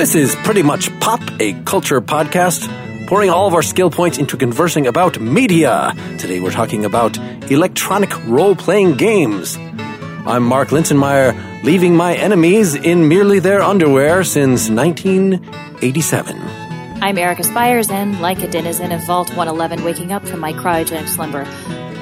This 0.00 0.14
is 0.14 0.34
pretty 0.36 0.62
much 0.62 0.88
Pop, 0.98 1.20
a 1.40 1.52
culture 1.64 2.00
podcast, 2.00 2.66
pouring 3.06 3.28
all 3.28 3.46
of 3.46 3.52
our 3.52 3.60
skill 3.60 3.90
points 3.90 4.16
into 4.16 4.38
conversing 4.38 4.86
about 4.86 5.20
media. 5.20 5.92
Today 6.16 6.40
we're 6.40 6.52
talking 6.52 6.86
about 6.86 7.18
electronic 7.50 8.10
role 8.26 8.56
playing 8.56 8.96
games. 8.96 9.58
I'm 9.58 10.42
Mark 10.42 10.68
Linsenmayer, 10.68 11.34
leaving 11.64 11.94
my 11.94 12.14
enemies 12.14 12.74
in 12.74 13.08
merely 13.08 13.40
their 13.40 13.60
underwear 13.60 14.24
since 14.24 14.70
1987. 14.70 16.36
I'm 17.02 17.18
Erica 17.18 17.42
Spyres, 17.42 17.90
and 17.90 18.22
like 18.22 18.38
a 18.42 18.48
denizen 18.48 18.92
of 18.92 19.04
Vault 19.04 19.28
111 19.28 19.84
waking 19.84 20.12
up 20.12 20.26
from 20.26 20.40
my 20.40 20.54
cryogenic 20.54 21.08
slumber, 21.08 21.44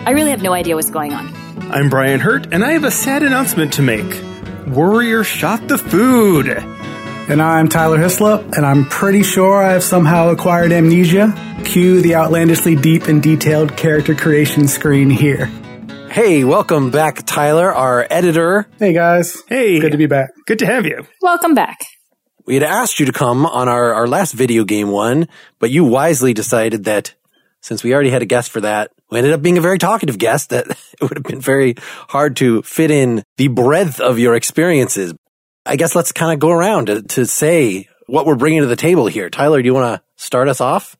I 0.06 0.12
really 0.12 0.30
have 0.30 0.40
no 0.40 0.52
idea 0.52 0.76
what's 0.76 0.90
going 0.90 1.14
on. 1.14 1.34
I'm 1.72 1.88
Brian 1.88 2.20
Hirt, 2.20 2.46
and 2.52 2.62
I 2.62 2.74
have 2.74 2.84
a 2.84 2.92
sad 2.92 3.24
announcement 3.24 3.72
to 3.72 3.82
make. 3.82 4.22
Warrior 4.68 5.24
shot 5.24 5.66
the 5.66 5.78
food. 5.78 6.77
And 7.28 7.42
I'm 7.42 7.68
Tyler 7.68 7.98
Hislop, 7.98 8.52
and 8.52 8.64
I'm 8.64 8.86
pretty 8.86 9.22
sure 9.22 9.62
I've 9.62 9.84
somehow 9.84 10.30
acquired 10.30 10.72
amnesia. 10.72 11.34
Cue 11.62 12.00
the 12.00 12.14
outlandishly 12.14 12.74
deep 12.74 13.02
and 13.02 13.22
detailed 13.22 13.76
character 13.76 14.14
creation 14.14 14.66
screen 14.66 15.10
here. 15.10 15.44
Hey, 16.10 16.44
welcome 16.44 16.90
back, 16.90 17.26
Tyler, 17.26 17.70
our 17.70 18.06
editor. 18.08 18.66
Hey 18.78 18.94
guys. 18.94 19.42
Hey. 19.46 19.78
Good 19.78 19.92
to 19.92 19.98
be 19.98 20.06
back. 20.06 20.30
Good 20.46 20.60
to 20.60 20.66
have 20.66 20.86
you. 20.86 21.06
Welcome 21.20 21.54
back. 21.54 21.80
We 22.46 22.54
had 22.54 22.62
asked 22.62 22.98
you 22.98 23.04
to 23.04 23.12
come 23.12 23.44
on 23.44 23.68
our, 23.68 23.92
our 23.92 24.06
last 24.06 24.32
video 24.32 24.64
game 24.64 24.88
one, 24.88 25.28
but 25.58 25.70
you 25.70 25.84
wisely 25.84 26.32
decided 26.32 26.84
that 26.84 27.14
since 27.60 27.84
we 27.84 27.92
already 27.92 28.08
had 28.08 28.22
a 28.22 28.26
guest 28.26 28.50
for 28.50 28.62
that, 28.62 28.90
we 29.10 29.18
ended 29.18 29.34
up 29.34 29.42
being 29.42 29.58
a 29.58 29.60
very 29.60 29.76
talkative 29.76 30.16
guest 30.16 30.48
that 30.48 30.66
it 30.70 31.02
would 31.02 31.18
have 31.18 31.24
been 31.24 31.42
very 31.42 31.74
hard 32.08 32.36
to 32.36 32.62
fit 32.62 32.90
in 32.90 33.22
the 33.36 33.48
breadth 33.48 34.00
of 34.00 34.18
your 34.18 34.34
experiences. 34.34 35.12
I 35.68 35.76
guess 35.76 35.94
let's 35.94 36.12
kind 36.12 36.32
of 36.32 36.38
go 36.38 36.50
around 36.50 36.86
to, 36.86 37.02
to 37.02 37.26
say 37.26 37.88
what 38.06 38.24
we're 38.24 38.36
bringing 38.36 38.62
to 38.62 38.66
the 38.66 38.74
table 38.74 39.06
here. 39.06 39.28
Tyler, 39.28 39.60
do 39.60 39.66
you 39.66 39.74
want 39.74 40.00
to 40.00 40.22
start 40.24 40.48
us 40.48 40.62
off? 40.62 40.96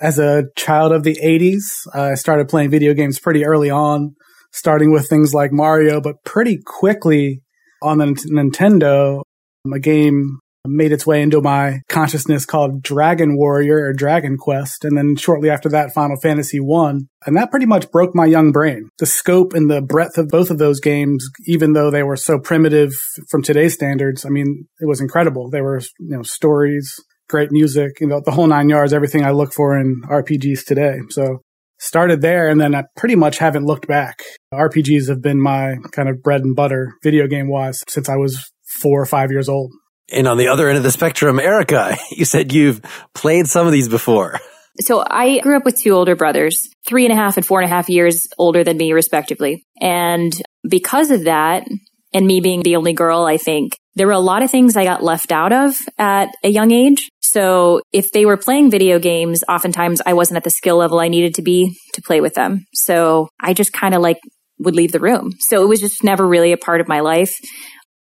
As 0.00 0.18
a 0.18 0.44
child 0.56 0.92
of 0.92 1.02
the 1.02 1.18
80s, 1.22 1.86
I 1.94 2.14
started 2.14 2.48
playing 2.48 2.70
video 2.70 2.94
games 2.94 3.18
pretty 3.18 3.44
early 3.44 3.68
on, 3.68 4.14
starting 4.50 4.92
with 4.92 5.10
things 5.10 5.34
like 5.34 5.52
Mario, 5.52 6.00
but 6.00 6.24
pretty 6.24 6.58
quickly 6.64 7.42
on 7.82 7.98
the 7.98 8.06
Nintendo, 8.32 9.24
a 9.70 9.78
game 9.78 10.38
made 10.66 10.92
its 10.92 11.06
way 11.06 11.22
into 11.22 11.40
my 11.40 11.80
consciousness 11.88 12.46
called 12.46 12.82
Dragon 12.82 13.36
Warrior 13.36 13.86
or 13.86 13.92
Dragon 13.92 14.36
Quest. 14.36 14.84
And 14.84 14.96
then 14.96 15.16
shortly 15.16 15.50
after 15.50 15.68
that, 15.70 15.92
Final 15.92 16.16
Fantasy 16.16 16.60
One. 16.60 17.08
And 17.26 17.36
that 17.36 17.50
pretty 17.50 17.66
much 17.66 17.90
broke 17.90 18.14
my 18.14 18.26
young 18.26 18.52
brain. 18.52 18.88
The 18.98 19.06
scope 19.06 19.54
and 19.54 19.70
the 19.70 19.82
breadth 19.82 20.18
of 20.18 20.28
both 20.28 20.50
of 20.50 20.58
those 20.58 20.80
games, 20.80 21.28
even 21.46 21.72
though 21.72 21.90
they 21.90 22.02
were 22.02 22.16
so 22.16 22.38
primitive 22.38 22.92
from 23.28 23.42
today's 23.42 23.74
standards, 23.74 24.24
I 24.24 24.28
mean, 24.28 24.66
it 24.80 24.86
was 24.86 25.00
incredible. 25.00 25.50
They 25.50 25.60
were, 25.60 25.80
you 25.98 26.16
know, 26.16 26.22
stories, 26.22 26.94
great 27.28 27.50
music, 27.50 28.00
you 28.00 28.06
know, 28.06 28.20
the 28.24 28.32
whole 28.32 28.46
nine 28.46 28.68
yards, 28.68 28.92
everything 28.92 29.24
I 29.24 29.30
look 29.30 29.52
for 29.52 29.76
in 29.76 30.02
RPGs 30.08 30.64
today. 30.64 30.98
So 31.10 31.40
started 31.78 32.20
there 32.20 32.48
and 32.48 32.60
then 32.60 32.74
I 32.74 32.84
pretty 32.96 33.16
much 33.16 33.38
haven't 33.38 33.64
looked 33.64 33.88
back. 33.88 34.22
RPGs 34.54 35.08
have 35.08 35.20
been 35.20 35.40
my 35.40 35.76
kind 35.90 36.08
of 36.08 36.22
bread 36.22 36.42
and 36.42 36.54
butter 36.54 36.94
video 37.02 37.26
game 37.26 37.48
wise 37.48 37.80
since 37.88 38.08
I 38.08 38.14
was 38.14 38.52
four 38.80 39.02
or 39.02 39.06
five 39.06 39.30
years 39.32 39.48
old. 39.48 39.72
And 40.12 40.28
on 40.28 40.36
the 40.36 40.48
other 40.48 40.68
end 40.68 40.76
of 40.76 40.84
the 40.84 40.90
spectrum, 40.90 41.40
Erica, 41.40 41.96
you 42.10 42.24
said 42.24 42.52
you've 42.52 42.82
played 43.14 43.46
some 43.48 43.66
of 43.66 43.72
these 43.72 43.88
before. 43.88 44.38
So 44.80 45.04
I 45.06 45.38
grew 45.40 45.58
up 45.58 45.66
with 45.66 45.78
two 45.78 45.90
older 45.90 46.16
brothers, 46.16 46.66
three 46.86 47.04
and 47.04 47.12
a 47.12 47.14
half 47.14 47.36
and 47.36 47.44
four 47.44 47.60
and 47.60 47.70
a 47.70 47.74
half 47.74 47.90
years 47.90 48.26
older 48.38 48.64
than 48.64 48.78
me, 48.78 48.94
respectively. 48.94 49.66
And 49.78 50.32
because 50.66 51.10
of 51.10 51.24
that, 51.24 51.66
and 52.14 52.26
me 52.26 52.40
being 52.40 52.62
the 52.62 52.76
only 52.76 52.92
girl, 52.92 53.24
I 53.24 53.36
think 53.36 53.76
there 53.94 54.06
were 54.06 54.12
a 54.12 54.18
lot 54.18 54.42
of 54.42 54.50
things 54.50 54.76
I 54.76 54.84
got 54.84 55.02
left 55.02 55.32
out 55.32 55.52
of 55.52 55.76
at 55.98 56.30
a 56.42 56.48
young 56.48 56.70
age. 56.70 57.10
So 57.20 57.82
if 57.92 58.12
they 58.12 58.24
were 58.24 58.36
playing 58.36 58.70
video 58.70 58.98
games, 58.98 59.44
oftentimes 59.48 60.00
I 60.04 60.14
wasn't 60.14 60.38
at 60.38 60.44
the 60.44 60.50
skill 60.50 60.76
level 60.76 61.00
I 61.00 61.08
needed 61.08 61.34
to 61.36 61.42
be 61.42 61.76
to 61.94 62.02
play 62.02 62.20
with 62.20 62.34
them. 62.34 62.64
So 62.72 63.28
I 63.40 63.54
just 63.54 63.72
kind 63.72 63.94
of 63.94 64.00
like 64.02 64.18
would 64.58 64.76
leave 64.76 64.92
the 64.92 65.00
room. 65.00 65.32
So 65.40 65.62
it 65.62 65.68
was 65.68 65.80
just 65.80 66.04
never 66.04 66.26
really 66.26 66.52
a 66.52 66.56
part 66.56 66.80
of 66.80 66.88
my 66.88 67.00
life. 67.00 67.34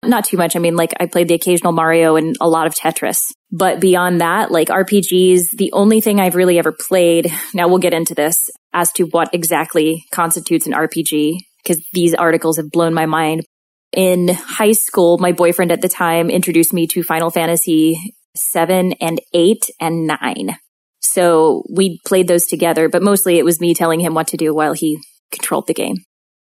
Not 0.04 0.24
too 0.24 0.36
much. 0.36 0.56
I 0.56 0.58
mean, 0.58 0.74
like 0.74 0.92
I 0.98 1.06
played 1.06 1.28
the 1.28 1.34
occasional 1.34 1.72
Mario 1.72 2.16
and 2.16 2.36
a 2.40 2.48
lot 2.48 2.66
of 2.66 2.74
Tetris. 2.74 3.32
But 3.52 3.80
beyond 3.80 4.20
that, 4.20 4.50
like 4.50 4.68
RPGs, 4.68 5.50
the 5.50 5.70
only 5.72 6.00
thing 6.00 6.18
I've 6.18 6.34
really 6.34 6.58
ever 6.58 6.72
played, 6.72 7.32
now 7.54 7.68
we'll 7.68 7.78
get 7.78 7.94
into 7.94 8.14
this 8.14 8.50
as 8.72 8.90
to 8.92 9.04
what 9.04 9.32
exactly 9.32 10.04
constitutes 10.10 10.66
an 10.66 10.72
RPG, 10.72 11.36
because 11.62 11.80
these 11.92 12.14
articles 12.14 12.56
have 12.56 12.70
blown 12.70 12.94
my 12.94 13.06
mind. 13.06 13.44
In 13.92 14.28
high 14.28 14.72
school, 14.72 15.18
my 15.18 15.32
boyfriend 15.32 15.70
at 15.70 15.82
the 15.82 15.88
time 15.88 16.30
introduced 16.30 16.72
me 16.72 16.86
to 16.88 17.02
Final 17.02 17.30
Fantasy 17.30 18.16
7 18.34 18.94
and 18.94 19.20
8 19.34 19.70
and 19.78 20.06
9. 20.06 20.56
So 21.00 21.62
we 21.72 22.00
played 22.06 22.26
those 22.26 22.46
together, 22.46 22.88
but 22.88 23.02
mostly 23.02 23.38
it 23.38 23.44
was 23.44 23.60
me 23.60 23.74
telling 23.74 24.00
him 24.00 24.14
what 24.14 24.28
to 24.28 24.36
do 24.36 24.54
while 24.54 24.72
he 24.72 24.98
controlled 25.30 25.66
the 25.66 25.74
game. 25.74 25.96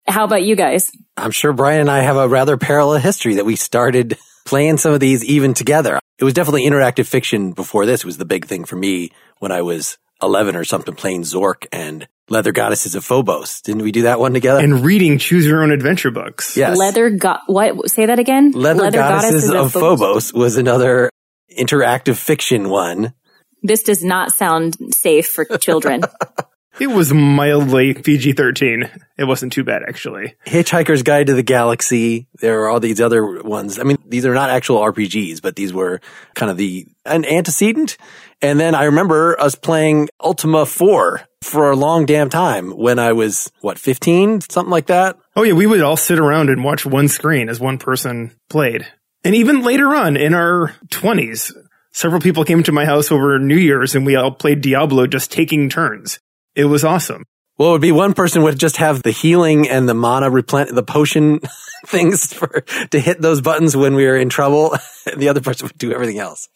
How 0.10 0.24
about 0.24 0.44
you 0.44 0.56
guys? 0.56 0.90
I'm 1.16 1.32
sure 1.32 1.54
Brian 1.54 1.82
and 1.82 1.92
I 1.92 2.00
have 2.00 2.18
a 2.18 2.28
rather 2.28 2.58
parallel 2.58 2.98
history 2.98 3.36
that 3.36 3.46
we 3.46 3.56
started 3.56 4.18
playing 4.46 4.78
some 4.78 4.92
of 4.92 5.00
these 5.00 5.24
even 5.24 5.54
together. 5.54 6.00
It 6.18 6.24
was 6.24 6.34
definitely 6.34 6.66
interactive 6.66 7.06
fiction 7.06 7.52
before 7.52 7.86
this 7.86 8.04
was 8.04 8.18
the 8.18 8.26
big 8.26 8.46
thing 8.46 8.66
for 8.66 8.76
me 8.76 9.12
when 9.38 9.52
I 9.52 9.62
was 9.62 9.98
11 10.22 10.56
or 10.56 10.64
something 10.64 10.96
playing 10.96 11.22
Zork 11.22 11.68
and 11.72 12.08
Leather 12.28 12.52
Goddesses 12.52 12.96
of 12.96 13.06
Phobos. 13.06 13.62
Didn't 13.62 13.84
we 13.84 13.92
do 13.92 14.02
that 14.04 14.20
one 14.20 14.34
together? 14.34 14.60
And 14.60 14.84
reading 14.84 15.20
choose 15.20 15.46
your 15.46 15.64
own 15.64 15.72
adventure 15.72 16.12
books. 16.12 16.58
Yes. 16.58 16.78
Leather 16.78 17.12
got 17.12 17.42
what? 17.46 17.90
Say 17.90 18.08
that 18.08 18.20
again. 18.20 18.52
Leather, 18.52 18.84
Leather 18.84 18.98
Goddesses, 18.98 19.48
Goddesses, 19.48 19.50
of, 19.52 19.66
of 19.68 19.72
Phobos. 19.74 20.32
Phobos 20.32 20.34
was 20.34 20.58
another 20.58 21.12
interactive 21.58 22.18
fiction 22.18 22.70
one. 22.70 23.14
This 23.62 23.84
does 23.84 24.04
not 24.04 24.32
sound 24.32 24.76
safe 24.92 25.28
for 25.28 25.46
children. 25.46 26.02
It 26.80 26.88
was 26.88 27.14
mildly 27.14 27.94
PG 27.94 28.34
13. 28.34 28.90
It 29.18 29.26
wasn't 29.26 29.52
too 29.52 29.66
bad, 29.66 29.82
actually. 29.88 30.36
Hitchhiker's 30.48 31.04
Guide 31.04 31.28
to 31.28 31.34
the 31.34 31.44
Galaxy. 31.44 32.28
There 32.40 32.62
are 32.62 32.70
all 32.70 32.80
these 32.80 33.02
other 33.02 33.42
ones. 33.42 33.80
I 33.80 33.84
mean, 33.84 33.98
these 34.06 34.26
are 34.26 34.34
not 34.34 34.50
actual 34.50 34.80
RPGs, 34.80 35.42
but 35.42 35.58
these 35.58 35.74
were 35.74 36.00
kind 36.36 36.50
of 36.50 36.58
the, 36.58 36.88
an 37.06 37.26
antecedent. 37.26 37.98
And 38.42 38.60
then 38.60 38.76
I 38.76 38.86
remember 38.86 39.40
us 39.40 39.56
playing 39.56 40.08
Ultima 40.24 40.66
4 40.66 41.22
for 41.42 41.70
a 41.70 41.76
long 41.76 42.06
damn 42.06 42.30
time 42.30 42.72
when 42.72 42.98
I 42.98 43.12
was, 43.12 43.52
what, 43.60 43.78
15? 43.78 44.42
Something 44.42 44.72
like 44.72 44.88
that? 44.88 45.18
Oh 45.36 45.44
yeah, 45.44 45.54
we 45.54 45.68
would 45.68 45.82
all 45.82 45.98
sit 45.98 46.20
around 46.20 46.50
and 46.50 46.64
watch 46.64 46.86
one 46.86 47.10
screen 47.10 47.50
as 47.50 47.60
one 47.60 47.78
person 47.78 48.36
played. 48.50 48.88
And 49.26 49.36
even 49.36 49.64
later 49.64 49.94
on 49.94 50.16
in 50.16 50.34
our 50.34 50.76
20s, 50.88 51.54
several 51.92 52.22
people 52.22 52.46
came 52.46 52.64
to 52.64 52.72
my 52.72 52.86
house 52.86 53.12
over 53.12 53.38
New 53.38 53.58
Year's 53.58 53.96
and 53.96 54.06
we 54.06 54.16
all 54.16 54.32
played 54.32 54.62
Diablo 54.62 55.08
just 55.08 55.32
taking 55.32 55.70
turns. 55.70 56.20
It 56.60 56.66
was 56.66 56.84
awesome. 56.84 57.24
Well, 57.58 57.70
it 57.70 57.72
would 57.72 57.82
be 57.82 57.94
one 57.94 58.14
person 58.14 58.44
would 58.44 58.60
just 58.60 58.76
have 58.78 59.02
the 59.02 59.12
healing 59.12 59.70
and 59.70 59.88
the 59.88 59.94
mana 59.94 60.30
replen, 60.30 60.76
the 60.76 60.84
potion 60.84 61.40
things 61.86 62.34
for, 62.34 62.66
to 62.92 63.00
hit 63.00 63.22
those 63.22 63.40
buttons 63.40 63.78
when 63.78 63.96
we 63.96 64.06
were 64.06 64.18
in 64.18 64.28
trouble. 64.28 64.76
And 65.06 65.22
the 65.22 65.30
other 65.30 65.40
person 65.40 65.68
would 65.68 65.78
do 65.78 65.94
everything 65.94 66.20
else. 66.20 66.50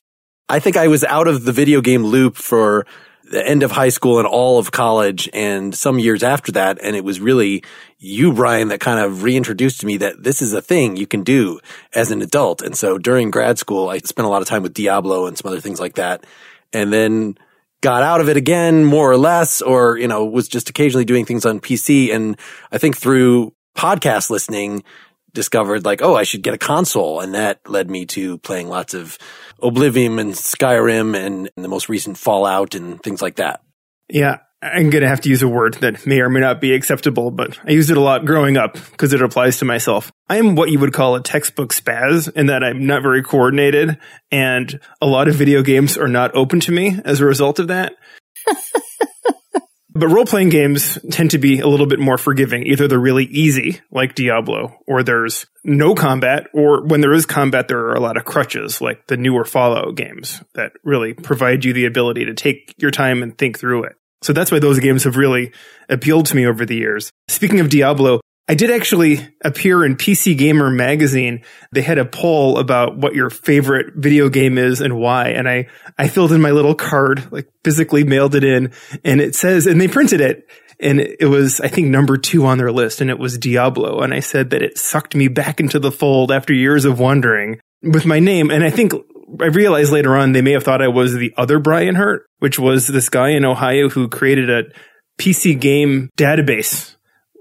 I 0.49 0.59
think 0.59 0.75
I 0.75 0.89
was 0.89 1.05
out 1.05 1.29
of 1.29 1.45
the 1.45 1.53
video 1.53 1.79
game 1.79 2.03
loop 2.03 2.35
for 2.35 2.85
the 3.31 3.47
end 3.47 3.63
of 3.63 3.71
high 3.71 3.87
school 3.87 4.19
and 4.19 4.27
all 4.27 4.59
of 4.59 4.73
college 4.73 5.29
and 5.31 5.73
some 5.73 5.99
years 5.99 6.21
after 6.21 6.51
that. 6.51 6.79
And 6.83 6.97
it 6.97 7.05
was 7.05 7.21
really 7.21 7.63
you, 7.97 8.33
Brian, 8.33 8.67
that 8.67 8.81
kind 8.81 8.99
of 8.99 9.23
reintroduced 9.23 9.79
to 9.79 9.85
me 9.85 9.95
that 9.97 10.21
this 10.21 10.41
is 10.41 10.51
a 10.51 10.61
thing 10.61 10.97
you 10.97 11.07
can 11.07 11.23
do 11.23 11.61
as 11.93 12.11
an 12.11 12.21
adult. 12.21 12.61
And 12.61 12.75
so 12.75 12.97
during 12.97 13.31
grad 13.31 13.57
school, 13.57 13.87
I 13.87 13.99
spent 13.99 14.25
a 14.25 14.29
lot 14.29 14.41
of 14.41 14.49
time 14.49 14.63
with 14.63 14.73
Diablo 14.73 15.27
and 15.27 15.37
some 15.37 15.49
other 15.49 15.61
things 15.61 15.79
like 15.79 15.95
that. 15.95 16.25
And 16.73 16.91
then 16.91 17.37
got 17.83 18.01
out 18.01 18.21
of 18.21 18.29
it 18.29 18.37
again, 18.37 18.85
more 18.85 19.11
or 19.11 19.17
less, 19.17 19.61
or, 19.61 19.97
you 19.97 20.07
know, 20.07 20.25
was 20.25 20.47
just 20.47 20.69
occasionally 20.69 21.05
doing 21.05 21.25
things 21.25 21.45
on 21.45 21.59
PC. 21.59 22.15
And 22.15 22.39
I 22.71 22.79
think 22.79 22.97
through 22.97 23.53
podcast 23.77 24.29
listening, 24.29 24.83
discovered 25.33 25.83
like, 25.83 26.01
oh, 26.01 26.15
I 26.15 26.23
should 26.23 26.43
get 26.43 26.53
a 26.53 26.57
console. 26.57 27.19
And 27.19 27.35
that 27.35 27.59
led 27.67 27.91
me 27.91 28.05
to 28.07 28.37
playing 28.39 28.69
lots 28.69 28.93
of 28.93 29.17
Oblivion 29.61 30.17
and 30.17 30.33
Skyrim 30.33 31.15
and, 31.15 31.49
and 31.55 31.65
the 31.65 31.69
most 31.69 31.89
recent 31.89 32.17
Fallout 32.17 32.73
and 32.73 33.03
things 33.03 33.21
like 33.21 33.35
that. 33.35 33.61
Yeah. 34.09 34.37
I'm 34.63 34.89
going 34.89 35.01
to 35.01 35.09
have 35.09 35.21
to 35.21 35.29
use 35.29 35.41
a 35.41 35.47
word 35.47 35.75
that 35.75 36.05
may 36.07 36.21
or 36.21 36.29
may 36.29 36.39
not 36.39 36.61
be 36.61 36.73
acceptable, 36.73 37.31
but 37.31 37.59
I 37.65 37.71
used 37.71 37.89
it 37.89 37.97
a 37.97 38.01
lot 38.01 38.25
growing 38.25 38.55
up 38.55 38.73
because 38.73 39.11
it 39.11 39.21
applies 39.21 39.57
to 39.57 39.65
myself. 39.65 40.11
I 40.29 40.37
am 40.37 40.55
what 40.55 40.71
you 40.71 40.79
would 40.79 40.93
call 40.93 41.15
a 41.15 41.21
textbook 41.21 41.73
spaz 41.73 42.33
in 42.33 42.45
that 42.45 42.63
I'm 42.63 42.87
not 42.87 43.01
very 43.01 43.21
coordinated 43.21 43.97
and 44.31 44.79
a 45.01 45.05
lot 45.05 45.27
of 45.27 45.35
video 45.35 45.61
games 45.63 45.97
are 45.97 46.07
not 46.07 46.33
open 46.35 46.61
to 46.61 46.71
me 46.71 46.99
as 47.03 47.19
a 47.19 47.25
result 47.25 47.59
of 47.59 47.67
that. 47.67 47.95
but 49.89 50.07
role 50.07 50.25
playing 50.25 50.49
games 50.49 50.97
tend 51.11 51.31
to 51.31 51.37
be 51.37 51.59
a 51.59 51.67
little 51.67 51.85
bit 51.85 51.99
more 51.99 52.17
forgiving. 52.17 52.65
Either 52.65 52.87
they're 52.87 52.99
really 52.99 53.25
easy, 53.25 53.81
like 53.91 54.15
Diablo, 54.15 54.77
or 54.87 55.03
there's 55.03 55.45
no 55.65 55.93
combat, 55.93 56.47
or 56.53 56.85
when 56.85 57.01
there 57.01 57.13
is 57.13 57.25
combat, 57.25 57.67
there 57.67 57.85
are 57.87 57.95
a 57.95 57.99
lot 57.99 58.17
of 58.17 58.25
crutches, 58.25 58.81
like 58.81 59.07
the 59.07 59.17
newer 59.17 59.45
Fallout 59.45 59.95
games 59.95 60.41
that 60.55 60.71
really 60.83 61.13
provide 61.13 61.65
you 61.65 61.73
the 61.73 61.85
ability 61.85 62.25
to 62.25 62.33
take 62.33 62.73
your 62.77 62.91
time 62.91 63.21
and 63.21 63.37
think 63.37 63.59
through 63.59 63.83
it. 63.83 63.93
So 64.23 64.33
that's 64.33 64.51
why 64.51 64.59
those 64.59 64.79
games 64.79 65.03
have 65.03 65.17
really 65.17 65.51
appealed 65.89 66.27
to 66.27 66.35
me 66.35 66.45
over 66.45 66.65
the 66.65 66.75
years. 66.75 67.11
Speaking 67.27 67.59
of 67.59 67.69
Diablo, 67.69 68.21
I 68.47 68.55
did 68.55 68.71
actually 68.71 69.19
appear 69.43 69.85
in 69.85 69.95
PC 69.95 70.37
Gamer 70.37 70.69
magazine. 70.69 71.43
They 71.71 71.81
had 71.81 71.97
a 71.97 72.05
poll 72.05 72.57
about 72.57 72.97
what 72.97 73.15
your 73.15 73.29
favorite 73.29 73.93
video 73.95 74.27
game 74.27 74.57
is 74.57 74.81
and 74.81 74.97
why. 74.97 75.29
And 75.29 75.47
I, 75.47 75.67
I 75.97 76.09
filled 76.09 76.33
in 76.33 76.41
my 76.41 76.51
little 76.51 76.75
card, 76.75 77.31
like 77.31 77.49
physically 77.63 78.03
mailed 78.03 78.35
it 78.35 78.43
in 78.43 78.73
and 79.05 79.21
it 79.21 79.35
says, 79.35 79.65
and 79.65 79.79
they 79.79 79.87
printed 79.87 80.19
it 80.19 80.49
and 80.79 80.99
it 80.99 81.29
was, 81.29 81.61
I 81.61 81.69
think, 81.69 81.87
number 81.87 82.17
two 82.17 82.45
on 82.45 82.57
their 82.57 82.71
list 82.71 82.99
and 82.99 83.09
it 83.09 83.17
was 83.17 83.37
Diablo. 83.37 84.01
And 84.01 84.13
I 84.13 84.19
said 84.19 84.49
that 84.49 84.61
it 84.61 84.77
sucked 84.77 85.15
me 85.15 85.29
back 85.29 85.61
into 85.61 85.79
the 85.79 85.91
fold 85.91 86.29
after 86.29 86.53
years 86.53 86.83
of 86.83 86.99
wondering 86.99 87.61
with 87.81 88.05
my 88.05 88.19
name. 88.19 88.51
And 88.51 88.63
I 88.63 88.69
think 88.69 88.93
I 89.41 89.45
realized 89.45 89.91
later 89.91 90.15
on 90.15 90.31
they 90.31 90.41
may 90.41 90.51
have 90.51 90.63
thought 90.63 90.81
I 90.81 90.87
was 90.87 91.13
the 91.13 91.33
other 91.37 91.59
Brian 91.59 91.95
Hirt, 91.95 92.25
which 92.39 92.59
was 92.59 92.87
this 92.87 93.09
guy 93.09 93.29
in 93.29 93.45
Ohio 93.45 93.89
who 93.89 94.07
created 94.07 94.49
a 94.49 94.63
PC 95.19 95.59
game 95.59 96.09
database 96.17 96.95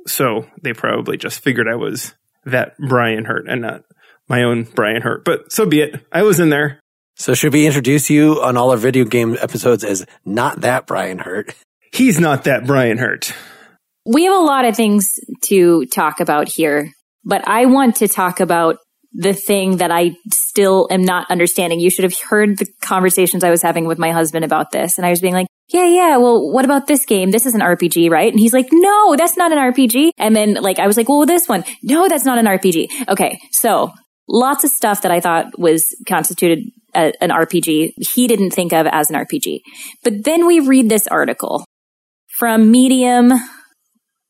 so 0.06 0.47
they 0.62 0.73
probably 0.73 1.17
just 1.17 1.43
figured 1.43 1.69
I 1.69 1.77
was 1.77 2.15
that 2.44 2.77
Brian 2.79 3.25
Hirt 3.25 3.47
and 3.49 3.62
not 3.62 3.83
my 4.29 4.43
own 4.43 4.65
Brian 4.65 5.03
Hirt. 5.03 5.25
But 5.25 5.53
so 5.53 5.67
be 5.67 5.81
it. 5.81 6.05
I 6.12 6.23
was 6.23 6.41
in 6.41 6.50
there. 6.50 6.81
So 7.17 7.35
should 7.35 7.53
we 7.53 7.67
introduce 7.67 8.11
you 8.11 8.43
on 8.43 8.56
all 8.56 8.71
our 8.71 8.77
video 8.77 9.05
game 9.05 9.37
episodes 9.41 9.85
as 9.85 10.06
not 10.25 10.62
that 10.62 10.87
Brian 10.87 11.19
Hirt? 11.19 11.55
He's 11.93 12.19
not 12.19 12.45
that 12.45 12.67
Brian 12.67 12.99
Hirt. 12.99 13.35
We 14.06 14.25
have 14.25 14.35
a 14.35 14.45
lot 14.45 14.65
of 14.65 14.75
things 14.75 15.21
to 15.45 15.87
talk 15.87 16.21
about 16.21 16.49
here, 16.49 16.91
but 17.25 17.47
I 17.47 17.67
want 17.67 17.97
to 17.97 18.09
talk 18.09 18.41
about 18.41 18.79
the 19.14 19.35
thing 19.35 19.76
that 19.76 19.91
I 19.91 20.17
still 20.31 20.88
am 20.91 21.05
not 21.05 21.31
understanding. 21.31 21.81
You 21.81 21.91
should 21.91 22.05
have 22.05 22.19
heard 22.19 22.59
the 22.59 22.67
conversations 22.81 23.44
I 23.44 23.50
was 23.50 23.62
having 23.62 23.85
with 23.85 23.99
my 23.99 24.11
husband 24.11 24.44
about 24.44 24.70
this. 24.70 24.97
And 24.97 25.06
I 25.06 25.11
was 25.11 25.20
being 25.20 25.35
like, 25.35 25.47
yeah, 25.69 25.87
yeah, 25.87 26.17
well, 26.17 26.50
what 26.50 26.64
about 26.64 26.87
this 26.87 27.05
game? 27.05 27.31
This 27.31 27.47
is 27.47 27.55
an 27.55 27.61
RPG, 27.61 28.11
right? 28.11 28.31
And 28.31 28.41
he's 28.41 28.53
like, 28.53 28.69
no, 28.70 29.17
that's 29.17 29.37
not 29.37 29.53
an 29.53 29.59
RPG. 29.59 30.11
And 30.19 30.35
then 30.35 30.55
like, 30.55 30.79
I 30.79 30.87
was 30.87 30.97
like, 30.97 31.09
well, 31.09 31.26
this 31.26 31.49
one, 31.49 31.64
no, 31.82 32.09
that's 32.09 32.25
not 32.25 32.38
an 32.38 32.47
RPG. 32.47 33.09
Okay. 33.09 33.38
So 33.53 33.93
lots 34.29 34.64
of 34.64 34.70
stuff 34.70 35.03
that 35.03 35.12
I 35.12 35.20
thought 35.20 35.59
was 35.59 35.85
constituted 36.09 36.64
a, 36.94 37.12
an 37.20 37.31
RPG. 37.31 37.93
He 38.14 38.26
didn't 38.26 38.50
think 38.50 38.73
of 38.73 38.87
as 38.87 39.11
an 39.11 39.17
RPG. 39.17 39.61
But 40.03 40.25
then 40.25 40.47
we 40.47 40.61
read 40.61 40.88
this 40.88 41.06
article 41.06 41.64
from 42.38 42.70
Medium 42.70 43.32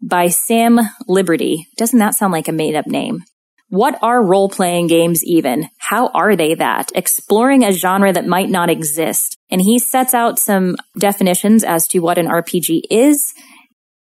by 0.03 0.29
Sam 0.29 0.81
Liberty. 1.07 1.67
Doesn't 1.77 1.99
that 1.99 2.15
sound 2.15 2.33
like 2.33 2.49
a 2.49 2.53
made 2.53 2.75
up 2.75 2.87
name? 2.87 3.23
What 3.73 3.99
are 4.03 4.23
role 4.23 4.51
playing 4.51 4.89
games 4.89 5.25
even? 5.25 5.71
How 5.79 6.09
are 6.09 6.37
they 6.37 6.55
that? 6.57 6.93
Exploring 6.95 7.65
a 7.65 7.73
genre 7.73 8.13
that 8.13 8.27
might 8.27 8.51
not 8.51 8.69
exist. 8.69 9.39
And 9.51 9.63
he 9.63 9.79
sets 9.79 10.13
out 10.13 10.39
some 10.39 10.77
definitions 10.99 11.65
as 11.65 11.89
to 11.89 12.01
what 12.01 12.19
an 12.19 12.27
RPG 12.27 12.83
is. 12.91 13.33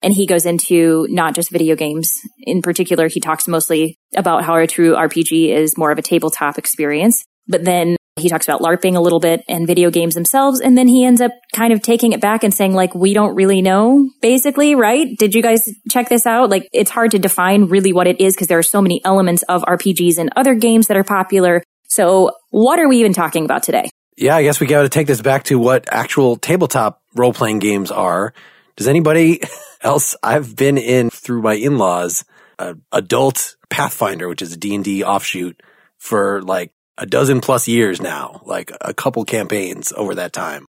And 0.03 0.13
he 0.13 0.27
goes 0.27 0.45
into 0.45 1.07
not 1.09 1.35
just 1.35 1.51
video 1.51 1.77
games. 1.77 2.13
In 2.43 2.61
particular, 2.61 3.09
he 3.09 3.21
talks 3.21 3.49
mostly 3.49 3.97
about 4.15 4.45
how 4.45 4.55
a 4.57 4.67
true 4.67 4.95
RPG 4.95 5.49
is 5.49 5.79
more 5.79 5.91
of 5.91 5.97
a 5.97 6.03
tabletop 6.03 6.59
experience. 6.59 7.25
But 7.49 7.65
then 7.65 7.97
he 8.17 8.29
talks 8.29 8.47
about 8.47 8.61
LARPing 8.61 8.95
a 8.95 9.01
little 9.01 9.19
bit 9.19 9.45
and 9.49 9.67
video 9.67 9.91
games 9.91 10.15
themselves. 10.15 10.61
And 10.61 10.79
then 10.79 10.87
he 10.87 11.05
ends 11.05 11.21
up 11.21 11.33
kind 11.53 11.73
of 11.73 11.83
taking 11.83 12.13
it 12.13 12.21
back 12.21 12.45
and 12.45 12.55
saying, 12.55 12.73
like, 12.73 12.95
we 12.95 13.13
don't 13.13 13.35
really 13.35 13.61
know, 13.61 14.09
basically, 14.23 14.77
right? 14.77 15.09
Did 15.19 15.35
you 15.35 15.43
guys 15.43 15.69
check 15.91 16.09
this 16.09 16.25
out? 16.25 16.49
Like, 16.49 16.69
it's 16.73 16.91
hard 16.91 17.11
to 17.11 17.19
define 17.19 17.65
really 17.65 17.93
what 17.93 18.07
it 18.07 18.21
is 18.21 18.35
because 18.35 18.47
there 18.47 18.59
are 18.59 18.63
so 18.63 18.81
many 18.81 19.05
elements 19.05 19.43
of 19.49 19.63
RPGs 19.63 20.19
and 20.19 20.31
other 20.37 20.55
games 20.55 20.87
that 20.87 20.97
are 20.97 21.05
popular. 21.05 21.63
So 21.89 22.31
what 22.51 22.79
are 22.79 22.89
we 22.89 22.99
even 22.99 23.13
talking 23.13 23.45
about 23.45 23.65
today? 23.65 23.91
Yeah, 24.17 24.37
I 24.37 24.45
guess 24.45 24.61
we 24.61 24.69
got 24.69 24.83
to 24.83 24.89
take 24.89 25.09
this 25.09 25.21
back 25.21 25.45
to 25.45 25.59
what 25.59 25.93
actual 25.93 26.37
tabletop 26.37 27.03
role 27.17 27.33
playing 27.33 27.59
games 27.59 27.91
are. 27.91 28.33
Does 28.77 28.87
anybody 28.87 29.41
else? 29.83 30.15
I've 30.23 30.55
been 30.55 30.79
in 30.79 31.11
through 31.11 31.43
my 31.43 31.55
in 31.55 31.79
laws, 31.79 32.25
uh, 32.61 32.75
adult 32.93 33.57
Pathfinder, 33.71 34.29
which 34.29 34.41
is 34.41 34.53
a 34.53 34.57
D 34.57 34.73
and 34.77 34.85
D 34.85 35.03
offshoot 35.03 35.61
for 35.99 36.43
like 36.43 36.71
a 36.99 37.07
dozen 37.07 37.41
plus 37.41 37.69
years 37.69 38.01
now, 38.01 38.41
like 38.45 38.73
a 38.81 38.95
couple 38.95 39.25
campaigns 39.25 39.93
over 39.97 40.15
that 40.17 40.33
time. 40.33 40.67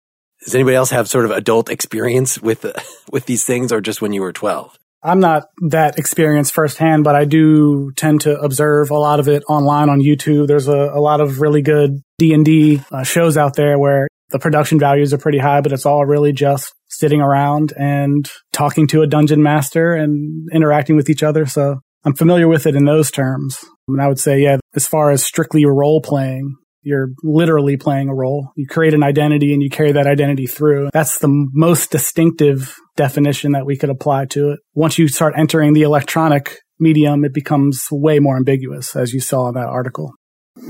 Does 0.44 0.56
anybody 0.56 0.76
else 0.76 0.90
have 0.92 1.10
sort 1.10 1.26
of 1.26 1.32
adult 1.32 1.70
experience 1.70 2.42
with 2.42 2.66
with 3.12 3.26
these 3.26 3.44
things, 3.44 3.72
or 3.72 3.82
just 3.82 4.02
when 4.02 4.14
you 4.14 4.22
were 4.22 4.34
twelve? 4.34 4.78
I'm 5.02 5.22
not 5.22 5.44
that 5.70 5.98
experienced 5.98 6.54
firsthand, 6.54 7.06
but 7.06 7.16
I 7.16 7.24
do 7.24 7.92
tend 7.96 8.22
to 8.22 8.38
observe 8.40 8.92
a 8.92 8.98
lot 8.98 9.22
of 9.22 9.30
it 9.30 9.44
online 9.48 9.90
on 9.90 10.02
YouTube. 10.02 10.48
There's 10.48 10.68
a, 10.68 10.92
a 10.94 11.00
lot 11.00 11.22
of 11.22 11.40
really 11.40 11.62
good 11.62 12.02
D 12.18 12.34
and 12.34 12.44
D 12.44 12.82
uh, 12.92 13.04
shows 13.04 13.38
out 13.38 13.56
there 13.56 13.80
where 13.80 14.08
the 14.30 14.40
production 14.40 14.78
values 14.78 15.14
are 15.14 15.18
pretty 15.18 15.38
high, 15.38 15.62
but 15.62 15.72
it's 15.72 15.86
all 15.86 16.06
really 16.06 16.34
just 16.34 16.74
sitting 16.90 17.22
around 17.22 17.72
and 17.78 18.30
talking 18.52 18.88
to 18.88 19.02
a 19.02 19.08
dungeon 19.08 19.42
master 19.42 19.94
and 19.94 20.50
interacting 20.52 20.96
with 20.96 21.10
each 21.10 21.24
other. 21.24 21.46
So 21.46 21.80
I'm 22.04 22.16
familiar 22.16 22.48
with 22.48 22.66
it 22.66 22.76
in 22.76 22.86
those 22.86 23.10
terms. 23.12 23.64
And 23.88 24.02
I 24.02 24.08
would 24.08 24.20
say, 24.20 24.42
yeah, 24.42 24.58
as 24.80 24.88
far 24.88 25.12
as 25.12 25.22
strictly 25.22 25.66
role 25.66 26.00
playing, 26.00 26.56
you're 26.84 27.10
literally 27.22 27.76
playing 27.76 28.08
a 28.08 28.16
role. 28.16 28.54
You 28.56 28.66
create 28.66 28.94
an 28.94 29.04
identity 29.04 29.52
and 29.54 29.62
you 29.62 29.70
carry 29.70 29.92
that 29.92 30.08
identity 30.08 30.48
through. 30.48 30.90
That's 30.94 31.20
the 31.20 31.28
most 31.52 31.92
distinctive 31.92 32.78
definition 32.96 33.52
that 33.52 33.66
we 33.66 33.76
could 33.76 33.90
apply 33.90 34.28
to 34.28 34.52
it. 34.52 34.60
Once 34.76 34.98
you 34.98 35.10
start 35.10 35.34
entering 35.36 35.74
the 35.74 35.82
electronic 35.82 36.60
medium, 36.80 37.26
it 37.26 37.34
becomes 37.34 37.88
way 37.92 38.20
more 38.20 38.38
ambiguous, 38.38 38.96
as 38.96 39.14
you 39.14 39.20
saw 39.20 39.50
in 39.50 39.56
that 39.56 39.68
article. 39.68 40.14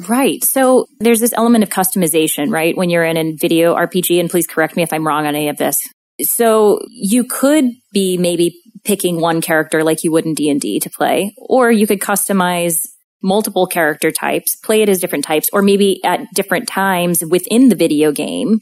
Right. 0.08 0.44
So 0.44 0.88
there's 1.00 1.20
this 1.20 1.34
element 1.34 1.64
of 1.64 1.70
customization, 1.70 2.52
right? 2.52 2.76
When 2.76 2.90
you're 2.90 3.06
in 3.06 3.16
a 3.16 3.36
video 3.36 3.76
RPG, 3.76 4.20
and 4.20 4.28
please 4.28 4.48
correct 4.48 4.76
me 4.76 4.82
if 4.82 4.92
I'm 4.92 5.06
wrong 5.06 5.28
on 5.28 5.36
any 5.36 5.50
of 5.50 5.58
this. 5.58 5.78
So 6.22 6.80
you 6.90 7.26
could 7.26 7.66
be 7.94 8.18
maybe 8.18 8.56
picking 8.84 9.22
one 9.22 9.42
character 9.42 9.84
like 9.84 10.04
you 10.04 10.12
would 10.12 10.26
in 10.26 10.34
D&D 10.34 10.80
to 10.80 10.90
play, 10.90 11.36
or 11.38 11.72
you 11.72 11.86
could 11.86 12.00
customize 12.00 12.80
multiple 13.22 13.68
character 13.68 14.12
types, 14.12 14.56
play 14.56 14.82
it 14.82 14.90
as 14.90 15.00
different 15.00 15.26
types, 15.26 15.50
or 15.52 15.62
maybe 15.62 16.02
at 16.04 16.22
different 16.34 16.68
times 16.68 17.24
within 17.24 17.70
the 17.70 17.76
video 17.76 18.12
game, 18.12 18.60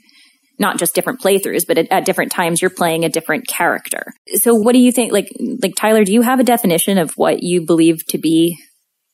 not 0.60 0.80
just 0.80 0.96
different 0.96 1.22
playthroughs, 1.22 1.66
but 1.68 1.78
at, 1.78 1.92
at, 1.92 2.06
different 2.06 2.32
times 2.32 2.62
you're 2.62 2.72
playing 2.72 3.06
a 3.06 3.10
different 3.10 3.48
character. 3.48 4.14
So 4.36 4.56
what 4.56 4.74
do 4.74 4.80
you 4.80 4.92
think? 4.92 5.12
Like, 5.12 5.32
like 5.62 5.76
Tyler, 5.76 6.04
do 6.04 6.14
you 6.14 6.22
have 6.22 6.40
a 6.40 6.44
definition 6.44 6.98
of 6.98 7.12
what 7.16 7.44
you 7.44 7.66
believe 7.66 8.06
to 8.08 8.18
be 8.18 8.58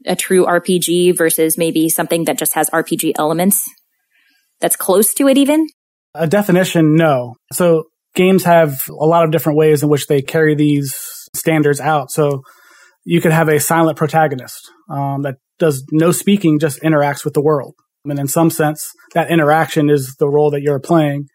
a 0.06 0.16
true 0.16 0.46
RPG 0.46 1.18
versus 1.18 1.58
maybe 1.58 1.90
something 1.90 2.26
that 2.26 2.38
just 2.38 2.54
has 2.54 2.70
RPG 2.70 3.14
elements 3.18 3.70
that's 4.60 4.76
close 4.76 5.14
to 5.16 5.28
it 5.28 5.38
even? 5.38 5.68
A 6.16 6.28
definition, 6.28 6.96
no. 6.96 7.36
So 7.52 7.86
games 8.16 8.44
have 8.44 8.84
a 8.90 9.06
lot 9.06 9.26
of 9.26 9.32
different 9.32 9.58
ways 9.58 9.84
in 9.84 9.90
which 9.90 10.08
they 10.08 10.22
carry 10.22 10.56
these 10.56 10.96
standards 11.36 11.80
out. 11.80 12.12
So 12.12 12.44
you 13.04 13.20
could 13.20 13.32
have 13.32 13.50
a 13.50 13.60
silent 13.60 13.98
protagonist 13.98 14.72
um, 14.90 15.22
that 15.24 15.38
does 15.60 15.86
no 15.92 16.12
speaking, 16.12 16.60
just 16.60 16.82
interacts 16.82 17.24
with 17.24 17.34
the 17.34 17.42
world. 17.42 17.76
And 18.06 18.20
in 18.20 18.28
some 18.28 18.50
sense, 18.50 18.92
that 19.14 19.32
interaction 19.32 19.90
is 19.90 20.16
the 20.20 20.28
role 20.28 20.52
that 20.52 20.62
you're 20.62 20.80
playing. 20.80 21.28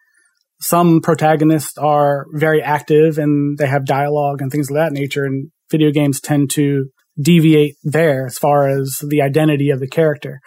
Some 0.61 1.01
protagonists 1.01 1.77
are 1.77 2.25
very 2.33 2.61
active 2.61 3.17
and 3.17 3.57
they 3.57 3.67
have 3.67 3.85
dialogue 3.85 4.41
and 4.41 4.51
things 4.51 4.69
of 4.69 4.75
that 4.75 4.91
nature. 4.91 5.25
And 5.25 5.51
video 5.71 5.91
games 5.91 6.19
tend 6.19 6.51
to 6.51 6.89
deviate 7.19 7.75
there 7.83 8.25
as 8.25 8.37
far 8.37 8.69
as 8.69 9.01
the 9.07 9.21
identity 9.21 9.71
of 9.71 9.79
the 9.79 9.87
character. 9.87 10.41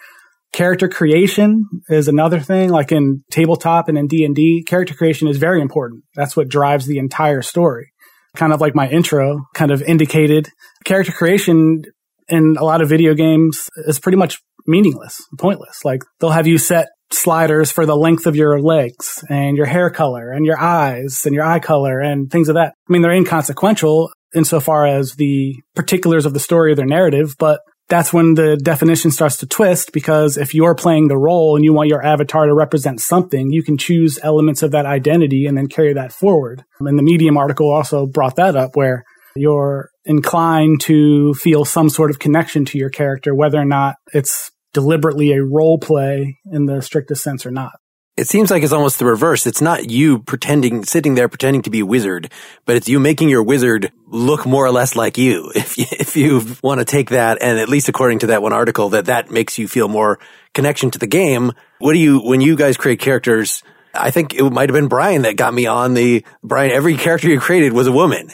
Character 0.53 0.87
creation 0.87 1.65
is 1.89 2.07
another 2.07 2.39
thing. 2.39 2.69
Like 2.69 2.91
in 2.91 3.23
tabletop 3.31 3.89
and 3.89 3.97
in 3.97 4.07
D 4.07 4.23
and 4.23 4.35
D, 4.35 4.63
character 4.65 4.93
creation 4.93 5.27
is 5.27 5.37
very 5.37 5.61
important. 5.61 6.03
That's 6.15 6.37
what 6.37 6.47
drives 6.47 6.85
the 6.85 6.99
entire 6.99 7.41
story. 7.41 7.91
Kind 8.35 8.53
of 8.53 8.61
like 8.61 8.75
my 8.75 8.87
intro 8.87 9.45
kind 9.55 9.71
of 9.71 9.81
indicated, 9.81 10.49
character 10.85 11.11
creation 11.11 11.83
in 12.29 12.55
a 12.57 12.63
lot 12.63 12.81
of 12.81 12.89
video 12.89 13.13
games 13.13 13.69
is 13.87 13.99
pretty 13.99 14.17
much 14.17 14.39
meaningless, 14.67 15.21
pointless. 15.37 15.83
Like 15.83 16.03
they'll 16.19 16.31
have 16.31 16.47
you 16.47 16.57
set 16.57 16.87
sliders 17.11 17.71
for 17.71 17.85
the 17.85 17.95
length 17.95 18.25
of 18.25 18.35
your 18.35 18.59
legs 18.59 19.23
and 19.29 19.55
your 19.55 19.65
hair 19.65 19.89
color 19.89 20.31
and 20.31 20.45
your 20.45 20.59
eyes 20.59 21.21
and 21.25 21.35
your 21.35 21.45
eye 21.45 21.59
color 21.59 21.99
and 21.99 22.31
things 22.31 22.49
of 22.49 22.55
that. 22.55 22.73
I 22.89 22.91
mean, 22.91 23.01
they're 23.01 23.11
inconsequential 23.11 24.11
insofar 24.35 24.87
as 24.87 25.15
the 25.15 25.55
particulars 25.75 26.25
of 26.25 26.33
the 26.33 26.39
story 26.39 26.71
or 26.71 26.75
their 26.75 26.85
narrative, 26.85 27.35
but 27.37 27.61
that's 27.89 28.13
when 28.13 28.33
the 28.33 28.57
definition 28.57 29.11
starts 29.11 29.37
to 29.37 29.45
twist 29.45 29.91
because 29.91 30.37
if 30.37 30.53
you're 30.55 30.73
playing 30.73 31.09
the 31.09 31.17
role 31.17 31.55
and 31.55 31.65
you 31.65 31.73
want 31.73 31.89
your 31.89 32.03
avatar 32.03 32.45
to 32.45 32.53
represent 32.53 33.01
something, 33.01 33.51
you 33.51 33.61
can 33.61 33.77
choose 33.77 34.17
elements 34.23 34.63
of 34.63 34.71
that 34.71 34.85
identity 34.85 35.45
and 35.45 35.57
then 35.57 35.67
carry 35.67 35.93
that 35.93 36.13
forward. 36.13 36.63
And 36.79 36.97
the 36.97 37.03
Medium 37.03 37.37
article 37.37 37.71
also 37.71 38.07
brought 38.07 38.37
that 38.37 38.55
up 38.55 38.75
where 38.75 39.03
you're 39.35 39.89
inclined 40.05 40.81
to 40.81 41.33
feel 41.33 41.65
some 41.65 41.89
sort 41.89 42.11
of 42.11 42.19
connection 42.19 42.65
to 42.65 42.77
your 42.77 42.89
character, 42.89 43.33
whether 43.33 43.59
or 43.59 43.65
not 43.65 43.95
it's 44.13 44.51
deliberately 44.73 45.31
a 45.31 45.43
role 45.43 45.77
play 45.77 46.39
in 46.51 46.65
the 46.65 46.81
strictest 46.81 47.23
sense 47.23 47.45
or 47.45 47.51
not. 47.51 47.73
It 48.15 48.27
seems 48.27 48.51
like 48.51 48.61
it's 48.61 48.73
almost 48.73 48.99
the 48.99 49.05
reverse. 49.05 49.47
It's 49.47 49.61
not 49.61 49.89
you 49.89 50.19
pretending, 50.19 50.83
sitting 50.83 51.15
there 51.15 51.27
pretending 51.27 51.63
to 51.63 51.71
be 51.71 51.79
a 51.79 51.85
wizard, 51.85 52.31
but 52.63 52.75
it's 52.75 52.87
you 52.87 52.99
making 52.99 53.29
your 53.29 53.41
wizard 53.41 53.91
look 54.05 54.45
more 54.45 54.63
or 54.63 54.71
less 54.71 54.95
like 54.95 55.17
you. 55.17 55.51
If 55.55 55.77
you, 55.79 55.85
if 55.89 56.15
you 56.15 56.55
want 56.61 56.79
to 56.79 56.85
take 56.85 57.09
that, 57.09 57.41
and 57.41 57.57
at 57.57 57.69
least 57.69 57.89
according 57.89 58.19
to 58.19 58.27
that 58.27 58.43
one 58.43 58.53
article, 58.53 58.89
that 58.89 59.05
that 59.05 59.31
makes 59.31 59.57
you 59.57 59.67
feel 59.67 59.87
more 59.87 60.19
connection 60.53 60.91
to 60.91 60.99
the 60.99 61.07
game. 61.07 61.53
What 61.79 61.93
do 61.93 61.99
you, 61.99 62.19
when 62.19 62.39
you 62.39 62.55
guys 62.55 62.77
create 62.77 62.99
characters, 62.99 63.63
I 63.95 64.11
think 64.11 64.35
it 64.35 64.43
might 64.43 64.69
have 64.69 64.75
been 64.75 64.89
Brian 64.89 65.23
that 65.23 65.35
got 65.35 65.53
me 65.53 65.65
on 65.65 65.95
the, 65.95 66.23
Brian, 66.43 66.71
every 66.71 66.97
character 66.97 67.29
you 67.29 67.39
created 67.39 67.73
was 67.73 67.87
a 67.87 67.91
woman. 67.91 68.29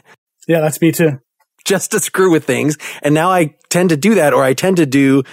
Yeah, 0.49 0.61
that's 0.61 0.81
me 0.81 0.91
too. 0.91 1.21
just 1.63 1.91
to 1.91 1.99
screw 1.99 2.31
with 2.31 2.43
things. 2.43 2.77
And 3.03 3.13
now 3.13 3.29
I 3.29 3.55
tend 3.69 3.89
to 3.89 3.97
do 3.97 4.15
that 4.15 4.33
or 4.33 4.43
I 4.43 4.55
tend 4.55 4.77
to 4.77 4.87
do 4.87 5.23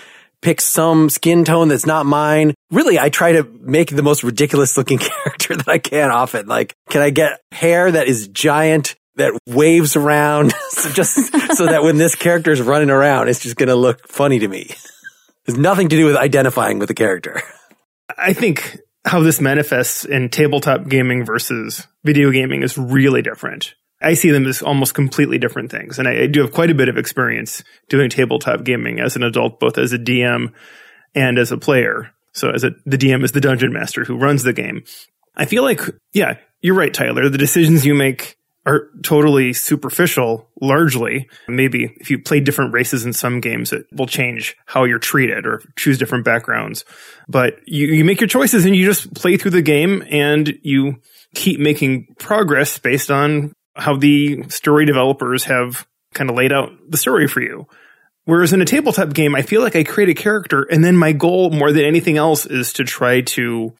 pick 0.43 0.61
some 0.61 1.09
skin 1.09 1.45
tone 1.45 1.69
that's 1.69 1.87
not 1.87 2.05
mine. 2.05 2.55
Really, 2.71 2.99
I 2.99 3.09
try 3.09 3.33
to 3.33 3.43
make 3.63 3.89
the 3.89 4.03
most 4.03 4.23
ridiculous 4.23 4.77
looking 4.77 4.99
character 4.99 5.57
that 5.57 5.67
I 5.69 5.79
can 5.79 6.11
often. 6.11 6.47
Like, 6.47 6.75
can 6.91 7.01
I 7.01 7.09
get 7.11 7.41
hair 7.51 7.91
that 7.91 8.07
is 8.07 8.29
giant? 8.29 8.95
That 9.17 9.33
waves 9.47 9.97
around 9.97 10.53
so 10.69 10.91
just 10.91 11.15
so 11.57 11.65
that 11.65 11.83
when 11.83 11.97
this 11.97 12.15
character 12.15 12.53
is 12.53 12.61
running 12.61 12.91
around, 12.91 13.31
it's 13.31 13.41
just 13.41 13.57
going 13.57 13.71
to 13.71 13.75
look 13.75 14.07
funny 14.09 14.39
to 14.41 14.47
me. 14.47 14.69
There's 15.47 15.59
nothing 15.59 15.89
to 15.89 15.97
do 15.97 16.05
with 16.05 16.17
identifying 16.17 16.79
with 16.79 16.89
the 16.89 16.95
character. 16.95 17.41
I 18.19 18.35
think 18.35 18.79
how 19.07 19.21
this 19.21 19.41
manifests 19.41 20.05
in 20.05 20.29
tabletop 20.29 20.87
gaming 20.87 21.25
versus 21.25 21.87
video 22.05 22.31
gaming 22.31 22.63
is 22.63 22.77
really 22.77 23.23
different. 23.23 23.75
I 24.01 24.15
see 24.15 24.31
them 24.31 24.47
as 24.47 24.63
almost 24.63 24.95
completely 24.95 25.39
different 25.39 25.71
things. 25.71 25.99
And 25.99 26.07
I, 26.07 26.23
I, 26.23 26.27
do 26.27 26.43
have 26.43 26.53
quite 26.53 26.71
a 26.71 26.75
bit 26.75 26.89
of 26.89 26.99
experience 26.99 27.65
doing 27.89 28.11
tabletop 28.11 28.65
gaming 28.65 29.01
as 29.01 29.17
an 29.17 29.23
adult, 29.23 29.59
both 29.59 29.79
as 29.79 29.93
a 29.93 29.99
DM 29.99 30.53
and 31.15 31.39
as 31.39 31.51
a 31.51 31.57
player. 31.57 32.11
So 32.33 32.51
as 32.51 32.63
a, 32.63 32.73
the 32.85 32.99
DM 32.99 33.25
is 33.25 33.33
the 33.33 33.41
dungeon 33.41 33.73
master 33.73 34.05
who 34.05 34.19
runs 34.19 34.43
the 34.43 34.53
game. 34.53 34.85
I 35.35 35.47
feel 35.47 35.63
like, 35.63 35.81
yeah, 36.13 36.37
you're 36.61 36.75
right, 36.75 36.93
Tyler. 36.93 37.29
The 37.29 37.39
decisions 37.39 37.87
you 37.87 37.95
make 37.95 38.37
are 38.67 38.89
totally 39.03 39.53
superficial, 39.53 40.51
largely. 40.61 41.29
Maybe 41.47 41.95
if 42.01 42.11
you 42.11 42.19
play 42.19 42.41
different 42.41 42.75
races 42.75 43.07
in 43.07 43.13
some 43.13 43.41
games, 43.41 43.73
it 43.73 43.87
will 43.93 44.09
change 44.09 44.57
how 44.67 44.85
you're 44.85 44.99
treated 44.99 45.47
or 45.47 45.63
choose 45.77 45.99
different 45.99 46.25
backgrounds. 46.25 46.85
But 47.29 47.61
you, 47.65 47.87
you 47.87 48.05
make 48.05 48.21
your 48.21 48.29
choices 48.29 48.65
and 48.65 48.75
you 48.75 48.85
just 48.85 49.15
play 49.15 49.37
through 49.37 49.53
the 49.53 49.63
game 49.63 50.03
and 50.11 50.59
you 50.63 50.97
keep 51.35 51.61
making 51.61 52.09
progress 52.19 52.79
based 52.79 53.11
on 53.11 53.53
how 53.77 53.97
the 53.97 54.45
story 54.49 54.85
developers 54.85 55.45
have 55.45 55.87
kind 56.15 56.31
of 56.31 56.37
laid 56.37 56.53
out 56.53 56.71
the 56.89 56.97
story 56.97 57.29
for 57.29 57.41
you. 57.41 57.67
Whereas 58.25 58.53
in 58.53 58.61
a 58.61 58.65
tabletop 58.65 59.15
game, 59.15 59.37
I 59.37 59.43
feel 59.43 59.63
like 59.63 59.77
I 59.77 59.85
create 59.85 60.09
a 60.09 60.15
character 60.15 60.63
and 60.65 60.83
then 60.83 60.97
my 60.97 61.13
goal 61.13 61.51
more 61.51 61.73
than 61.73 61.85
anything 61.85 62.17
else 62.17 62.45
is 62.45 62.73
to 62.75 62.85
try 62.85 63.21
to 63.21 63.73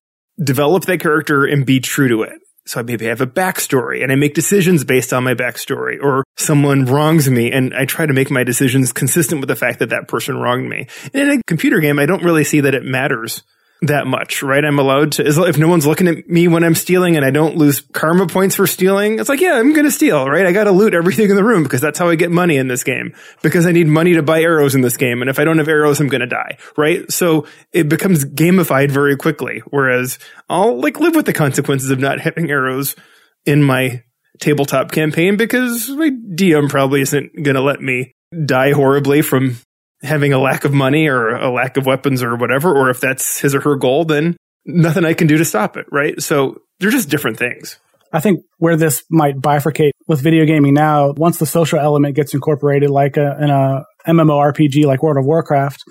develop 0.43 0.85
that 0.85 1.01
character 1.01 1.45
and 1.45 1.67
be 1.67 1.81
true 1.81 2.09
to 2.09 2.23
it. 2.23 2.41
So 2.67 2.81
I 2.81 2.83
maybe 2.83 3.07
have 3.07 3.21
a 3.21 3.27
backstory 3.27 4.03
and 4.03 4.13
I 4.13 4.17
make 4.17 4.35
decisions 4.35 4.85
based 4.85 5.13
on 5.13 5.25
my 5.25 5.35
backstory 5.35 6.03
or 6.03 6.25
someone 6.37 6.85
wrongs 6.85 7.31
me 7.31 7.51
and 7.51 7.75
I 7.75 7.85
try 7.87 8.07
to 8.07 8.13
make 8.13 8.31
my 8.31 8.45
decisions 8.45 8.93
consistent 8.93 9.41
with 9.41 9.49
the 9.49 9.57
fact 9.57 9.79
that 9.79 9.91
that 9.91 10.09
person 10.09 10.37
wronged 10.37 10.69
me. 10.69 10.89
And 11.15 11.31
in 11.31 11.39
a 11.39 11.43
computer 11.45 11.81
game, 11.81 11.99
I 11.99 12.07
don't 12.07 12.25
really 12.25 12.45
see 12.45 12.61
that 12.61 12.75
it 12.75 12.85
matters 12.85 13.43
that 13.83 14.07
much, 14.07 14.43
right? 14.43 14.65
I'm 14.65 14.79
allowed 14.79 15.13
to, 15.13 15.27
if 15.27 15.59
no 15.59 15.69
one's 15.69 15.87
looking 15.87 16.09
at 16.09 16.29
me 16.29 16.49
when 16.49 16.65
I'm 16.65 16.75
stealing 16.75 17.17
and 17.17 17.25
I 17.25 17.31
don't 17.31 17.57
lose 17.57 17.81
karma 17.93 18.27
points 18.27 18.57
for 18.57 18.67
stealing, 18.67 19.19
it's 19.19 19.29
like, 19.29 19.41
yeah, 19.41 19.55
I'm 19.55 19.73
going 19.75 19.85
to 19.85 19.91
steal, 19.91 20.29
right? 20.29 20.47
I 20.47 20.53
got 20.53 20.65
to 20.65 20.73
loot 20.73 20.95
everything 20.95 21.29
in 21.29 21.37
the 21.37 21.45
room 21.45 21.63
because 21.63 21.81
that's 21.81 21.99
how 21.99 22.09
I 22.09 22.15
get 22.15 22.31
money 22.31 22.57
in 22.57 22.69
this 22.69 22.85
game 22.85 23.15
because 23.43 23.67
I 23.67 23.73
need 23.73 23.87
money 23.87 24.15
to 24.15 24.23
buy 24.23 24.41
arrows 24.41 24.75
in 24.75 24.81
this 24.81 24.97
game. 24.97 25.21
And 25.21 25.29
if 25.29 25.39
I 25.39 25.45
don't 25.45 25.59
have 25.59 25.69
arrows, 25.69 26.01
I'm 26.01 26.09
going 26.09 26.23
to 26.23 26.27
die, 26.27 26.57
right? 26.77 27.11
So 27.13 27.47
it 27.73 27.89
becomes 27.89 28.25
gamified 28.25 28.91
very 28.91 29.17
quickly. 29.17 29.63
Whereas 29.67 30.19
I'll 30.49 30.81
like 30.81 30.99
live 30.99 31.15
with 31.15 31.27
the 31.27 31.33
consequences 31.35 31.91
of 31.91 31.99
not 31.99 32.21
having 32.21 32.51
arrows 32.51 32.97
in 33.45 33.63
my 33.63 34.03
tabletop 34.41 34.91
campaign 34.91 35.37
because 35.37 35.89
my 35.91 36.11
DM 36.11 36.69
probably 36.69 37.03
isn't 37.03 37.43
going 37.43 37.57
to 37.57 37.63
let 37.63 37.81
me 37.81 38.15
die 38.45 38.73
horribly 38.73 39.23
from 39.23 39.57
having 40.03 40.33
a 40.33 40.39
lack 40.39 40.65
of 40.65 40.73
money 40.73 41.09
or 41.09 41.35
a 41.37 41.51
lack 41.51 41.77
of 41.77 41.87
weapons 41.87 42.23
or 42.23 42.37
whatever, 42.37 42.73
or 42.75 42.91
if 42.91 43.01
that's 43.01 43.41
his 43.41 43.55
or 43.55 43.61
her 43.61 43.77
goal, 43.77 44.05
then 44.05 44.37
nothing 44.65 45.05
I 45.05 45.15
can 45.15 45.27
do 45.27 45.39
to 45.39 45.45
stop 45.45 45.77
it, 45.77 45.87
right? 45.91 46.21
So 46.21 46.61
they're 46.79 46.91
just 46.91 47.09
different 47.09 47.39
things. 47.39 47.79
I 48.13 48.21
think 48.21 48.41
where 48.59 48.77
this 48.77 49.05
might 49.11 49.37
bifurcate 49.37 49.91
with 50.07 50.23
video 50.23 50.45
gaming 50.45 50.75
now, 50.75 51.13
once 51.17 51.39
the 51.39 51.47
social 51.47 51.79
element 51.79 52.15
gets 52.15 52.35
incorporated, 52.35 52.91
like 52.91 53.17
a, 53.17 53.37
in 53.41 53.51
a 53.51 53.85
MMORPG 54.07 54.85
like 54.85 55.03
World 55.03 55.19
of 55.19 55.25
Warcraft, 55.27 55.83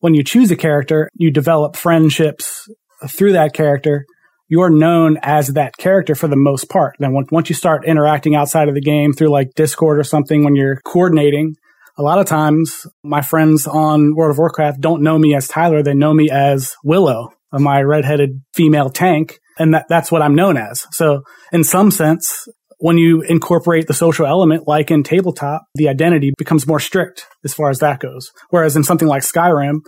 when 0.00 0.14
you 0.14 0.22
choose 0.22 0.50
a 0.50 0.56
character, 0.56 1.08
you 1.14 1.30
develop 1.30 1.76
friendships 1.76 2.68
through 3.08 3.32
that 3.32 3.54
character. 3.54 4.04
You're 4.48 4.70
known 4.70 5.18
as 5.22 5.48
that 5.48 5.76
character 5.78 6.14
for 6.14 6.28
the 6.28 6.36
most 6.36 6.68
part. 6.68 6.96
Then 6.98 7.16
once 7.30 7.48
you 7.48 7.54
start 7.54 7.86
interacting 7.86 8.34
outside 8.34 8.68
of 8.68 8.74
the 8.74 8.82
game 8.82 9.14
through 9.14 9.30
like 9.30 9.54
Discord 9.56 9.98
or 9.98 10.04
something, 10.04 10.44
when 10.44 10.54
you're 10.54 10.80
coordinating, 10.84 11.56
a 11.96 12.02
lot 12.02 12.18
of 12.18 12.26
times 12.26 12.86
my 13.02 13.20
friends 13.20 13.66
on 13.66 14.14
World 14.14 14.32
of 14.32 14.38
Warcraft 14.38 14.80
don't 14.80 15.02
know 15.02 15.18
me 15.18 15.34
as 15.34 15.48
Tyler. 15.48 15.82
They 15.82 15.94
know 15.94 16.12
me 16.12 16.28
as 16.30 16.74
Willow, 16.82 17.30
uh, 17.52 17.58
my 17.58 17.80
redheaded 17.82 18.42
female 18.54 18.90
tank. 18.90 19.38
And 19.58 19.74
that, 19.74 19.86
that's 19.88 20.10
what 20.10 20.22
I'm 20.22 20.34
known 20.34 20.56
as. 20.56 20.86
So 20.90 21.22
in 21.52 21.62
some 21.62 21.90
sense, 21.92 22.48
when 22.78 22.98
you 22.98 23.22
incorporate 23.22 23.86
the 23.86 23.94
social 23.94 24.26
element, 24.26 24.66
like 24.66 24.90
in 24.90 25.04
tabletop, 25.04 25.62
the 25.76 25.88
identity 25.88 26.32
becomes 26.36 26.66
more 26.66 26.80
strict 26.80 27.26
as 27.44 27.54
far 27.54 27.70
as 27.70 27.78
that 27.78 28.00
goes. 28.00 28.32
Whereas 28.50 28.74
in 28.74 28.82
something 28.82 29.08
like 29.08 29.22
Skyrim, 29.22 29.80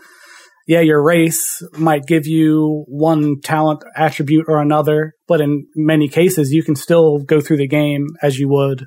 yeah, 0.68 0.80
your 0.80 1.02
race 1.02 1.62
might 1.76 2.06
give 2.06 2.26
you 2.26 2.84
one 2.88 3.40
talent 3.42 3.82
attribute 3.96 4.46
or 4.48 4.60
another, 4.60 5.12
but 5.28 5.40
in 5.40 5.66
many 5.76 6.08
cases, 6.08 6.52
you 6.52 6.62
can 6.62 6.74
still 6.74 7.18
go 7.18 7.40
through 7.40 7.58
the 7.58 7.68
game 7.68 8.06
as 8.22 8.38
you 8.38 8.48
would 8.48 8.84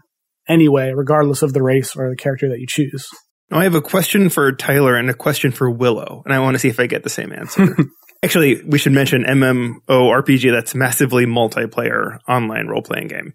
anyway, 0.49 0.91
regardless 0.95 1.41
of 1.41 1.53
the 1.53 1.61
race 1.61 1.95
or 1.95 2.09
the 2.09 2.15
character 2.15 2.49
that 2.49 2.59
you 2.59 2.67
choose. 2.67 3.07
Now, 3.49 3.59
I 3.59 3.63
have 3.63 3.75
a 3.75 3.81
question 3.81 4.29
for 4.29 4.51
Tyler 4.51 4.95
and 4.95 5.09
a 5.09 5.13
question 5.13 5.51
for 5.51 5.69
Willow, 5.69 6.21
and 6.25 6.33
I 6.33 6.39
want 6.39 6.55
to 6.55 6.59
see 6.59 6.67
if 6.67 6.79
I 6.79 6.87
get 6.87 7.03
the 7.03 7.09
same 7.09 7.31
answer. 7.31 7.75
Actually, 8.23 8.61
we 8.63 8.77
should 8.77 8.91
mention 8.91 9.23
MMORPG 9.23 10.51
that's 10.51 10.75
massively 10.75 11.25
multiplayer 11.25 12.19
online 12.27 12.67
role 12.67 12.81
playing 12.81 13.07
game. 13.07 13.33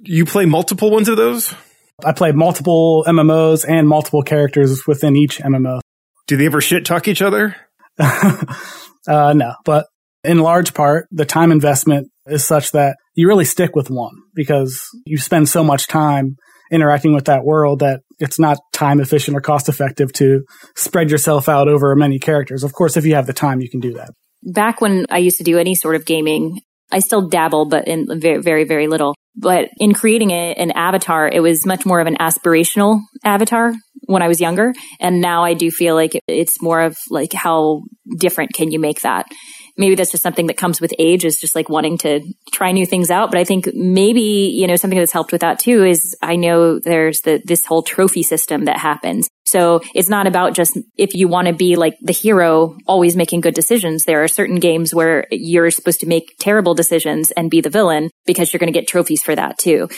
You 0.00 0.24
play 0.26 0.46
multiple 0.46 0.90
ones 0.90 1.08
of 1.08 1.16
those? 1.16 1.54
I 2.04 2.12
play 2.12 2.32
multiple 2.32 3.04
MMOs 3.06 3.64
and 3.66 3.88
multiple 3.88 4.22
characters 4.22 4.86
within 4.86 5.16
each 5.16 5.38
MMO. 5.38 5.80
Do 6.26 6.36
they 6.36 6.46
ever 6.46 6.60
shit 6.60 6.84
talk 6.84 7.08
each 7.08 7.22
other? 7.22 7.56
uh, 7.98 8.44
no, 9.06 9.54
but 9.64 9.86
in 10.24 10.40
large 10.40 10.74
part, 10.74 11.06
the 11.10 11.24
time 11.24 11.52
investment 11.52 12.08
is 12.26 12.44
such 12.44 12.72
that 12.72 12.96
you 13.14 13.28
really 13.28 13.44
stick 13.44 13.74
with 13.74 13.88
one 13.88 14.14
because 14.34 14.82
you 15.06 15.18
spend 15.18 15.48
so 15.48 15.62
much 15.62 15.86
time 15.86 16.36
interacting 16.70 17.14
with 17.14 17.26
that 17.26 17.44
world 17.44 17.80
that 17.80 18.00
it's 18.18 18.38
not 18.38 18.58
time 18.72 19.00
efficient 19.00 19.36
or 19.36 19.40
cost 19.40 19.68
effective 19.68 20.12
to 20.14 20.44
spread 20.74 21.10
yourself 21.10 21.48
out 21.48 21.68
over 21.68 21.94
many 21.94 22.18
characters. 22.18 22.64
Of 22.64 22.72
course, 22.72 22.96
if 22.96 23.04
you 23.04 23.14
have 23.14 23.26
the 23.26 23.32
time, 23.32 23.60
you 23.60 23.70
can 23.70 23.80
do 23.80 23.94
that. 23.94 24.10
Back 24.42 24.80
when 24.80 25.06
I 25.10 25.18
used 25.18 25.38
to 25.38 25.44
do 25.44 25.58
any 25.58 25.74
sort 25.74 25.96
of 25.96 26.04
gaming, 26.04 26.60
I 26.90 27.00
still 27.00 27.28
dabble, 27.28 27.66
but 27.66 27.88
in 27.88 28.20
very, 28.20 28.40
very, 28.40 28.64
very 28.64 28.86
little. 28.86 29.14
But 29.34 29.68
in 29.78 29.92
creating 29.92 30.30
a, 30.30 30.54
an 30.54 30.70
avatar, 30.70 31.28
it 31.28 31.40
was 31.40 31.66
much 31.66 31.84
more 31.84 32.00
of 32.00 32.06
an 32.06 32.16
aspirational 32.16 33.00
avatar 33.24 33.74
when 34.06 34.22
I 34.22 34.28
was 34.28 34.40
younger. 34.40 34.72
And 35.00 35.20
now 35.20 35.44
I 35.44 35.54
do 35.54 35.70
feel 35.70 35.94
like 35.94 36.12
it's 36.28 36.62
more 36.62 36.82
of 36.82 36.96
like 37.10 37.32
how 37.32 37.82
different 38.18 38.54
can 38.54 38.70
you 38.70 38.78
make 38.78 39.00
that? 39.02 39.26
Maybe 39.76 39.94
that's 39.94 40.10
just 40.10 40.22
something 40.22 40.46
that 40.46 40.56
comes 40.56 40.80
with 40.80 40.92
age 40.98 41.24
is 41.24 41.38
just 41.38 41.54
like 41.54 41.68
wanting 41.68 41.98
to 41.98 42.20
try 42.52 42.72
new 42.72 42.86
things 42.86 43.10
out. 43.10 43.30
But 43.30 43.38
I 43.38 43.44
think 43.44 43.68
maybe, 43.74 44.52
you 44.54 44.66
know, 44.66 44.76
something 44.76 44.98
that's 44.98 45.12
helped 45.12 45.32
with 45.32 45.42
that 45.42 45.58
too 45.58 45.84
is 45.84 46.16
I 46.22 46.36
know 46.36 46.78
there's 46.78 47.20
the, 47.22 47.42
this 47.44 47.66
whole 47.66 47.82
trophy 47.82 48.22
system 48.22 48.64
that 48.64 48.78
happens. 48.78 49.28
So 49.44 49.80
it's 49.94 50.08
not 50.08 50.26
about 50.26 50.54
just 50.54 50.76
if 50.96 51.14
you 51.14 51.28
want 51.28 51.46
to 51.46 51.54
be 51.54 51.76
like 51.76 51.96
the 52.02 52.12
hero, 52.12 52.76
always 52.86 53.16
making 53.16 53.42
good 53.42 53.54
decisions. 53.54 54.04
There 54.04 54.24
are 54.24 54.28
certain 54.28 54.58
games 54.58 54.92
where 54.92 55.26
you're 55.30 55.70
supposed 55.70 56.00
to 56.00 56.06
make 56.06 56.36
terrible 56.40 56.74
decisions 56.74 57.30
and 57.30 57.50
be 57.50 57.60
the 57.60 57.70
villain 57.70 58.10
because 58.26 58.52
you're 58.52 58.58
going 58.58 58.72
to 58.72 58.78
get 58.78 58.88
trophies 58.88 59.22
for 59.22 59.36
that 59.36 59.56
too. 59.56 59.88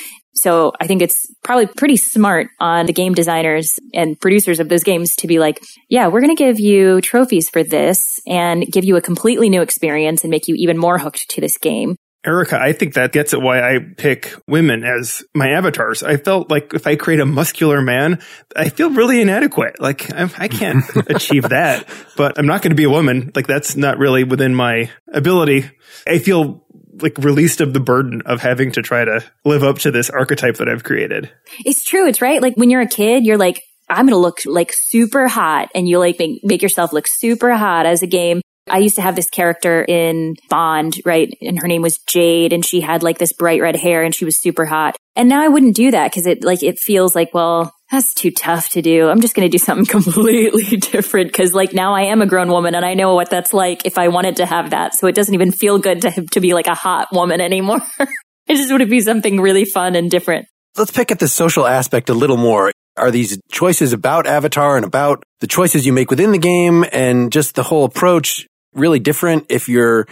So 0.40 0.73
I 0.80 0.87
think 0.87 1.02
it's 1.02 1.26
probably 1.42 1.66
pretty 1.66 1.97
smart 1.97 2.49
on 2.61 2.87
the 2.87 2.92
game 2.92 3.14
designers 3.14 3.78
and 3.92 4.18
producers 4.21 4.61
of 4.61 4.68
those 4.68 4.85
games 4.85 5.14
to 5.16 5.26
be 5.26 5.38
like, 5.38 5.61
yeah, 5.88 6.09
we're 6.09 6.21
going 6.21 6.35
to 6.35 6.42
give 6.42 6.59
you 6.59 7.00
trophies 7.00 7.49
for 7.49 7.62
this 7.62 8.21
and 8.26 8.66
give 8.66 8.85
you 8.85 8.97
a 8.97 9.00
completely 9.00 9.49
new 9.49 9.62
experience 9.62 10.25
and 10.25 10.30
make 10.30 10.49
you 10.49 10.54
even 10.57 10.78
more 10.78 10.99
hooked 10.99 11.28
to 11.30 11.40
this 11.40 11.59
game. 11.59 11.97
Erica, 12.26 12.61
I 12.61 12.73
think 12.73 12.95
that 12.95 13.12
gets 13.12 13.33
at 13.33 13.40
why 13.40 13.61
I 13.61 13.78
pick 13.97 14.35
women 14.49 14.83
as 14.83 15.23
my 15.35 15.50
avatars. 15.50 16.02
I 16.02 16.16
felt 16.16 16.50
like 16.50 16.75
if 16.75 16.87
I 16.87 16.97
create 16.97 17.21
a 17.21 17.26
muscular 17.26 17.80
man, 17.80 18.21
I 18.57 18.71
feel 18.71 18.90
really 18.90 19.21
inadequate. 19.21 19.80
Like 19.80 20.12
I, 20.12 20.28
I 20.37 20.49
can't 20.49 20.85
achieve 21.09 21.49
that, 21.50 21.88
but 22.16 22.38
I'm 22.38 22.47
not 22.47 22.61
going 22.61 22.73
to 22.73 22.76
be 22.76 22.85
a 22.85 22.90
woman. 22.90 23.30
Like 23.35 23.47
that's 23.47 23.76
not 23.76 23.99
really 23.99 24.25
within 24.25 24.54
my 24.54 24.90
ability. 25.12 25.71
I 26.07 26.18
feel 26.18 26.66
like 27.02 27.18
released 27.18 27.60
of 27.60 27.72
the 27.72 27.80
burden 27.80 28.22
of 28.26 28.40
having 28.40 28.72
to 28.72 28.82
try 28.82 29.04
to 29.04 29.24
live 29.44 29.62
up 29.62 29.78
to 29.80 29.90
this 29.90 30.10
archetype 30.10 30.56
that 30.56 30.68
I've 30.68 30.84
created. 30.84 31.30
It's 31.64 31.84
true. 31.84 32.08
It's 32.08 32.22
right. 32.22 32.42
Like 32.42 32.54
when 32.56 32.70
you're 32.70 32.80
a 32.80 32.88
kid, 32.88 33.24
you're 33.24 33.38
like, 33.38 33.60
I'm 33.90 34.06
going 34.06 34.14
to 34.14 34.18
look 34.18 34.40
like 34.44 34.72
super 34.72 35.28
hot 35.28 35.70
and 35.74 35.88
you 35.88 35.98
like 35.98 36.18
make, 36.18 36.40
make 36.44 36.62
yourself 36.62 36.92
look 36.92 37.06
super 37.08 37.54
hot 37.54 37.86
as 37.86 38.02
a 38.02 38.06
game. 38.06 38.42
I 38.70 38.78
used 38.78 38.96
to 38.96 39.02
have 39.02 39.16
this 39.16 39.30
character 39.30 39.82
in 39.82 40.34
Bond, 40.50 40.96
right? 41.06 41.32
And 41.40 41.58
her 41.58 41.68
name 41.68 41.80
was 41.80 41.98
Jade 42.06 42.52
and 42.52 42.64
she 42.64 42.82
had 42.82 43.02
like 43.02 43.18
this 43.18 43.32
bright 43.32 43.62
red 43.62 43.76
hair 43.76 44.02
and 44.02 44.14
she 44.14 44.26
was 44.26 44.38
super 44.38 44.66
hot. 44.66 44.96
And 45.16 45.28
now 45.28 45.42
I 45.42 45.48
wouldn't 45.48 45.74
do 45.74 45.90
that 45.90 46.10
because 46.10 46.26
it 46.26 46.44
like, 46.44 46.62
it 46.62 46.78
feels 46.78 47.14
like, 47.14 47.32
well, 47.32 47.72
that's 47.90 48.12
too 48.12 48.30
tough 48.30 48.71
to 48.71 48.83
do. 48.83 49.09
I'm 49.09 49.21
just 49.21 49.35
going 49.35 49.47
to 49.47 49.50
do 49.50 49.59
something 49.59 49.87
completely 50.02 50.76
different 50.76 51.28
because 51.33 51.54
like 51.54 51.73
now 51.73 51.95
I 51.95 52.02
am 52.02 52.21
a 52.23 52.26
grown 52.26 52.49
woman 52.49 52.75
and 52.75 52.85
I 52.85 52.95
know 52.95 53.14
what 53.14 53.30
that's 53.30 53.52
like 53.52 53.87
if 53.87 53.99
I 53.99 54.09
wanted 54.09 54.37
to 54.37 54.47
have 54.47 54.71
that. 54.71 54.95
So 54.95 55.07
it 55.07 55.14
doesn't 55.14 55.35
even 55.35 55.52
feel 55.52 55.78
good 55.78 56.02
to 56.02 56.26
to 56.26 56.40
be 56.40 56.54
like 56.54 56.66
a 56.66 56.75
hot 56.75 57.09
woman 57.12 57.40
anymore. 57.40 57.80
it 58.47 58.57
just 58.57 58.73
would 58.73 58.88
be 58.90 59.00
something 59.00 59.40
really 59.40 59.64
fun 59.64 59.97
and 59.97 60.11
different. 60.11 60.47
Let's 60.76 60.90
pick 60.90 61.11
at 61.11 61.18
the 61.18 61.28
social 61.28 61.66
aspect 61.66 62.09
a 62.11 62.14
little 62.14 62.37
more. 62.37 62.73
Are 62.97 63.11
these 63.11 63.40
choices 63.50 63.92
about 63.92 64.26
Avatar 64.26 64.76
and 64.76 64.85
about 64.85 65.23
the 65.40 65.47
choices 65.47 65.87
you 65.87 65.92
make 65.92 66.11
within 66.11 66.33
the 66.33 66.38
game 66.38 66.85
and 66.92 67.33
just 67.33 67.54
the 67.54 67.62
whole 67.62 67.85
approach 67.85 68.47
really 68.75 68.99
different 68.99 69.47
if 69.49 69.68
you're 69.68 70.07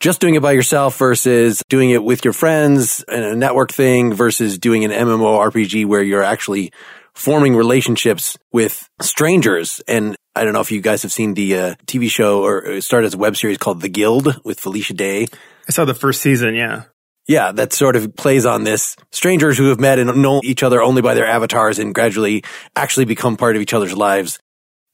just 0.00 0.20
doing 0.20 0.34
it 0.34 0.42
by 0.42 0.52
yourself 0.52 0.98
versus 0.98 1.62
doing 1.68 1.90
it 1.90 2.02
with 2.02 2.24
your 2.24 2.32
friends 2.32 3.04
and 3.06 3.24
a 3.24 3.36
network 3.36 3.70
thing 3.70 4.12
versus 4.12 4.58
doing 4.58 4.84
an 4.84 4.90
MMO 4.90 5.50
RPG 5.50 5.86
where 5.86 6.02
you're 6.02 6.24
actually 6.24 6.72
forming 7.14 7.54
relationships 7.56 8.38
with 8.52 8.88
strangers. 9.00 9.80
And 9.86 10.16
I 10.34 10.44
don't 10.44 10.52
know 10.52 10.60
if 10.60 10.72
you 10.72 10.80
guys 10.80 11.02
have 11.02 11.12
seen 11.12 11.34
the 11.34 11.56
uh, 11.56 11.74
TV 11.86 12.10
show 12.10 12.42
or 12.42 12.64
it 12.64 12.82
started 12.82 13.06
as 13.08 13.14
a 13.14 13.18
web 13.18 13.36
series 13.36 13.58
called 13.58 13.80
The 13.80 13.88
Guild 13.88 14.40
with 14.44 14.60
Felicia 14.60 14.94
Day. 14.94 15.26
I 15.68 15.72
saw 15.72 15.84
the 15.84 15.94
first 15.94 16.22
season, 16.22 16.54
yeah. 16.54 16.84
Yeah, 17.28 17.52
that 17.52 17.72
sort 17.72 17.94
of 17.94 18.16
plays 18.16 18.44
on 18.46 18.64
this 18.64 18.96
strangers 19.12 19.56
who 19.56 19.68
have 19.68 19.78
met 19.78 19.98
and 19.98 20.22
know 20.22 20.40
each 20.42 20.62
other 20.62 20.82
only 20.82 21.02
by 21.02 21.14
their 21.14 21.26
avatars 21.26 21.78
and 21.78 21.94
gradually 21.94 22.42
actually 22.74 23.04
become 23.04 23.36
part 23.36 23.54
of 23.54 23.62
each 23.62 23.72
other's 23.72 23.96
lives. 23.96 24.40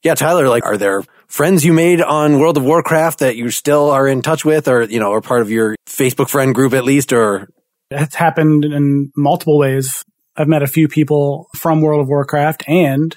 Yeah, 0.05 0.15
Tyler, 0.15 0.49
like, 0.49 0.65
are 0.65 0.77
there 0.77 1.03
friends 1.27 1.65
you 1.65 1.73
made 1.73 2.01
on 2.01 2.39
World 2.39 2.57
of 2.57 2.65
Warcraft 2.65 3.21
that 3.21 3.37
you 3.37 3.51
still 3.51 3.91
are 3.91 4.07
in 4.07 4.23
touch 4.23 4.45
with 4.45 4.69
or, 4.69 4.83
you 4.85 5.01
know, 5.01 5.13
are 5.13 5.21
part 5.21 5.41
of 5.41 5.51
your 5.51 5.75
Facebook 5.87 6.29
friend 6.29 6.55
group 6.55 6.75
at 6.75 6.85
least 6.85 7.13
or? 7.13 7.49
It's 7.91 8.15
happened 8.15 8.65
in 8.65 9.11
multiple 9.17 9.59
ways. 9.59 10.05
I've 10.39 10.49
met 10.49 10.63
a 10.63 10.69
few 10.69 10.87
people 10.87 11.49
from 11.57 11.81
World 11.81 12.01
of 12.01 12.09
Warcraft 12.09 12.65
and 12.69 13.17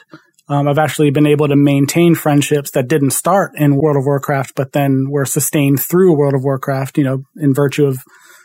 um, 0.49 0.67
I've 0.67 0.79
actually 0.79 1.11
been 1.11 1.27
able 1.27 1.47
to 1.47 1.55
maintain 1.55 2.15
friendships 2.15 2.71
that 2.71 2.87
didn't 2.87 3.11
start 3.11 3.51
in 3.55 3.77
World 3.77 3.95
of 3.95 4.05
Warcraft, 4.05 4.53
but 4.55 4.73
then 4.73 5.05
were 5.09 5.23
sustained 5.23 5.79
through 5.79 6.17
World 6.17 6.33
of 6.33 6.43
Warcraft, 6.43 6.97
you 6.97 7.03
know, 7.03 7.23
in 7.37 7.53
virtue 7.53 7.85
of 7.85 7.99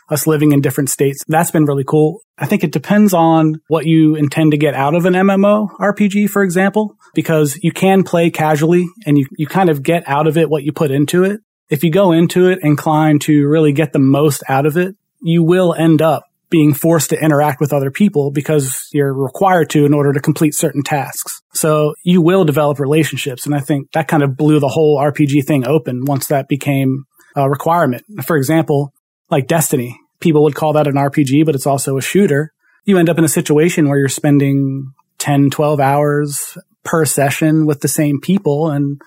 us 0.09 0.27
living 0.27 0.51
in 0.51 0.61
different 0.61 0.89
states. 0.89 1.23
That's 1.27 1.51
been 1.51 1.65
really 1.65 1.83
cool. 1.83 2.21
I 2.37 2.45
think 2.45 2.63
it 2.63 2.71
depends 2.71 3.13
on 3.13 3.55
what 3.67 3.85
you 3.85 4.15
intend 4.15 4.51
to 4.51 4.57
get 4.57 4.73
out 4.73 4.95
of 4.95 5.05
an 5.05 5.13
MMO 5.15 5.69
RPG, 5.81 6.29
for 6.29 6.43
example, 6.43 6.95
because 7.13 7.59
you 7.61 7.71
can 7.71 8.03
play 8.03 8.29
casually 8.29 8.85
and 9.05 9.17
you, 9.17 9.25
you 9.37 9.47
kind 9.47 9.69
of 9.69 9.83
get 9.83 10.07
out 10.07 10.27
of 10.27 10.37
it 10.37 10.49
what 10.49 10.63
you 10.63 10.71
put 10.71 10.91
into 10.91 11.23
it. 11.23 11.41
If 11.67 11.83
you 11.83 11.91
go 11.91 12.13
into 12.13 12.47
it 12.47 12.59
inclined 12.61 13.21
to 13.23 13.47
really 13.47 13.73
get 13.73 13.91
the 13.91 13.99
most 13.99 14.43
out 14.47 14.65
of 14.65 14.77
it, 14.77 14.95
you 15.19 15.43
will 15.43 15.73
end 15.73 16.01
up 16.01 16.26
being 16.49 16.73
forced 16.73 17.09
to 17.09 17.21
interact 17.21 17.59
with 17.59 17.73
other 17.73 17.91
people 17.91 18.31
because 18.31 18.87
you're 18.93 19.13
required 19.13 19.69
to 19.71 19.85
in 19.85 19.93
order 19.93 20.13
to 20.13 20.19
complete 20.19 20.55
certain 20.55 20.81
tasks. 20.81 21.41
So 21.53 21.93
you 22.03 22.21
will 22.21 22.45
develop 22.45 22.79
relationships. 22.79 23.45
And 23.45 23.53
I 23.53 23.59
think 23.59 23.91
that 23.91 24.07
kind 24.07 24.23
of 24.23 24.37
blew 24.37 24.59
the 24.59 24.69
whole 24.69 24.97
RPG 24.97 25.45
thing 25.45 25.67
open 25.67 26.05
once 26.05 26.27
that 26.27 26.47
became 26.47 27.03
a 27.35 27.49
requirement. 27.49 28.05
For 28.25 28.37
example, 28.37 28.93
like 29.29 29.47
Destiny, 29.47 29.99
people 30.19 30.43
would 30.43 30.55
call 30.55 30.73
that 30.73 30.87
an 30.87 30.95
RPG, 30.95 31.45
but 31.45 31.55
it's 31.55 31.67
also 31.67 31.97
a 31.97 32.01
shooter. 32.01 32.53
You 32.85 32.97
end 32.97 33.09
up 33.09 33.17
in 33.17 33.25
a 33.25 33.29
situation 33.29 33.89
where 33.89 33.99
you're 33.99 34.07
spending 34.07 34.93
10, 35.19 35.49
12 35.49 35.79
hours 35.79 36.57
per 36.83 37.05
session 37.05 37.65
with 37.65 37.81
the 37.81 37.89
same 37.89 38.21
people. 38.21 38.69
And 38.71 39.01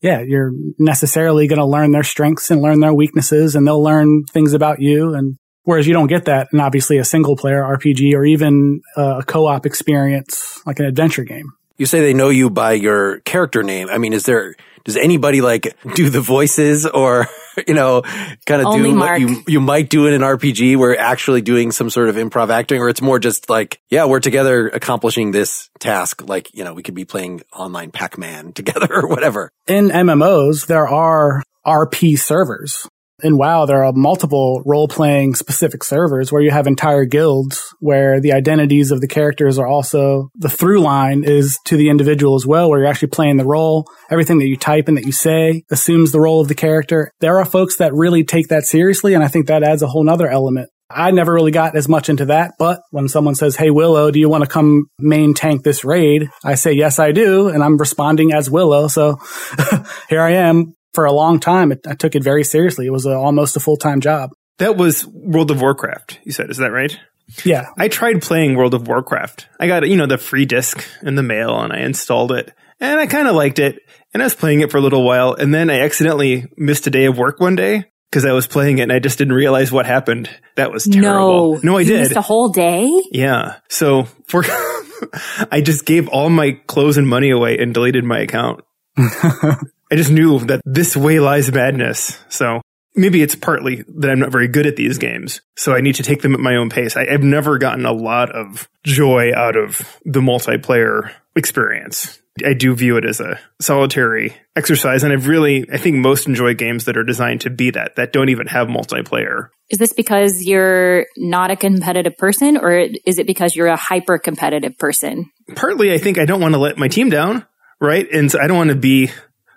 yeah, 0.00 0.22
you're 0.26 0.52
necessarily 0.78 1.46
going 1.46 1.58
to 1.58 1.66
learn 1.66 1.92
their 1.92 2.02
strengths 2.02 2.50
and 2.50 2.62
learn 2.62 2.80
their 2.80 2.94
weaknesses 2.94 3.54
and 3.54 3.66
they'll 3.66 3.82
learn 3.82 4.24
things 4.24 4.54
about 4.54 4.80
you. 4.80 5.14
And 5.14 5.36
whereas 5.68 5.86
you 5.86 5.92
don't 5.92 6.06
get 6.06 6.24
that 6.24 6.48
in 6.50 6.60
obviously 6.60 6.96
a 6.96 7.04
single 7.04 7.36
player 7.36 7.60
RPG 7.60 8.14
or 8.14 8.24
even 8.24 8.80
uh, 8.96 9.18
a 9.18 9.22
co-op 9.22 9.66
experience 9.66 10.62
like 10.64 10.78
an 10.78 10.86
adventure 10.86 11.24
game. 11.24 11.52
You 11.76 11.84
say 11.84 12.00
they 12.00 12.14
know 12.14 12.30
you 12.30 12.48
by 12.48 12.72
your 12.72 13.20
character 13.20 13.62
name. 13.62 13.90
I 13.90 13.98
mean, 13.98 14.14
is 14.14 14.24
there, 14.24 14.54
does 14.84 14.96
anybody 14.96 15.42
like 15.42 15.76
do 15.94 16.08
the 16.08 16.22
voices 16.22 16.86
or, 16.86 17.26
you 17.68 17.74
know, 17.74 18.00
kind 18.46 18.62
of 18.62 18.72
do 18.76 18.94
Mark. 18.94 19.20
what 19.20 19.20
you, 19.20 19.42
you 19.46 19.60
might 19.60 19.90
do 19.90 20.06
in 20.06 20.14
an 20.14 20.22
RPG 20.22 20.78
where 20.78 20.98
actually 20.98 21.42
doing 21.42 21.70
some 21.70 21.90
sort 21.90 22.08
of 22.08 22.16
improv 22.16 22.48
acting 22.48 22.80
or 22.80 22.88
it's 22.88 23.02
more 23.02 23.18
just 23.18 23.50
like, 23.50 23.78
yeah, 23.90 24.06
we're 24.06 24.20
together 24.20 24.68
accomplishing 24.68 25.32
this 25.32 25.68
task. 25.80 26.26
Like, 26.26 26.48
you 26.54 26.64
know, 26.64 26.72
we 26.72 26.82
could 26.82 26.94
be 26.94 27.04
playing 27.04 27.42
online 27.52 27.90
Pac-Man 27.90 28.52
together 28.54 28.88
or 28.90 29.06
whatever. 29.06 29.50
In 29.66 29.88
MMOs, 29.88 30.66
there 30.66 30.88
are 30.88 31.42
RP 31.66 32.18
servers 32.18 32.88
in 33.22 33.36
WoW, 33.36 33.66
there 33.66 33.84
are 33.84 33.92
multiple 33.92 34.62
role 34.64 34.88
playing 34.88 35.34
specific 35.34 35.82
servers 35.82 36.30
where 36.30 36.42
you 36.42 36.50
have 36.50 36.66
entire 36.66 37.04
guilds 37.04 37.74
where 37.80 38.20
the 38.20 38.32
identities 38.32 38.90
of 38.90 39.00
the 39.00 39.08
characters 39.08 39.58
are 39.58 39.66
also 39.66 40.30
the 40.34 40.48
through 40.48 40.80
line 40.80 41.24
is 41.24 41.58
to 41.64 41.76
the 41.76 41.88
individual 41.88 42.34
as 42.36 42.46
well, 42.46 42.70
where 42.70 42.80
you're 42.80 42.88
actually 42.88 43.08
playing 43.08 43.36
the 43.36 43.44
role. 43.44 43.86
Everything 44.10 44.38
that 44.38 44.46
you 44.46 44.56
type 44.56 44.88
and 44.88 44.96
that 44.96 45.06
you 45.06 45.12
say 45.12 45.62
assumes 45.70 46.12
the 46.12 46.20
role 46.20 46.40
of 46.40 46.48
the 46.48 46.54
character. 46.54 47.12
There 47.20 47.38
are 47.38 47.44
folks 47.44 47.76
that 47.76 47.94
really 47.94 48.24
take 48.24 48.48
that 48.48 48.64
seriously. 48.64 49.14
And 49.14 49.24
I 49.24 49.28
think 49.28 49.46
that 49.46 49.62
adds 49.62 49.82
a 49.82 49.88
whole 49.88 50.04
nother 50.04 50.28
element. 50.28 50.70
I 50.90 51.10
never 51.10 51.34
really 51.34 51.50
got 51.50 51.76
as 51.76 51.86
much 51.86 52.08
into 52.08 52.26
that, 52.26 52.54
but 52.58 52.80
when 52.92 53.08
someone 53.08 53.34
says, 53.34 53.56
Hey, 53.56 53.68
Willow, 53.68 54.10
do 54.10 54.18
you 54.18 54.30
want 54.30 54.44
to 54.44 54.48
come 54.48 54.86
main 54.98 55.34
tank 55.34 55.62
this 55.62 55.84
raid? 55.84 56.30
I 56.42 56.54
say, 56.54 56.72
yes, 56.72 56.98
I 56.98 57.12
do. 57.12 57.48
And 57.48 57.62
I'm 57.62 57.76
responding 57.76 58.32
as 58.32 58.50
Willow. 58.50 58.88
So 58.88 59.18
here 60.08 60.22
I 60.22 60.32
am 60.32 60.74
for 60.98 61.04
a 61.04 61.12
long 61.12 61.38
time, 61.38 61.70
it, 61.70 61.86
I 61.86 61.94
took 61.94 62.16
it 62.16 62.24
very 62.24 62.42
seriously. 62.42 62.88
It 62.88 62.90
was 62.90 63.06
a, 63.06 63.14
almost 63.14 63.56
a 63.56 63.60
full 63.60 63.76
time 63.76 64.00
job. 64.00 64.32
That 64.58 64.76
was 64.76 65.06
World 65.06 65.52
of 65.52 65.60
Warcraft, 65.60 66.18
you 66.24 66.32
said. 66.32 66.50
Is 66.50 66.56
that 66.56 66.72
right? 66.72 66.98
Yeah. 67.44 67.68
I 67.76 67.86
tried 67.86 68.20
playing 68.20 68.56
World 68.56 68.74
of 68.74 68.88
Warcraft. 68.88 69.46
I 69.60 69.68
got, 69.68 69.88
you 69.88 69.94
know, 69.94 70.06
the 70.06 70.18
free 70.18 70.44
disc 70.44 70.84
in 71.04 71.14
the 71.14 71.22
mail 71.22 71.56
and 71.60 71.72
I 71.72 71.82
installed 71.82 72.32
it 72.32 72.52
and 72.80 72.98
I 72.98 73.06
kind 73.06 73.28
of 73.28 73.36
liked 73.36 73.60
it. 73.60 73.78
And 74.12 74.20
I 74.20 74.26
was 74.26 74.34
playing 74.34 74.60
it 74.60 74.72
for 74.72 74.78
a 74.78 74.80
little 74.80 75.04
while 75.04 75.34
and 75.34 75.54
then 75.54 75.70
I 75.70 75.82
accidentally 75.82 76.46
missed 76.56 76.88
a 76.88 76.90
day 76.90 77.04
of 77.04 77.16
work 77.16 77.38
one 77.38 77.54
day 77.54 77.84
because 78.10 78.24
I 78.24 78.32
was 78.32 78.48
playing 78.48 78.78
it 78.78 78.82
and 78.82 78.92
I 78.92 78.98
just 78.98 79.18
didn't 79.18 79.34
realize 79.34 79.70
what 79.70 79.86
happened. 79.86 80.28
That 80.56 80.72
was 80.72 80.82
terrible. 80.82 81.52
No, 81.52 81.60
no 81.62 81.76
I 81.76 81.82
you 81.82 81.90
did. 81.90 82.00
missed 82.00 82.16
a 82.16 82.22
whole 82.22 82.48
day. 82.48 82.90
Yeah. 83.12 83.58
So 83.68 84.08
for, 84.26 84.42
I 85.52 85.60
just 85.60 85.84
gave 85.84 86.08
all 86.08 86.28
my 86.28 86.58
clothes 86.66 86.96
and 86.96 87.08
money 87.08 87.30
away 87.30 87.56
and 87.58 87.72
deleted 87.72 88.02
my 88.02 88.18
account. 88.18 88.62
I 89.90 89.96
just 89.96 90.10
knew 90.10 90.38
that 90.40 90.60
this 90.64 90.96
way 90.96 91.20
lies 91.20 91.50
madness. 91.52 92.18
So 92.28 92.60
maybe 92.94 93.22
it's 93.22 93.34
partly 93.34 93.84
that 93.96 94.10
I'm 94.10 94.18
not 94.18 94.32
very 94.32 94.48
good 94.48 94.66
at 94.66 94.76
these 94.76 94.98
games. 94.98 95.40
So 95.56 95.74
I 95.74 95.80
need 95.80 95.94
to 95.96 96.02
take 96.02 96.22
them 96.22 96.34
at 96.34 96.40
my 96.40 96.56
own 96.56 96.68
pace. 96.68 96.96
I, 96.96 97.06
have 97.10 97.22
never 97.22 97.58
gotten 97.58 97.86
a 97.86 97.92
lot 97.92 98.30
of 98.30 98.68
joy 98.84 99.32
out 99.34 99.56
of 99.56 99.98
the 100.04 100.20
multiplayer 100.20 101.12
experience. 101.36 102.20
I 102.44 102.54
do 102.54 102.74
view 102.74 102.96
it 102.96 103.04
as 103.04 103.20
a 103.20 103.40
solitary 103.60 104.36
exercise. 104.54 105.02
And 105.02 105.12
I've 105.12 105.26
really, 105.26 105.66
I 105.72 105.76
think 105.76 105.96
most 105.96 106.28
enjoy 106.28 106.54
games 106.54 106.84
that 106.84 106.96
are 106.96 107.04
designed 107.04 107.40
to 107.42 107.50
be 107.50 107.70
that, 107.70 107.96
that 107.96 108.12
don't 108.12 108.28
even 108.28 108.46
have 108.46 108.68
multiplayer. 108.68 109.48
Is 109.70 109.78
this 109.78 109.92
because 109.92 110.42
you're 110.44 111.06
not 111.16 111.50
a 111.50 111.56
competitive 111.56 112.16
person 112.16 112.56
or 112.56 112.88
is 113.04 113.18
it 113.18 113.26
because 113.26 113.56
you're 113.56 113.66
a 113.66 113.76
hyper 113.76 114.18
competitive 114.18 114.78
person? 114.78 115.30
Partly, 115.56 115.92
I 115.92 115.98
think 115.98 116.18
I 116.18 116.26
don't 116.26 116.40
want 116.40 116.54
to 116.54 116.60
let 116.60 116.78
my 116.78 116.88
team 116.88 117.10
down, 117.10 117.44
right? 117.80 118.06
And 118.12 118.30
so 118.30 118.40
I 118.40 118.46
don't 118.46 118.56
want 118.56 118.70
to 118.70 118.76
be 118.76 119.10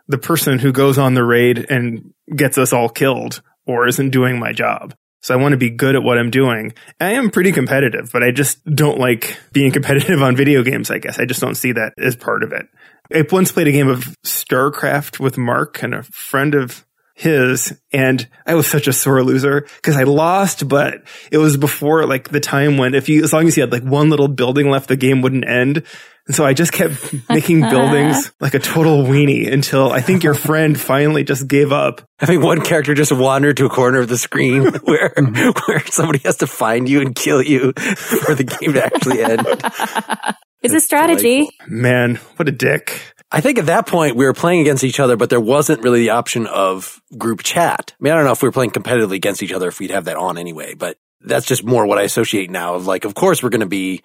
the 0.07 0.17
person 0.17 0.59
who 0.59 0.71
goes 0.71 0.97
on 0.97 1.13
the 1.13 1.23
raid 1.23 1.65
and 1.69 2.13
gets 2.35 2.57
us 2.57 2.73
all 2.73 2.89
killed 2.89 3.41
or 3.65 3.87
isn't 3.87 4.09
doing 4.09 4.39
my 4.39 4.51
job. 4.51 4.93
So 5.21 5.33
I 5.35 5.37
want 5.37 5.53
to 5.53 5.57
be 5.57 5.69
good 5.69 5.95
at 5.95 6.03
what 6.03 6.17
I'm 6.17 6.31
doing. 6.31 6.73
I 6.99 7.11
am 7.11 7.29
pretty 7.29 7.51
competitive, 7.51 8.09
but 8.11 8.23
I 8.23 8.31
just 8.31 8.63
don't 8.65 8.99
like 8.99 9.37
being 9.51 9.71
competitive 9.73 10.21
on 10.21 10.35
video 10.35 10.63
games, 10.63 10.89
I 10.89 10.97
guess. 10.97 11.19
I 11.19 11.25
just 11.25 11.41
don't 11.41 11.55
see 11.55 11.73
that 11.73 11.93
as 11.97 12.15
part 12.15 12.43
of 12.43 12.53
it. 12.53 12.67
I 13.13 13.25
once 13.31 13.51
played 13.51 13.67
a 13.67 13.71
game 13.71 13.89
of 13.89 14.15
StarCraft 14.25 15.19
with 15.19 15.37
Mark 15.37 15.83
and 15.83 15.93
a 15.93 16.03
friend 16.03 16.55
of 16.55 16.85
his 17.13 17.79
and 17.91 18.27
I 18.45 18.55
was 18.55 18.67
such 18.67 18.87
a 18.87 18.93
sore 18.93 19.23
loser 19.23 19.67
because 19.77 19.97
I 19.97 20.03
lost, 20.03 20.67
but 20.67 21.03
it 21.31 21.37
was 21.37 21.57
before 21.57 22.05
like 22.05 22.29
the 22.29 22.39
time 22.39 22.77
when 22.77 22.93
if 22.93 23.09
you, 23.09 23.23
as 23.23 23.33
long 23.33 23.47
as 23.47 23.57
you 23.57 23.63
had 23.63 23.71
like 23.71 23.83
one 23.83 24.09
little 24.09 24.27
building 24.27 24.69
left, 24.69 24.87
the 24.87 24.95
game 24.95 25.21
wouldn't 25.21 25.47
end. 25.47 25.83
And 26.27 26.35
so 26.35 26.45
I 26.45 26.53
just 26.53 26.71
kept 26.71 27.13
making 27.29 27.61
buildings 27.61 28.31
like 28.39 28.53
a 28.53 28.59
total 28.59 29.03
weenie 29.03 29.51
until 29.51 29.91
I 29.91 30.01
think 30.01 30.23
your 30.23 30.35
friend 30.35 30.79
finally 30.79 31.23
just 31.23 31.47
gave 31.47 31.71
up. 31.71 32.01
Having 32.19 32.41
one 32.41 32.61
character 32.61 32.93
just 32.93 33.11
wandered 33.11 33.57
to 33.57 33.65
a 33.65 33.69
corner 33.69 33.99
of 33.99 34.07
the 34.07 34.17
screen 34.17 34.63
where 34.83 35.09
mm-hmm. 35.09 35.59
where 35.67 35.85
somebody 35.87 36.19
has 36.19 36.37
to 36.37 36.47
find 36.47 36.87
you 36.87 37.01
and 37.01 37.15
kill 37.15 37.41
you 37.41 37.73
for 37.73 38.35
the 38.35 38.43
game 38.43 38.73
to 38.73 38.85
actually 38.85 39.23
end. 39.23 39.45
It's 40.63 40.75
a 40.75 40.79
strategy. 40.79 41.49
Man, 41.67 42.17
what 42.35 42.47
a 42.47 42.51
dick. 42.51 43.01
I 43.31 43.41
think 43.41 43.57
at 43.57 43.65
that 43.67 43.87
point 43.87 44.15
we 44.15 44.25
were 44.25 44.33
playing 44.33 44.61
against 44.61 44.83
each 44.83 44.99
other, 44.99 45.15
but 45.15 45.29
there 45.29 45.39
wasn't 45.39 45.81
really 45.81 46.01
the 46.01 46.11
option 46.11 46.45
of 46.45 47.01
group 47.17 47.41
chat. 47.41 47.80
I 47.89 48.03
mean, 48.03 48.13
I 48.13 48.15
don't 48.15 48.25
know 48.25 48.31
if 48.31 48.41
we 48.41 48.47
were 48.47 48.53
playing 48.53 48.71
competitively 48.71 49.15
against 49.15 49.43
each 49.43 49.53
other 49.53 49.67
if 49.67 49.79
we'd 49.79 49.91
have 49.91 50.05
that 50.05 50.17
on 50.17 50.37
anyway, 50.37 50.73
but 50.73 50.97
that's 51.21 51.45
just 51.45 51.63
more 51.63 51.85
what 51.85 51.97
I 51.97 52.03
associate 52.03 52.49
now 52.49 52.75
of 52.75 52.87
like, 52.87 53.05
of 53.05 53.13
course 53.13 53.41
we're 53.41 53.49
going 53.49 53.61
to 53.61 53.65
be 53.65 54.01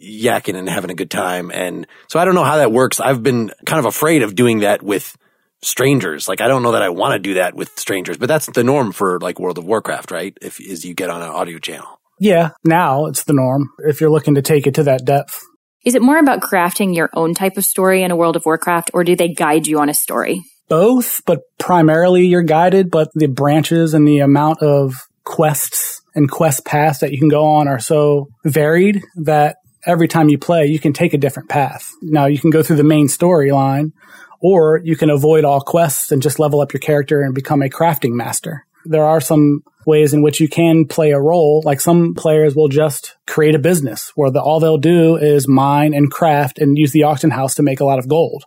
yakking 0.00 0.56
and 0.56 0.68
having 0.68 0.90
a 0.90 0.94
good 0.94 1.10
time. 1.10 1.50
And 1.52 1.86
so 2.08 2.18
I 2.18 2.24
don't 2.24 2.34
know 2.34 2.44
how 2.44 2.58
that 2.58 2.72
works. 2.72 3.00
I've 3.00 3.22
been 3.22 3.50
kind 3.66 3.78
of 3.78 3.86
afraid 3.86 4.22
of 4.22 4.34
doing 4.34 4.60
that 4.60 4.82
with 4.82 5.16
strangers. 5.62 6.28
Like 6.28 6.40
I 6.40 6.48
don't 6.48 6.62
know 6.62 6.72
that 6.72 6.82
I 6.82 6.90
want 6.90 7.14
to 7.14 7.18
do 7.18 7.34
that 7.34 7.54
with 7.54 7.78
strangers, 7.78 8.18
but 8.18 8.28
that's 8.28 8.46
the 8.46 8.64
norm 8.64 8.92
for 8.92 9.18
like 9.20 9.38
World 9.38 9.58
of 9.58 9.64
Warcraft, 9.64 10.10
right? 10.10 10.36
If 10.42 10.60
is 10.60 10.84
you 10.84 10.94
get 10.94 11.10
on 11.10 11.22
an 11.22 11.28
audio 11.28 11.58
channel. 11.58 12.00
Yeah, 12.20 12.50
now 12.64 13.06
it's 13.06 13.24
the 13.24 13.32
norm 13.32 13.70
if 13.78 14.00
you're 14.00 14.10
looking 14.10 14.34
to 14.34 14.42
take 14.42 14.66
it 14.66 14.74
to 14.74 14.84
that 14.84 15.04
depth. 15.04 15.40
Is 15.84 15.96
it 15.96 16.02
more 16.02 16.18
about 16.18 16.40
crafting 16.40 16.94
your 16.94 17.10
own 17.14 17.34
type 17.34 17.56
of 17.56 17.64
story 17.64 18.02
in 18.02 18.12
a 18.12 18.16
World 18.16 18.36
of 18.36 18.44
Warcraft 18.44 18.92
or 18.94 19.02
do 19.02 19.16
they 19.16 19.32
guide 19.32 19.66
you 19.66 19.80
on 19.80 19.88
a 19.88 19.94
story? 19.94 20.42
Both, 20.72 21.20
but 21.26 21.40
primarily 21.58 22.24
you're 22.24 22.40
guided, 22.40 22.90
but 22.90 23.10
the 23.12 23.26
branches 23.26 23.92
and 23.92 24.08
the 24.08 24.20
amount 24.20 24.62
of 24.62 24.94
quests 25.22 26.00
and 26.14 26.30
quest 26.30 26.64
paths 26.64 27.00
that 27.00 27.12
you 27.12 27.18
can 27.18 27.28
go 27.28 27.44
on 27.44 27.68
are 27.68 27.78
so 27.78 28.28
varied 28.42 29.02
that 29.16 29.56
every 29.84 30.08
time 30.08 30.30
you 30.30 30.38
play, 30.38 30.64
you 30.64 30.78
can 30.78 30.94
take 30.94 31.12
a 31.12 31.18
different 31.18 31.50
path. 31.50 31.90
Now 32.00 32.24
you 32.24 32.38
can 32.38 32.48
go 32.48 32.62
through 32.62 32.76
the 32.76 32.84
main 32.84 33.08
storyline 33.08 33.92
or 34.40 34.80
you 34.82 34.96
can 34.96 35.10
avoid 35.10 35.44
all 35.44 35.60
quests 35.60 36.10
and 36.10 36.22
just 36.22 36.38
level 36.38 36.62
up 36.62 36.72
your 36.72 36.80
character 36.80 37.20
and 37.20 37.34
become 37.34 37.60
a 37.60 37.68
crafting 37.68 38.12
master. 38.12 38.64
There 38.86 39.04
are 39.04 39.20
some 39.20 39.62
ways 39.86 40.14
in 40.14 40.22
which 40.22 40.40
you 40.40 40.48
can 40.48 40.86
play 40.86 41.10
a 41.10 41.20
role. 41.20 41.60
Like 41.66 41.82
some 41.82 42.14
players 42.14 42.56
will 42.56 42.68
just 42.68 43.14
create 43.26 43.54
a 43.54 43.58
business 43.58 44.10
where 44.14 44.30
the, 44.30 44.40
all 44.40 44.58
they'll 44.58 44.78
do 44.78 45.16
is 45.16 45.46
mine 45.46 45.92
and 45.92 46.10
craft 46.10 46.58
and 46.58 46.78
use 46.78 46.92
the 46.92 47.02
auction 47.02 47.28
house 47.28 47.56
to 47.56 47.62
make 47.62 47.80
a 47.80 47.84
lot 47.84 47.98
of 47.98 48.08
gold. 48.08 48.44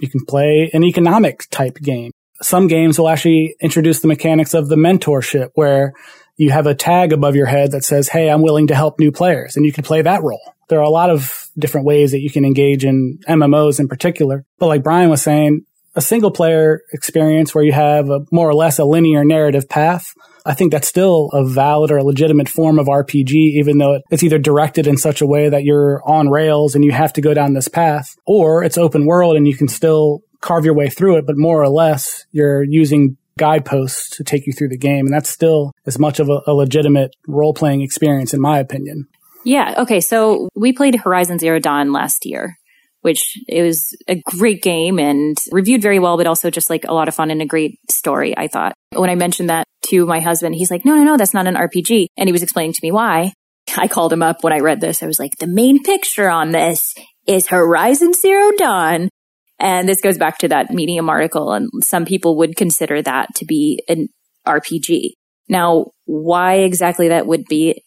You 0.00 0.08
can 0.08 0.24
play 0.24 0.70
an 0.72 0.84
economic 0.84 1.48
type 1.50 1.76
game. 1.76 2.12
Some 2.42 2.66
games 2.66 2.98
will 2.98 3.08
actually 3.08 3.56
introduce 3.60 4.00
the 4.00 4.08
mechanics 4.08 4.54
of 4.54 4.68
the 4.68 4.76
mentorship 4.76 5.50
where 5.54 5.92
you 6.36 6.50
have 6.50 6.66
a 6.66 6.74
tag 6.74 7.12
above 7.12 7.36
your 7.36 7.46
head 7.46 7.70
that 7.72 7.84
says, 7.84 8.08
Hey, 8.08 8.28
I'm 8.28 8.42
willing 8.42 8.66
to 8.68 8.74
help 8.74 8.98
new 8.98 9.12
players. 9.12 9.56
And 9.56 9.64
you 9.64 9.72
can 9.72 9.84
play 9.84 10.02
that 10.02 10.22
role. 10.22 10.54
There 10.68 10.80
are 10.80 10.84
a 10.84 10.90
lot 10.90 11.10
of 11.10 11.48
different 11.58 11.86
ways 11.86 12.10
that 12.10 12.20
you 12.20 12.30
can 12.30 12.44
engage 12.44 12.84
in 12.84 13.18
MMOs 13.28 13.78
in 13.78 13.88
particular. 13.88 14.44
But 14.58 14.66
like 14.66 14.82
Brian 14.82 15.10
was 15.10 15.22
saying, 15.22 15.64
a 15.94 16.00
single 16.00 16.30
player 16.30 16.82
experience 16.92 17.54
where 17.54 17.64
you 17.64 17.72
have 17.72 18.10
a 18.10 18.20
more 18.32 18.48
or 18.48 18.54
less 18.54 18.78
a 18.78 18.84
linear 18.84 19.24
narrative 19.24 19.68
path. 19.68 20.12
I 20.46 20.52
think 20.52 20.72
that's 20.72 20.88
still 20.88 21.30
a 21.32 21.46
valid 21.46 21.90
or 21.90 21.96
a 21.96 22.04
legitimate 22.04 22.48
form 22.48 22.78
of 22.78 22.86
RPG, 22.86 23.32
even 23.32 23.78
though 23.78 24.00
it's 24.10 24.22
either 24.22 24.38
directed 24.38 24.86
in 24.86 24.96
such 24.98 25.22
a 25.22 25.26
way 25.26 25.48
that 25.48 25.64
you're 25.64 26.02
on 26.04 26.28
rails 26.28 26.74
and 26.74 26.84
you 26.84 26.92
have 26.92 27.14
to 27.14 27.22
go 27.22 27.32
down 27.32 27.54
this 27.54 27.68
path, 27.68 28.14
or 28.26 28.62
it's 28.62 28.76
open 28.76 29.06
world 29.06 29.36
and 29.36 29.48
you 29.48 29.56
can 29.56 29.68
still 29.68 30.20
carve 30.40 30.64
your 30.66 30.74
way 30.74 30.90
through 30.90 31.16
it, 31.16 31.26
but 31.26 31.38
more 31.38 31.62
or 31.62 31.70
less 31.70 32.26
you're 32.32 32.62
using 32.62 33.16
guideposts 33.38 34.10
to 34.16 34.24
take 34.24 34.46
you 34.46 34.52
through 34.52 34.68
the 34.68 34.78
game. 34.78 35.06
And 35.06 35.14
that's 35.14 35.30
still 35.30 35.72
as 35.86 35.98
much 35.98 36.20
of 36.20 36.28
a, 36.28 36.40
a 36.46 36.52
legitimate 36.52 37.16
role 37.26 37.54
playing 37.54 37.80
experience, 37.80 38.34
in 38.34 38.40
my 38.40 38.58
opinion. 38.58 39.08
Yeah. 39.44 39.74
Okay. 39.78 40.00
So 40.00 40.48
we 40.54 40.72
played 40.72 40.94
Horizon 40.96 41.38
Zero 41.38 41.58
Dawn 41.58 41.92
last 41.92 42.26
year, 42.26 42.56
which 43.04 43.38
it 43.46 43.60
was 43.60 43.94
a 44.08 44.18
great 44.24 44.62
game 44.62 44.98
and 44.98 45.36
reviewed 45.52 45.82
very 45.82 45.98
well, 45.98 46.16
but 46.16 46.26
also 46.26 46.48
just 46.48 46.70
like 46.70 46.86
a 46.88 46.94
lot 46.94 47.06
of 47.06 47.14
fun 47.14 47.30
and 47.30 47.42
a 47.42 47.46
great 47.46 47.78
story, 47.90 48.34
I 48.34 48.48
thought. 48.48 48.72
When 48.92 49.10
I 49.10 49.14
mentioned 49.14 49.50
that 49.50 49.66
to 49.88 50.06
my 50.06 50.20
husband, 50.20 50.54
he's 50.54 50.70
like, 50.70 50.86
no, 50.86 50.94
no, 50.94 51.04
no, 51.04 51.16
that's 51.18 51.34
not 51.34 51.46
an 51.46 51.54
RPG. 51.54 52.06
And 52.16 52.28
he 52.28 52.32
was 52.32 52.42
explaining 52.42 52.72
to 52.72 52.80
me 52.82 52.92
why. 52.92 53.34
I 53.76 53.88
called 53.88 54.10
him 54.10 54.22
up 54.22 54.42
when 54.42 54.54
I 54.54 54.60
read 54.60 54.80
this. 54.80 55.02
I 55.02 55.06
was 55.06 55.18
like, 55.18 55.32
the 55.38 55.46
main 55.46 55.82
picture 55.82 56.30
on 56.30 56.52
this 56.52 56.94
is 57.26 57.48
Horizon 57.48 58.14
Zero 58.14 58.52
Dawn. 58.56 59.10
And 59.58 59.86
this 59.86 60.00
goes 60.00 60.16
back 60.16 60.38
to 60.38 60.48
that 60.48 60.70
Medium 60.70 61.10
article. 61.10 61.52
And 61.52 61.68
some 61.82 62.06
people 62.06 62.38
would 62.38 62.56
consider 62.56 63.02
that 63.02 63.34
to 63.36 63.44
be 63.44 63.82
an 63.86 64.08
RPG. 64.46 65.10
Now, 65.46 65.88
why 66.06 66.60
exactly 66.60 67.08
that 67.08 67.26
would 67.26 67.44
be 67.50 67.82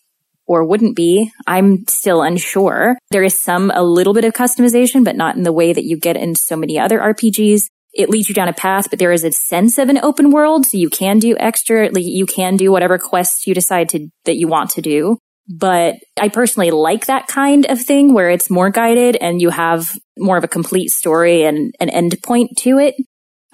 or 0.48 0.64
wouldn't 0.64 0.96
be, 0.96 1.32
I'm 1.46 1.86
still 1.88 2.22
unsure. 2.22 2.98
There 3.12 3.24
is 3.24 3.40
some, 3.40 3.72
a 3.72 3.84
little 3.84 4.14
bit 4.14 4.26
of 4.26 4.34
customization, 4.34 5.04
but 5.04 5.16
not 5.16 5.36
in 5.36 5.44
the 5.44 5.54
way 5.54 5.74
that 5.74 5.84
you 5.84 5.98
get 5.98 6.16
in 6.16 6.36
so 6.36 6.56
many 6.56 6.80
other 6.80 7.00
RPGs. 7.00 7.64
It 7.94 8.10
leads 8.10 8.30
you 8.30 8.36
down 8.36 8.48
a 8.48 8.54
path, 8.54 8.90
but 8.90 9.00
there 9.00 9.12
is 9.12 9.24
a 9.24 9.32
sense 9.32 9.78
of 9.78 9.90
an 9.90 9.98
open 9.98 10.32
world. 10.32 10.66
So 10.66 10.78
you 10.78 10.90
can 10.90 11.20
do 11.20 11.36
extra, 11.38 11.90
like 11.90 12.06
you 12.06 12.26
can 12.26 12.56
do 12.56 12.72
whatever 12.72 12.98
quests 12.98 13.46
you 13.46 13.54
decide 13.54 13.90
to, 13.90 14.08
that 14.26 14.38
you 14.38 14.48
want 14.48 14.70
to 14.72 14.82
do. 14.82 15.18
But 15.50 15.96
I 16.20 16.30
personally 16.30 16.72
like 16.72 17.06
that 17.06 17.28
kind 17.28 17.66
of 17.66 17.82
thing 17.82 18.14
where 18.14 18.30
it's 18.30 18.50
more 18.50 18.70
guided 18.70 19.16
and 19.16 19.42
you 19.42 19.50
have 19.50 19.98
more 20.18 20.38
of 20.38 20.44
a 20.44 20.50
complete 20.50 20.90
story 20.90 21.44
and 21.44 21.74
an 21.80 21.90
end 21.90 22.16
point 22.24 22.52
to 22.60 22.80
it. 22.80 22.96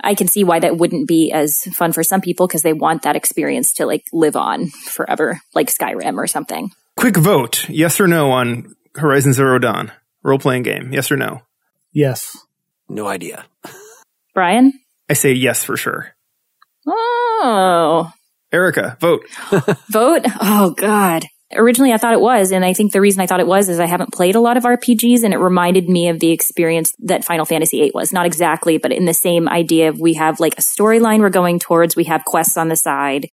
I 0.03 0.15
can 0.15 0.27
see 0.27 0.43
why 0.43 0.59
that 0.59 0.77
wouldn't 0.77 1.07
be 1.07 1.31
as 1.31 1.59
fun 1.75 1.93
for 1.93 2.03
some 2.03 2.19
people 2.19 2.47
because 2.47 2.63
they 2.63 2.73
want 2.73 3.03
that 3.03 3.15
experience 3.15 3.73
to 3.73 3.85
like 3.85 4.03
live 4.11 4.35
on 4.35 4.67
forever, 4.67 5.39
like 5.53 5.69
Skyrim 5.69 6.17
or 6.17 6.27
something. 6.27 6.71
Quick 6.95 7.17
vote, 7.17 7.67
yes 7.69 7.99
or 7.99 8.07
no 8.07 8.31
on 8.31 8.75
Horizon 8.95 9.33
Zero 9.33 9.59
Dawn 9.59 9.91
role 10.23 10.39
playing 10.39 10.63
game. 10.63 10.91
Yes 10.93 11.11
or 11.11 11.17
no? 11.17 11.41
Yes. 11.91 12.37
No 12.89 13.07
idea. 13.07 13.45
Brian? 14.33 14.73
I 15.09 15.13
say 15.13 15.33
yes 15.33 15.63
for 15.63 15.77
sure. 15.77 16.15
Oh. 16.87 18.11
Erica, 18.51 18.97
vote. 18.99 19.25
vote? 19.89 20.25
Oh 20.41 20.73
God. 20.77 21.25
Originally 21.55 21.93
I 21.93 21.97
thought 21.97 22.13
it 22.13 22.21
was, 22.21 22.51
and 22.51 22.65
I 22.65 22.73
think 22.73 22.93
the 22.93 23.01
reason 23.01 23.21
I 23.21 23.27
thought 23.27 23.39
it 23.39 23.47
was 23.47 23.69
is 23.69 23.79
I 23.79 23.85
haven't 23.85 24.13
played 24.13 24.35
a 24.35 24.39
lot 24.39 24.57
of 24.57 24.63
RPGs 24.63 25.23
and 25.23 25.33
it 25.33 25.37
reminded 25.37 25.87
me 25.87 26.09
of 26.09 26.19
the 26.19 26.31
experience 26.31 26.93
that 26.99 27.23
Final 27.23 27.45
Fantasy 27.45 27.79
VIII 27.79 27.91
was. 27.93 28.11
Not 28.11 28.25
exactly, 28.25 28.77
but 28.79 28.91
in 28.91 29.05
the 29.05 29.13
same 29.13 29.47
idea 29.47 29.89
of 29.89 29.99
we 29.99 30.15
have 30.15 30.39
like 30.39 30.57
a 30.57 30.61
storyline 30.61 31.19
we're 31.19 31.29
going 31.29 31.59
towards, 31.59 31.95
we 31.95 32.05
have 32.05 32.25
quests 32.25 32.57
on 32.57 32.69
the 32.69 32.75
side. 32.75 33.29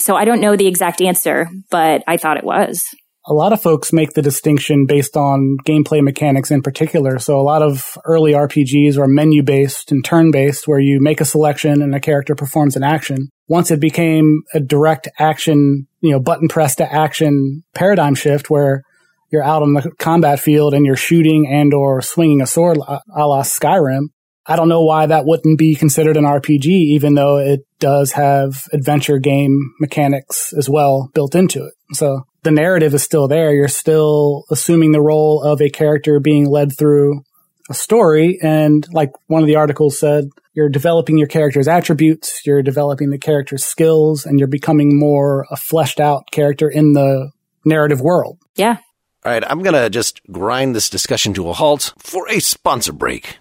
So 0.00 0.16
I 0.16 0.24
don't 0.24 0.40
know 0.40 0.56
the 0.56 0.66
exact 0.66 1.00
answer, 1.00 1.48
but 1.70 2.02
I 2.06 2.16
thought 2.16 2.36
it 2.36 2.44
was 2.44 2.80
a 3.26 3.34
lot 3.34 3.52
of 3.52 3.62
folks 3.62 3.92
make 3.92 4.14
the 4.14 4.22
distinction 4.22 4.86
based 4.86 5.16
on 5.16 5.56
gameplay 5.64 6.02
mechanics 6.02 6.50
in 6.50 6.60
particular. 6.60 7.18
So 7.18 7.38
a 7.38 7.42
lot 7.42 7.62
of 7.62 7.96
early 8.04 8.32
RPGs 8.32 8.98
are 8.98 9.06
menu 9.06 9.42
based 9.42 9.92
and 9.92 10.04
turn 10.04 10.30
based 10.32 10.66
where 10.66 10.80
you 10.80 10.98
make 11.00 11.20
a 11.20 11.24
selection 11.24 11.82
and 11.82 11.94
a 11.94 12.00
character 12.00 12.34
performs 12.34 12.74
an 12.74 12.82
action. 12.82 13.28
Once 13.46 13.70
it 13.70 13.80
became 13.80 14.42
a 14.54 14.60
direct 14.60 15.08
action, 15.18 15.86
you 16.00 16.10
know, 16.10 16.18
button 16.18 16.48
press 16.48 16.74
to 16.76 16.92
action 16.92 17.62
paradigm 17.74 18.14
shift 18.14 18.50
where 18.50 18.82
you're 19.30 19.44
out 19.44 19.62
on 19.62 19.72
the 19.74 19.90
combat 19.98 20.40
field 20.40 20.74
and 20.74 20.84
you're 20.84 20.96
shooting 20.96 21.46
and 21.46 21.72
or 21.72 22.02
swinging 22.02 22.40
a 22.40 22.46
sword 22.46 22.78
a 22.78 23.00
la 23.16 23.42
Skyrim. 23.42 24.08
I 24.46 24.56
don't 24.56 24.68
know 24.68 24.82
why 24.82 25.06
that 25.06 25.24
wouldn't 25.24 25.58
be 25.58 25.74
considered 25.74 26.16
an 26.16 26.24
RPG, 26.24 26.66
even 26.66 27.14
though 27.14 27.38
it 27.38 27.60
does 27.78 28.12
have 28.12 28.64
adventure 28.72 29.18
game 29.18 29.74
mechanics 29.78 30.52
as 30.56 30.68
well 30.68 31.10
built 31.14 31.34
into 31.34 31.64
it. 31.64 31.74
So 31.92 32.22
the 32.42 32.50
narrative 32.50 32.92
is 32.94 33.02
still 33.02 33.28
there. 33.28 33.52
You're 33.52 33.68
still 33.68 34.44
assuming 34.50 34.92
the 34.92 35.00
role 35.00 35.42
of 35.42 35.60
a 35.60 35.70
character 35.70 36.18
being 36.18 36.50
led 36.50 36.76
through 36.76 37.22
a 37.70 37.74
story. 37.74 38.38
And 38.42 38.84
like 38.92 39.12
one 39.28 39.42
of 39.42 39.46
the 39.46 39.56
articles 39.56 39.98
said, 39.98 40.24
you're 40.54 40.68
developing 40.68 41.18
your 41.18 41.28
character's 41.28 41.68
attributes, 41.68 42.44
you're 42.44 42.62
developing 42.62 43.10
the 43.10 43.18
character's 43.18 43.64
skills, 43.64 44.26
and 44.26 44.38
you're 44.38 44.48
becoming 44.48 44.98
more 44.98 45.46
a 45.50 45.56
fleshed 45.56 46.00
out 46.00 46.30
character 46.30 46.68
in 46.68 46.92
the 46.92 47.30
narrative 47.64 48.00
world. 48.00 48.38
Yeah. 48.56 48.78
All 49.24 49.32
right, 49.32 49.44
I'm 49.48 49.62
going 49.62 49.80
to 49.80 49.88
just 49.88 50.20
grind 50.30 50.74
this 50.74 50.90
discussion 50.90 51.32
to 51.34 51.48
a 51.48 51.52
halt 51.52 51.94
for 51.96 52.28
a 52.28 52.40
sponsor 52.40 52.92
break. 52.92 53.38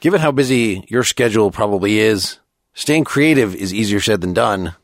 Given 0.00 0.20
how 0.20 0.30
busy 0.30 0.84
your 0.88 1.02
schedule 1.02 1.50
probably 1.50 1.98
is, 1.98 2.38
staying 2.72 3.02
creative 3.02 3.52
is 3.56 3.74
easier 3.74 3.98
said 3.98 4.20
than 4.20 4.32
done. 4.32 4.76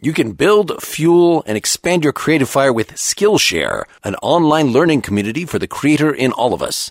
You 0.00 0.14
can 0.14 0.32
build, 0.32 0.82
fuel, 0.82 1.44
and 1.46 1.58
expand 1.58 2.04
your 2.04 2.14
creative 2.14 2.48
fire 2.48 2.72
with 2.72 2.94
Skillshare, 2.94 3.84
an 4.02 4.14
online 4.16 4.68
learning 4.68 5.02
community 5.02 5.44
for 5.44 5.58
the 5.58 5.68
creator 5.68 6.10
in 6.10 6.32
all 6.32 6.54
of 6.54 6.62
us. 6.62 6.90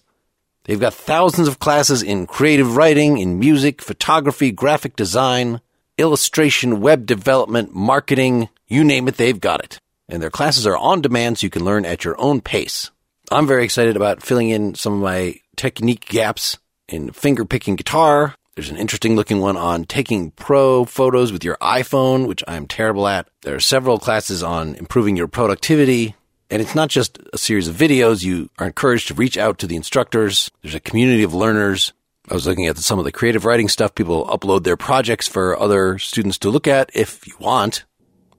They've 0.65 0.80
got 0.80 0.93
thousands 0.93 1.47
of 1.47 1.58
classes 1.58 2.04
in 2.04 2.28
creative 2.28 2.75
writing, 2.75 3.17
in 3.17 3.39
music, 3.39 3.82
photography, 3.82 4.51
graphic 4.51 4.95
design, 4.95 5.60
illustration, 5.97 6.82
web 6.82 7.08
development, 7.08 7.73
marketing, 7.73 8.49
you 8.67 8.84
name 8.84 9.08
it, 9.08 9.17
they've 9.17 9.41
got 9.41 9.63
it. 9.63 9.80
And 10.08 10.21
their 10.21 10.30
classes 10.30 10.67
are 10.67 10.78
on 10.78 11.01
demand 11.01 11.39
so 11.39 11.45
you 11.45 11.49
can 11.49 11.65
learn 11.65 11.84
at 11.84 12.04
your 12.04 12.19
own 12.21 12.41
pace. 12.41 12.91
I'm 13.32 13.47
very 13.47 13.63
excited 13.63 13.95
about 13.95 14.21
filling 14.21 14.49
in 14.49 14.75
some 14.75 14.93
of 14.93 14.99
my 14.99 15.39
technique 15.56 16.06
gaps 16.06 16.60
in 16.88 17.12
finger 17.12 17.45
picking 17.45 17.76
guitar, 17.76 18.36
there's 18.56 18.69
an 18.69 18.78
interesting 18.78 19.15
looking 19.15 19.41
one 19.41 19.58
on 19.58 19.84
taking 19.84 20.32
pro 20.32 20.86
photos 20.86 21.32
with 21.32 21.43
your 21.43 21.58
iPhone, 21.58 22.28
which 22.28 22.43
I'm 22.48 22.67
terrible 22.67 23.08
at. 23.08 23.28
There 23.41 23.56
are 23.56 23.60
several 23.60 24.00
classes 24.00 24.41
on 24.41 24.76
improving 24.76 25.17
your 25.17 25.28
productivity. 25.28 26.15
And 26.50 26.62
it's 26.62 26.76
not 26.76 26.89
just 26.89 27.19
a 27.34 27.38
series 27.38 27.67
of 27.67 27.76
videos. 27.76 28.24
You 28.24 28.50
are 28.60 28.67
encouraged 28.67 29.10
to 29.10 29.13
reach 29.13 29.38
out 29.38 29.58
to 29.60 29.67
the 29.67 29.76
instructors. 29.76 30.52
There's 30.62 30.76
a 30.76 30.80
community 30.80 31.24
of 31.24 31.34
learners. 31.34 31.91
I 32.30 32.34
was 32.34 32.48
looking 32.48 32.67
at 32.67 32.78
some 32.78 32.98
of 32.98 33.06
the 33.06 33.12
creative 33.12 33.45
writing 33.45 33.67
stuff. 33.67 33.93
People 33.93 34.26
upload 34.28 34.63
their 34.63 34.78
projects 34.78 35.28
for 35.28 35.60
other 35.60 35.98
students 36.00 36.38
to 36.39 36.50
look 36.50 36.67
at 36.67 36.89
if 36.93 37.28
you 37.28 37.36
want. 37.39 37.84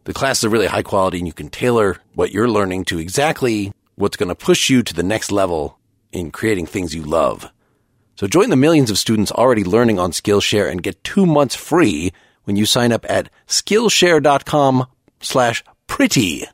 The 0.04 0.14
classes 0.14 0.44
are 0.44 0.48
really 0.48 0.66
high 0.66 0.82
quality 0.82 1.18
and 1.18 1.26
you 1.26 1.32
can 1.32 1.50
tailor 1.50 1.98
what 2.14 2.32
you're 2.32 2.48
learning 2.48 2.84
to 2.86 2.98
exactly 2.98 3.72
what's 3.96 4.16
going 4.16 4.28
to 4.28 4.34
push 4.34 4.70
you 4.70 4.82
to 4.82 4.94
the 4.94 5.02
next 5.02 5.30
level 5.30 5.78
in 6.12 6.30
creating 6.30 6.66
things 6.66 6.94
you 6.94 7.02
love. 7.02 7.50
So 8.16 8.26
join 8.26 8.50
the 8.50 8.56
millions 8.56 8.90
of 8.90 8.98
students 8.98 9.30
already 9.30 9.62
learning 9.62 9.98
on 9.98 10.10
Skillshare 10.10 10.70
and 10.70 10.82
get 10.82 11.04
two 11.04 11.26
months 11.26 11.54
free 11.54 12.12
when 12.44 12.56
you 12.56 12.64
sign 12.66 12.92
up 12.92 13.04
at 13.08 13.30
Skillshare.com 13.46 14.86
slash 15.20 15.62
pretty. 15.86 16.44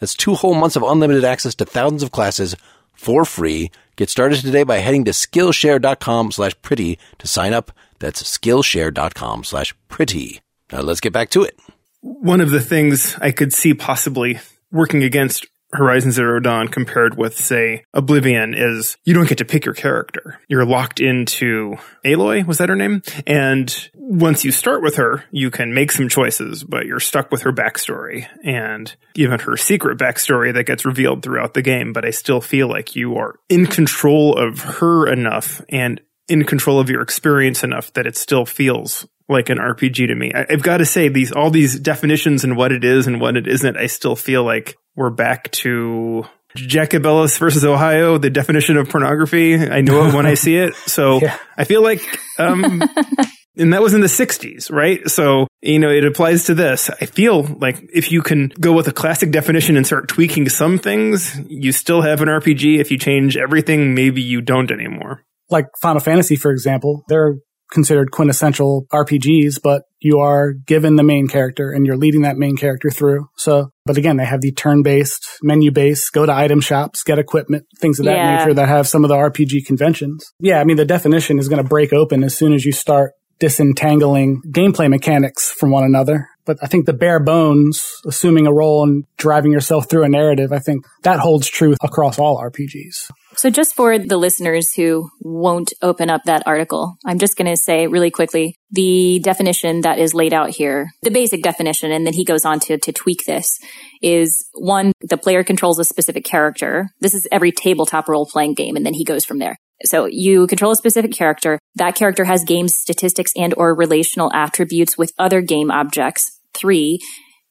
That's 0.00 0.14
two 0.14 0.34
whole 0.34 0.54
months 0.54 0.76
of 0.76 0.82
unlimited 0.82 1.24
access 1.24 1.54
to 1.56 1.64
thousands 1.64 2.02
of 2.02 2.12
classes 2.12 2.54
for 2.94 3.24
free. 3.24 3.70
Get 3.96 4.10
started 4.10 4.40
today 4.40 4.62
by 4.62 4.78
heading 4.78 5.04
to 5.06 5.12
Skillshare.com 5.12 6.32
slash 6.32 6.54
pretty 6.62 6.98
to 7.18 7.26
sign 7.26 7.52
up. 7.52 7.72
That's 7.98 8.22
Skillshare.com 8.22 9.44
slash 9.44 9.74
pretty. 9.88 10.40
Now 10.70 10.82
let's 10.82 11.00
get 11.00 11.12
back 11.12 11.30
to 11.30 11.42
it. 11.42 11.58
One 12.00 12.40
of 12.40 12.50
the 12.50 12.60
things 12.60 13.16
I 13.20 13.32
could 13.32 13.52
see 13.52 13.74
possibly 13.74 14.38
working 14.70 15.02
against 15.02 15.46
Horizon 15.72 16.12
Zero 16.12 16.40
Dawn 16.40 16.68
compared 16.68 17.16
with, 17.16 17.36
say, 17.36 17.84
Oblivion 17.92 18.54
is 18.54 18.96
you 19.04 19.14
don't 19.14 19.28
get 19.28 19.38
to 19.38 19.44
pick 19.44 19.64
your 19.64 19.74
character. 19.74 20.40
You're 20.48 20.64
locked 20.64 21.00
into 21.00 21.76
Aloy, 22.04 22.46
was 22.46 22.58
that 22.58 22.68
her 22.68 22.76
name? 22.76 23.02
And 23.26 23.90
once 23.94 24.44
you 24.44 24.50
start 24.52 24.82
with 24.82 24.96
her, 24.96 25.24
you 25.30 25.50
can 25.50 25.74
make 25.74 25.92
some 25.92 26.08
choices, 26.08 26.64
but 26.64 26.86
you're 26.86 27.00
stuck 27.00 27.30
with 27.30 27.42
her 27.42 27.52
backstory 27.52 28.26
and 28.42 28.94
even 29.14 29.40
her 29.40 29.56
secret 29.56 29.98
backstory 29.98 30.54
that 30.54 30.64
gets 30.64 30.86
revealed 30.86 31.22
throughout 31.22 31.52
the 31.52 31.62
game. 31.62 31.92
But 31.92 32.06
I 32.06 32.10
still 32.10 32.40
feel 32.40 32.68
like 32.68 32.96
you 32.96 33.16
are 33.16 33.38
in 33.48 33.66
control 33.66 34.36
of 34.36 34.60
her 34.60 35.06
enough 35.06 35.62
and 35.68 36.00
in 36.28 36.44
control 36.44 36.80
of 36.80 36.90
your 36.90 37.02
experience 37.02 37.62
enough 37.62 37.92
that 37.94 38.06
it 38.06 38.16
still 38.16 38.46
feels 38.46 39.06
like 39.28 39.50
an 39.50 39.58
RPG 39.58 40.06
to 40.08 40.14
me. 40.14 40.32
I, 40.34 40.46
have 40.48 40.62
got 40.62 40.78
to 40.78 40.86
say 40.86 41.08
these, 41.08 41.32
all 41.32 41.50
these 41.50 41.78
definitions 41.78 42.44
and 42.44 42.56
what 42.56 42.72
it 42.72 42.84
is 42.84 43.06
and 43.06 43.20
what 43.20 43.36
it 43.36 43.46
isn't, 43.46 43.76
I 43.76 43.86
still 43.86 44.16
feel 44.16 44.44
like 44.44 44.76
we're 44.96 45.10
back 45.10 45.50
to 45.52 46.24
Jacobellis 46.56 47.38
versus 47.38 47.64
Ohio, 47.64 48.18
the 48.18 48.30
definition 48.30 48.76
of 48.76 48.88
pornography. 48.88 49.54
I 49.54 49.80
know 49.80 50.06
it 50.06 50.14
when 50.14 50.26
I 50.26 50.34
see 50.34 50.56
it. 50.56 50.74
So 50.74 51.18
yeah. 51.22 51.36
I 51.56 51.64
feel 51.64 51.82
like, 51.82 52.00
um, 52.38 52.82
and 53.56 53.72
that 53.72 53.82
was 53.82 53.94
in 53.94 54.00
the 54.00 54.06
60s, 54.06 54.72
right? 54.72 55.08
So, 55.10 55.46
you 55.60 55.78
know, 55.78 55.90
it 55.90 56.04
applies 56.04 56.44
to 56.44 56.54
this. 56.54 56.90
I 56.90 57.06
feel 57.06 57.42
like 57.42 57.78
if 57.92 58.10
you 58.10 58.22
can 58.22 58.48
go 58.60 58.72
with 58.72 58.88
a 58.88 58.92
classic 58.92 59.30
definition 59.30 59.76
and 59.76 59.86
start 59.86 60.08
tweaking 60.08 60.48
some 60.48 60.78
things, 60.78 61.38
you 61.48 61.72
still 61.72 62.02
have 62.02 62.22
an 62.22 62.28
RPG. 62.28 62.78
If 62.78 62.90
you 62.90 62.98
change 62.98 63.36
everything, 63.36 63.94
maybe 63.94 64.22
you 64.22 64.40
don't 64.40 64.70
anymore. 64.70 65.22
Like 65.50 65.66
Final 65.80 66.00
Fantasy, 66.00 66.36
for 66.36 66.50
example, 66.50 67.04
they're 67.08 67.36
considered 67.72 68.10
quintessential 68.10 68.86
RPGs, 68.92 69.60
but 69.62 69.82
you 70.00 70.18
are 70.18 70.52
given 70.52 70.96
the 70.96 71.02
main 71.02 71.28
character 71.28 71.70
and 71.70 71.84
you're 71.86 71.96
leading 71.96 72.22
that 72.22 72.36
main 72.36 72.56
character 72.56 72.90
through. 72.90 73.28
So, 73.36 73.70
but 73.84 73.96
again, 73.96 74.16
they 74.16 74.24
have 74.24 74.40
the 74.40 74.52
turn 74.52 74.82
based, 74.82 75.26
menu 75.42 75.70
based, 75.70 76.12
go 76.12 76.24
to 76.24 76.32
item 76.32 76.60
shops, 76.60 77.02
get 77.02 77.18
equipment, 77.18 77.66
things 77.78 77.98
of 77.98 78.06
that 78.06 78.16
yeah. 78.16 78.36
nature 78.36 78.54
that 78.54 78.68
have 78.68 78.86
some 78.86 79.04
of 79.04 79.08
the 79.08 79.16
RPG 79.16 79.66
conventions. 79.66 80.32
Yeah. 80.40 80.60
I 80.60 80.64
mean, 80.64 80.76
the 80.76 80.84
definition 80.84 81.38
is 81.38 81.48
going 81.48 81.62
to 81.62 81.68
break 81.68 81.92
open 81.92 82.24
as 82.24 82.36
soon 82.36 82.52
as 82.52 82.64
you 82.64 82.72
start 82.72 83.12
disentangling 83.38 84.42
gameplay 84.50 84.88
mechanics 84.90 85.50
from 85.52 85.70
one 85.70 85.84
another. 85.84 86.28
But 86.44 86.58
I 86.62 86.66
think 86.66 86.86
the 86.86 86.92
bare 86.92 87.20
bones, 87.20 88.00
assuming 88.06 88.46
a 88.46 88.52
role 88.52 88.82
and 88.82 89.04
driving 89.16 89.52
yourself 89.52 89.88
through 89.88 90.04
a 90.04 90.08
narrative, 90.08 90.52
I 90.52 90.58
think 90.58 90.84
that 91.02 91.20
holds 91.20 91.46
true 91.46 91.74
across 91.82 92.18
all 92.18 92.42
RPGs. 92.42 93.10
So 93.36 93.50
just 93.50 93.74
for 93.74 93.98
the 93.98 94.16
listeners 94.16 94.72
who 94.72 95.10
won't 95.20 95.72
open 95.82 96.10
up 96.10 96.22
that 96.24 96.42
article, 96.46 96.96
I'm 97.06 97.18
just 97.18 97.36
going 97.36 97.50
to 97.50 97.56
say 97.56 97.86
really 97.86 98.10
quickly 98.10 98.56
the 98.70 99.20
definition 99.22 99.82
that 99.82 99.98
is 99.98 100.14
laid 100.14 100.32
out 100.32 100.50
here, 100.50 100.90
the 101.02 101.10
basic 101.10 101.42
definition, 101.42 101.92
and 101.92 102.06
then 102.06 102.14
he 102.14 102.24
goes 102.24 102.44
on 102.44 102.58
to, 102.60 102.78
to 102.78 102.92
tweak 102.92 103.24
this 103.24 103.58
is 104.02 104.44
one, 104.54 104.92
the 105.02 105.16
player 105.16 105.44
controls 105.44 105.78
a 105.78 105.84
specific 105.84 106.24
character. 106.24 106.88
This 107.00 107.14
is 107.14 107.28
every 107.30 107.52
tabletop 107.52 108.08
role 108.08 108.26
playing 108.26 108.54
game. 108.54 108.76
And 108.76 108.84
then 108.84 108.94
he 108.94 109.04
goes 109.04 109.24
from 109.24 109.38
there. 109.38 109.56
So 109.84 110.06
you 110.06 110.48
control 110.48 110.72
a 110.72 110.76
specific 110.76 111.12
character. 111.12 111.60
That 111.76 111.94
character 111.94 112.24
has 112.24 112.42
game 112.42 112.66
statistics 112.66 113.32
and 113.36 113.54
or 113.56 113.74
relational 113.74 114.32
attributes 114.34 114.98
with 114.98 115.12
other 115.18 115.40
game 115.40 115.70
objects 115.70 116.38
Three, 116.54 116.98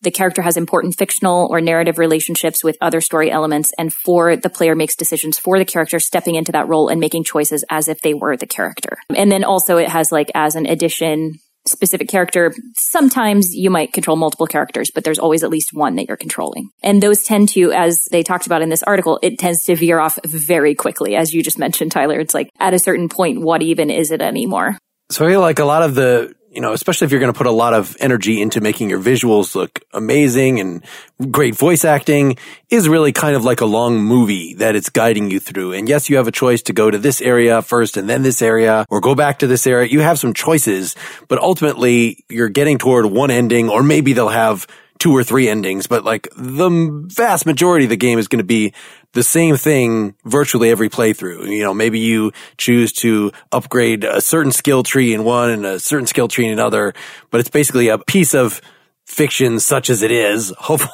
the 0.02 0.12
character 0.12 0.42
has 0.42 0.58
important 0.58 0.96
fictional 0.98 1.48
or 1.50 1.62
narrative 1.62 1.98
relationships 1.98 2.64
with 2.64 2.78
other 2.82 3.02
story 3.02 3.32
elements. 3.32 3.72
And 3.78 3.94
four, 3.94 4.36
the 4.36 4.50
player 4.50 4.76
makes 4.76 4.96
decisions 4.96 5.40
for 5.40 5.58
the 5.58 5.66
character, 5.66 6.00
stepping 6.00 6.36
into 6.36 6.52
that 6.52 6.68
role 6.68 6.88
and 6.90 7.00
making 7.00 7.24
choices 7.24 7.64
as 7.70 7.88
if 7.88 8.02
they 8.02 8.14
were 8.14 8.38
the 8.38 8.48
character. 8.48 8.98
And 9.16 9.32
then 9.32 9.44
also 9.44 9.78
it 9.78 9.90
has 9.90 10.12
like 10.12 10.32
as 10.36 10.56
an 10.56 10.66
addition, 10.66 11.34
specific 11.68 12.08
character. 12.08 12.54
Sometimes 12.76 13.54
you 13.54 13.70
might 13.70 13.94
control 13.94 14.18
multiple 14.18 14.48
characters, 14.48 14.90
but 14.94 15.04
there's 15.04 15.20
always 15.20 15.44
at 15.44 15.50
least 15.50 15.72
one 15.74 15.96
that 15.96 16.08
you're 16.08 16.18
controlling. 16.18 16.70
And 16.82 17.04
those 17.04 17.24
tend 17.24 17.50
to, 17.50 17.72
as 17.72 18.06
they 18.12 18.24
talked 18.24 18.46
about 18.46 18.62
in 18.62 18.70
this 18.70 18.84
article, 18.84 19.20
it 19.22 19.38
tends 19.38 19.64
to 19.64 19.76
veer 19.76 20.00
off 20.00 20.18
very 20.26 20.76
quickly. 20.76 21.16
As 21.16 21.34
you 21.34 21.44
just 21.44 21.60
mentioned, 21.60 21.92
Tyler, 21.92 22.20
it's 22.20 22.34
like 22.34 22.50
at 22.60 22.74
a 22.74 22.80
certain 22.80 23.10
point, 23.10 23.42
what 23.42 23.62
even 23.62 23.90
is 23.90 24.12
it 24.12 24.22
anymore? 24.22 24.78
So 25.10 25.26
I 25.26 25.30
feel 25.30 25.42
like 25.42 25.60
a 25.60 25.66
lot 25.66 25.84
of 25.84 25.96
the 25.96 26.36
you 26.58 26.62
know, 26.62 26.74
especially 26.74 27.06
if 27.06 27.12
you're 27.12 27.20
going 27.20 27.32
to 27.32 27.38
put 27.38 27.46
a 27.46 27.52
lot 27.52 27.76
of 27.76 27.96
energy 28.00 28.41
into 28.41 28.62
making 28.62 28.89
your 28.89 29.00
visuals 29.00 29.54
look 29.54 29.80
amazing 29.93 30.60
and 30.60 30.84
great 31.30 31.54
voice 31.54 31.86
acting 31.86 32.36
is 32.72 32.89
really 32.89 33.12
kind 33.12 33.36
of 33.36 33.46
like 33.46 33.62
a 33.62 33.65
long 33.65 34.00
movie 34.00 34.56
that 34.56 34.76
it's 34.76 34.89
guiding 34.89 35.30
you 35.30 35.39
through. 35.39 35.74
And 35.74 35.88
yes, 35.88 36.10
you 36.10 36.17
have 36.17 36.28
a 36.28 36.32
choice 36.32 36.63
to 36.63 36.74
go 36.74 36.89
to 36.89 36.98
this 36.98 37.22
area 37.22 37.62
first 37.62 37.96
and 37.96 38.10
then 38.10 38.24
this 38.24 38.41
area 38.41 38.88
or 38.89 39.02
go 39.02 39.13
back 39.13 39.38
to 39.39 39.46
this 39.46 39.67
area. 39.67 39.88
You 39.88 40.00
have 40.00 40.17
some 40.17 40.34
choices, 40.34 40.96
but 41.28 41.38
ultimately 41.38 42.26
you're 42.28 42.50
getting 42.50 42.80
toward 42.80 43.06
one 43.06 43.30
ending 43.30 43.70
or 43.70 43.84
maybe 43.84 44.13
they'll 44.13 44.28
have 44.28 44.65
two 45.00 45.16
or 45.16 45.24
three 45.24 45.48
endings, 45.48 45.88
but 45.88 46.04
like 46.04 46.28
the 46.36 46.70
vast 47.14 47.46
majority 47.46 47.86
of 47.86 47.90
the 47.90 47.98
game 47.98 48.20
is 48.20 48.28
going 48.28 48.40
to 48.40 48.46
be 48.46 48.74
the 49.14 49.24
same 49.24 49.56
thing 49.56 50.16
virtually 50.26 50.70
every 50.70 50.90
playthrough. 50.90 51.48
You 51.50 51.64
know, 51.64 51.74
maybe 51.74 52.00
you 52.00 52.32
choose 52.58 52.92
to 52.94 53.32
upgrade 53.52 54.04
a 54.04 54.22
certain 54.22 54.52
skill 54.52 54.84
tree 54.84 55.14
in 55.14 55.24
one 55.24 55.50
and 55.50 55.66
a 55.66 55.80
certain 55.80 56.08
skill 56.08 56.28
tree 56.28 56.46
in 56.46 56.52
another, 56.52 56.94
but 57.32 57.40
it's 57.40 57.50
basically 57.50 57.90
a 57.90 57.98
piece 57.98 58.34
of 58.34 58.62
fiction 59.06 59.60
such 59.60 59.90
as 59.90 60.04
it 60.04 60.12
is. 60.12 60.54
Hopefully, 60.58 60.92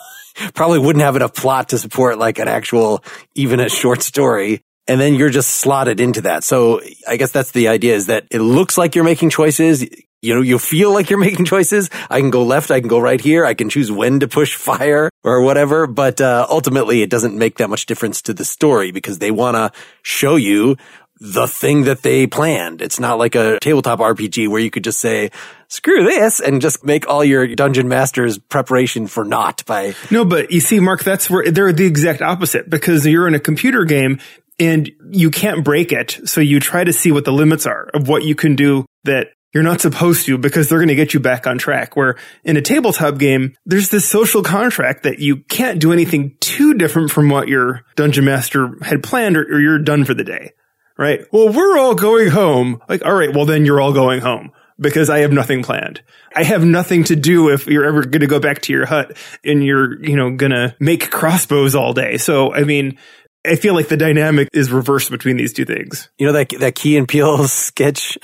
probably 0.54 0.80
wouldn't 0.80 1.04
have 1.04 1.16
enough 1.16 1.34
plot 1.34 1.70
to 1.70 1.78
support 1.78 2.18
like 2.18 2.40
an 2.40 2.48
actual, 2.48 3.04
even 3.36 3.60
a 3.60 3.70
short 3.70 4.02
story 4.02 4.62
and 4.88 5.00
then 5.00 5.16
you're 5.16 5.30
just 5.30 5.50
slotted 5.50 6.00
into 6.00 6.22
that. 6.22 6.44
So 6.44 6.82
I 7.08 7.18
guess 7.18 7.32
that's 7.32 7.52
the 7.52 7.70
idea 7.70 7.96
is 7.96 8.08
that 8.08 8.26
it 8.32 8.40
looks 8.40 8.78
like 8.78 8.96
you're 8.96 9.06
making 9.06 9.30
choices 9.30 9.86
you 10.24 10.34
know, 10.34 10.42
you 10.42 10.58
feel 10.58 10.92
like 10.94 11.10
you're 11.10 11.20
making 11.30 11.46
choices. 11.46 11.90
I 12.10 12.20
can 12.20 12.30
go 12.30 12.44
left. 12.44 12.72
I 12.72 12.80
can 12.80 12.90
go 12.90 13.00
right 13.00 13.20
here. 13.20 13.46
I 13.46 13.54
can 13.54 13.70
choose 13.70 13.92
when 13.92 14.22
to 14.22 14.28
push 14.28 14.56
fire 14.70 15.10
or 15.24 15.42
whatever. 15.42 15.86
But, 15.86 16.22
uh, 16.22 16.48
ultimately 16.50 17.02
it 17.02 17.10
doesn't 17.10 17.38
make 17.38 17.58
that 17.58 17.70
much 17.70 17.86
difference 17.86 18.22
to 18.24 18.34
the 18.34 18.46
story 18.46 18.92
because 18.92 19.20
they 19.20 19.32
want 19.32 19.56
to 19.56 19.72
show 20.02 20.36
you 20.36 20.78
the 21.20 21.48
thing 21.48 21.84
that 21.84 22.02
they 22.02 22.28
planned. 22.28 22.82
It's 22.82 23.00
not 23.00 23.18
like 23.18 23.36
a 23.36 23.58
tabletop 23.60 24.00
RPG 24.00 24.50
where 24.50 24.60
you 24.60 24.70
could 24.70 24.84
just 24.84 25.00
say, 25.00 25.32
screw 25.70 26.04
this 26.04 26.40
and 26.42 26.62
just 26.62 26.84
make 26.84 27.08
all 27.08 27.24
your 27.24 27.48
dungeon 27.56 27.88
master's 27.88 28.38
preparation 28.38 29.08
for 29.08 29.24
naught 29.24 29.64
by. 29.66 29.96
No, 30.12 30.26
but 30.26 30.52
you 30.52 30.60
see, 30.60 30.80
Mark, 30.80 31.04
that's 31.04 31.30
where 31.30 31.50
they're 31.50 31.72
the 31.72 31.86
exact 31.86 32.22
opposite 32.22 32.70
because 32.70 33.06
you're 33.06 33.28
in 33.28 33.36
a 33.36 33.40
computer 33.40 33.86
game 33.86 34.20
and 34.60 34.92
you 35.12 35.32
can't 35.32 35.64
break 35.64 35.92
it. 35.92 36.20
So 36.26 36.42
you 36.42 36.60
try 36.60 36.84
to 36.84 36.94
see 36.94 37.12
what 37.12 37.26
the 37.26 37.32
limits 37.32 37.66
are 37.66 37.90
of 37.94 38.08
what 38.08 38.24
you 38.24 38.36
can 38.36 38.56
do 38.56 38.86
that 39.06 39.30
you're 39.54 39.64
not 39.64 39.82
supposed 39.82 40.26
to 40.26 40.38
because 40.38 40.68
they're 40.68 40.80
going 40.80 40.88
to 40.88 40.96
get 40.96 41.14
you 41.14 41.20
back 41.20 41.46
on 41.46 41.58
track. 41.58 41.96
Where 41.96 42.16
in 42.44 42.58
a 42.58 42.62
tabletop 42.62 43.18
game, 43.18 43.56
there's 43.66 43.90
this 43.90 44.10
social 44.10 44.44
contract 44.44 45.04
that 45.04 45.20
you 45.20 45.38
can't 45.38 45.80
do 45.80 45.94
anything 45.94 46.36
too 46.40 46.74
different 46.74 47.12
from 47.12 47.30
what 47.30 47.48
your 47.48 47.86
dungeon 47.96 48.26
master 48.26 48.78
had 48.82 49.04
planned 49.04 49.38
or, 49.38 49.44
or 49.44 49.60
you're 49.60 49.80
done 49.80 50.06
for 50.06 50.14
the 50.14 50.24
day. 50.24 50.54
Right? 50.98 51.22
Well, 51.32 51.52
we're 51.52 51.78
all 51.78 51.96
going 51.96 52.30
home. 52.30 52.82
Like, 52.88 53.04
all 53.06 53.14
right, 53.14 53.34
well 53.34 53.46
then 53.46 53.66
you're 53.66 53.82
all 53.82 53.94
going 53.94 54.22
home 54.22 54.52
because 54.80 55.10
I 55.10 55.20
have 55.20 55.32
nothing 55.32 55.64
planned. 55.64 56.04
I 56.36 56.44
have 56.44 56.64
nothing 56.64 57.04
to 57.06 57.16
do 57.16 57.50
if 57.50 57.68
you're 57.68 57.86
ever 57.86 58.04
going 58.04 58.22
to 58.22 58.28
go 58.28 58.40
back 58.40 58.62
to 58.64 58.74
your 58.74 58.86
hut 58.86 59.18
and 59.44 59.64
you're, 59.64 60.04
you 60.04 60.16
know, 60.16 60.36
going 60.36 60.52
to 60.52 60.76
make 60.80 61.12
crossbows 61.12 61.76
all 61.76 61.94
day. 61.94 62.18
So, 62.18 62.54
I 62.54 62.64
mean, 62.64 62.98
I 63.46 63.56
feel 63.56 63.74
like 63.74 63.90
the 63.90 63.98
dynamic 63.98 64.50
is 64.54 64.72
reversed 64.72 65.12
between 65.12 65.38
these 65.38 65.54
two 65.54 65.66
things. 65.66 66.10
You 66.18 66.28
know 66.28 66.34
that 66.34 66.50
that 66.60 66.76
Key 66.76 66.98
and 66.98 67.08
Peele 67.08 67.48
sketch 67.48 68.18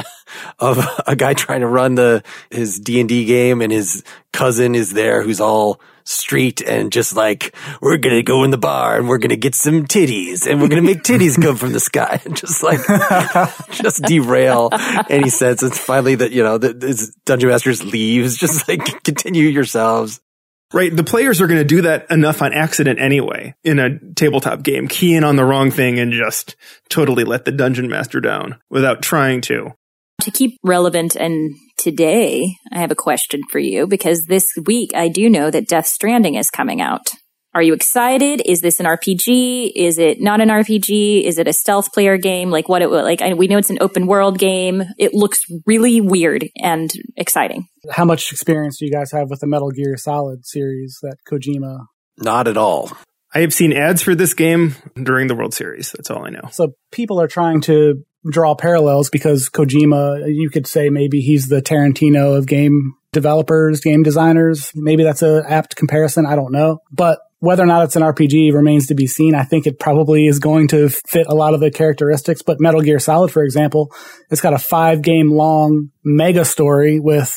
of 0.59 0.79
a 1.05 1.15
guy 1.15 1.33
trying 1.33 1.61
to 1.61 1.67
run 1.67 1.95
the 1.95 2.23
his 2.49 2.79
D 2.79 2.99
and 2.99 3.09
D 3.09 3.25
game, 3.25 3.61
and 3.61 3.71
his 3.71 4.03
cousin 4.31 4.75
is 4.75 4.93
there, 4.93 5.21
who's 5.21 5.41
all 5.41 5.81
street 6.09 6.59
and 6.61 6.91
just 6.91 7.15
like 7.15 7.53
we're 7.81 7.97
gonna 7.97 8.23
go 8.23 8.43
in 8.43 8.49
the 8.49 8.57
bar 8.57 8.97
and 8.97 9.07
we're 9.07 9.19
gonna 9.19 9.35
get 9.35 9.53
some 9.53 9.85
titties 9.85 10.47
and 10.47 10.59
we're 10.59 10.67
gonna 10.67 10.81
make 10.81 11.03
titties 11.03 11.39
come 11.39 11.55
from 11.55 11.71
the 11.71 11.79
sky 11.79 12.19
and 12.25 12.35
just 12.35 12.63
like 12.63 12.79
just 13.71 14.01
derail 14.03 14.69
any 15.09 15.29
sense. 15.29 15.61
It's 15.61 15.77
finally 15.77 16.15
that 16.15 16.31
you 16.31 16.43
know 16.43 16.57
the 16.57 17.13
dungeon 17.25 17.49
masters 17.49 17.83
leaves. 17.83 18.37
Just 18.37 18.67
like 18.67 19.03
continue 19.03 19.47
yourselves. 19.47 20.19
Right. 20.71 20.95
The 20.95 21.03
players 21.03 21.41
are 21.41 21.47
going 21.47 21.59
to 21.59 21.65
do 21.65 21.81
that 21.81 22.11
enough 22.11 22.43
on 22.43 22.53
accident 22.53 22.99
anyway 22.99 23.55
in 23.63 23.79
a 23.79 23.97
tabletop 24.13 24.61
game, 24.61 24.87
key 24.87 25.15
in 25.15 25.23
on 25.23 25.35
the 25.35 25.43
wrong 25.43 25.71
thing 25.71 25.97
and 25.97 26.11
just 26.11 26.55
totally 26.89 27.23
let 27.23 27.45
the 27.45 27.51
dungeon 27.51 27.87
master 27.87 28.21
down 28.21 28.59
without 28.69 29.01
trying 29.01 29.41
to. 29.41 29.73
To 30.21 30.31
keep 30.31 30.57
relevant 30.63 31.15
and 31.15 31.55
today, 31.77 32.53
I 32.71 32.79
have 32.79 32.91
a 32.91 32.95
question 32.95 33.41
for 33.49 33.57
you 33.57 33.87
because 33.87 34.25
this 34.25 34.45
week 34.65 34.91
I 34.93 35.07
do 35.07 35.29
know 35.29 35.49
that 35.49 35.67
Death 35.67 35.87
Stranding 35.87 36.35
is 36.35 36.51
coming 36.51 36.81
out. 36.81 37.09
Are 37.53 37.63
you 37.63 37.73
excited? 37.73 38.41
Is 38.45 38.61
this 38.61 38.79
an 38.79 38.85
RPG? 38.85 39.71
Is 39.75 39.97
it 39.97 40.21
not 40.21 40.39
an 40.39 40.49
RPG? 40.49 41.23
Is 41.23 41.39
it 41.39 41.47
a 41.47 41.53
stealth 41.53 41.91
player 41.91 42.17
game? 42.17 42.51
Like 42.51 42.69
what 42.69 42.81
it 42.81 42.89
like? 42.89 43.21
we 43.37 43.47
know 43.47 43.57
it's 43.57 43.71
an 43.71 43.79
open 43.81 44.05
world 44.05 44.37
game. 44.37 44.83
It 44.99 45.13
looks 45.13 45.41
really 45.65 45.99
weird 45.99 46.47
and 46.57 46.91
exciting. 47.17 47.67
How 47.89 48.05
much 48.05 48.31
experience 48.31 48.77
do 48.77 48.85
you 48.85 48.91
guys 48.91 49.11
have 49.11 49.29
with 49.29 49.39
the 49.39 49.47
Metal 49.47 49.71
Gear 49.71 49.97
Solid 49.97 50.45
series 50.45 50.99
that 51.01 51.17
Kojima? 51.29 51.85
Not 52.17 52.47
at 52.47 52.57
all. 52.57 52.91
I 53.33 53.39
have 53.39 53.53
seen 53.53 53.73
ads 53.73 54.01
for 54.01 54.15
this 54.15 54.33
game 54.33 54.75
during 55.01 55.27
the 55.27 55.35
World 55.35 55.53
Series. 55.53 55.91
That's 55.91 56.09
all 56.09 56.25
I 56.25 56.29
know. 56.29 56.49
So 56.51 56.73
people 56.91 57.21
are 57.21 57.27
trying 57.27 57.61
to 57.61 58.03
draw 58.29 58.55
parallels 58.55 59.09
because 59.09 59.49
Kojima, 59.49 60.23
you 60.27 60.49
could 60.49 60.67
say 60.67 60.89
maybe 60.89 61.21
he's 61.21 61.47
the 61.47 61.61
Tarantino 61.61 62.37
of 62.37 62.47
game 62.47 62.95
developers, 63.11 63.81
game 63.81 64.03
designers. 64.03 64.71
Maybe 64.75 65.03
that's 65.03 65.21
a 65.21 65.43
apt 65.47 65.75
comparison. 65.75 66.25
I 66.25 66.35
don't 66.35 66.51
know. 66.51 66.79
But 66.91 67.19
Whether 67.39 67.63
or 67.63 67.67
not 67.67 67.83
it's 67.85 67.95
an 67.95 68.01
RPG 68.01 68.53
remains 68.53 68.87
to 68.87 68.95
be 68.95 69.07
seen. 69.07 69.33
I 69.33 69.43
think 69.43 69.65
it 69.65 69.79
probably 69.79 70.27
is 70.27 70.39
going 70.39 70.67
to 70.69 70.89
fit 70.89 71.25
a 71.27 71.33
lot 71.33 71.53
of 71.53 71.61
the 71.61 71.71
characteristics, 71.71 72.41
but 72.41 72.59
Metal 72.59 72.81
Gear 72.81 72.99
Solid, 72.99 73.31
for 73.31 73.43
example, 73.43 73.93
it's 74.29 74.41
got 74.41 74.53
a 74.53 74.57
five 74.57 75.01
game 75.01 75.31
long 75.31 75.91
mega 76.03 76.43
story 76.43 76.99
with 76.99 77.33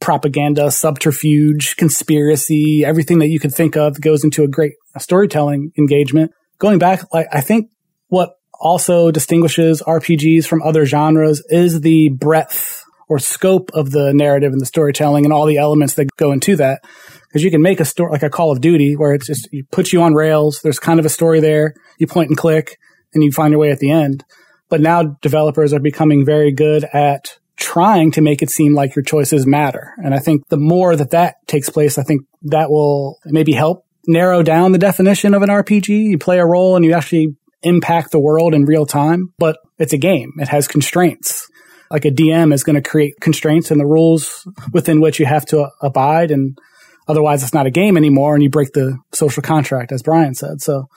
propaganda, 0.00 0.70
subterfuge, 0.70 1.76
conspiracy, 1.76 2.84
everything 2.84 3.18
that 3.18 3.28
you 3.28 3.40
could 3.40 3.54
think 3.54 3.76
of 3.76 4.00
goes 4.00 4.22
into 4.22 4.44
a 4.44 4.48
great 4.48 4.74
storytelling 4.98 5.72
engagement. 5.78 6.32
Going 6.58 6.78
back, 6.78 7.12
like, 7.12 7.26
I 7.32 7.40
think 7.40 7.70
what 8.08 8.38
also 8.60 9.10
distinguishes 9.10 9.82
RPGs 9.82 10.46
from 10.46 10.62
other 10.62 10.84
genres 10.84 11.42
is 11.48 11.80
the 11.80 12.10
breadth 12.10 12.77
or 13.08 13.18
scope 13.18 13.70
of 13.74 13.90
the 13.90 14.12
narrative 14.14 14.52
and 14.52 14.60
the 14.60 14.66
storytelling 14.66 15.24
and 15.24 15.32
all 15.32 15.46
the 15.46 15.56
elements 15.56 15.94
that 15.94 16.08
go 16.16 16.32
into 16.32 16.56
that. 16.56 16.82
Because 17.28 17.42
you 17.42 17.50
can 17.50 17.62
make 17.62 17.80
a 17.80 17.84
story 17.84 18.10
like 18.10 18.22
a 18.22 18.30
Call 18.30 18.52
of 18.52 18.60
Duty 18.60 18.96
where 18.96 19.12
it's 19.12 19.26
just, 19.26 19.48
you 19.52 19.64
put 19.70 19.92
you 19.92 20.02
on 20.02 20.14
rails. 20.14 20.60
There's 20.62 20.78
kind 20.78 20.98
of 20.98 21.06
a 21.06 21.10
story 21.10 21.40
there. 21.40 21.74
You 21.98 22.06
point 22.06 22.28
and 22.28 22.38
click 22.38 22.78
and 23.12 23.22
you 23.22 23.32
find 23.32 23.52
your 23.52 23.60
way 23.60 23.70
at 23.70 23.78
the 23.78 23.90
end. 23.90 24.24
But 24.68 24.80
now 24.80 25.02
developers 25.22 25.72
are 25.72 25.80
becoming 25.80 26.24
very 26.24 26.52
good 26.52 26.84
at 26.84 27.38
trying 27.56 28.12
to 28.12 28.20
make 28.20 28.40
it 28.40 28.50
seem 28.50 28.74
like 28.74 28.94
your 28.94 29.02
choices 29.02 29.46
matter. 29.46 29.94
And 29.98 30.14
I 30.14 30.18
think 30.18 30.48
the 30.48 30.56
more 30.56 30.94
that 30.94 31.10
that 31.10 31.36
takes 31.46 31.68
place, 31.68 31.98
I 31.98 32.02
think 32.02 32.22
that 32.42 32.70
will 32.70 33.18
maybe 33.24 33.52
help 33.52 33.84
narrow 34.06 34.42
down 34.42 34.72
the 34.72 34.78
definition 34.78 35.34
of 35.34 35.42
an 35.42 35.48
RPG. 35.48 35.88
You 35.88 36.18
play 36.18 36.38
a 36.38 36.46
role 36.46 36.76
and 36.76 36.84
you 36.84 36.92
actually 36.92 37.36
impact 37.62 38.12
the 38.12 38.20
world 38.20 38.54
in 38.54 38.64
real 38.64 38.86
time, 38.86 39.32
but 39.38 39.58
it's 39.78 39.92
a 39.92 39.98
game. 39.98 40.32
It 40.38 40.48
has 40.48 40.68
constraints. 40.68 41.47
Like 41.90 42.04
a 42.04 42.10
DM 42.10 42.52
is 42.52 42.64
going 42.64 42.80
to 42.80 42.88
create 42.88 43.20
constraints 43.20 43.70
and 43.70 43.80
the 43.80 43.86
rules 43.86 44.46
within 44.72 45.00
which 45.00 45.18
you 45.18 45.26
have 45.26 45.46
to 45.46 45.68
abide. 45.80 46.30
And 46.30 46.58
otherwise 47.06 47.42
it's 47.42 47.54
not 47.54 47.66
a 47.66 47.70
game 47.70 47.96
anymore 47.96 48.34
and 48.34 48.42
you 48.42 48.50
break 48.50 48.72
the 48.72 48.98
social 49.12 49.42
contract, 49.42 49.92
as 49.92 50.02
Brian 50.02 50.34
said. 50.34 50.60
So 50.60 50.88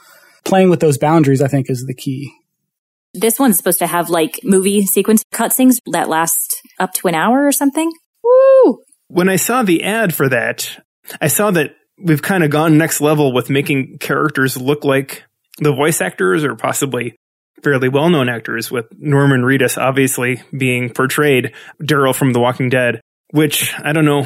playing 0.43 0.69
with 0.69 0.79
those 0.79 0.97
boundaries, 0.97 1.41
I 1.41 1.47
think 1.47 1.69
is 1.69 1.85
the 1.85 1.93
key. 1.93 2.33
This 3.13 3.39
one's 3.39 3.57
supposed 3.57 3.79
to 3.79 3.87
have 3.87 4.09
like 4.09 4.39
movie 4.43 4.85
sequence 4.85 5.23
cutscenes 5.33 5.77
that 5.91 6.09
last 6.09 6.61
up 6.79 6.93
to 6.95 7.07
an 7.07 7.15
hour 7.15 7.45
or 7.45 7.51
something. 7.51 7.91
Woo! 8.23 8.79
When 9.07 9.27
I 9.27 9.35
saw 9.35 9.63
the 9.63 9.83
ad 9.83 10.15
for 10.15 10.29
that, 10.29 10.81
I 11.19 11.27
saw 11.27 11.51
that 11.51 11.75
we've 11.97 12.21
kind 12.21 12.43
of 12.43 12.49
gone 12.49 12.77
next 12.77 13.01
level 13.01 13.33
with 13.33 13.49
making 13.49 13.97
characters 13.97 14.55
look 14.55 14.85
like 14.85 15.23
the 15.57 15.73
voice 15.73 16.01
actors 16.01 16.43
or 16.43 16.55
possibly 16.55 17.15
fairly 17.63 17.89
well 17.89 18.09
known 18.09 18.29
actors, 18.29 18.71
with 18.71 18.85
Norman 18.97 19.41
Reedus 19.41 19.77
obviously 19.77 20.41
being 20.55 20.89
portrayed 20.89 21.53
Daryl 21.81 22.15
from 22.15 22.33
The 22.33 22.39
Walking 22.39 22.69
Dead, 22.69 23.01
which 23.31 23.73
I 23.79 23.93
don't 23.93 24.05
know 24.05 24.21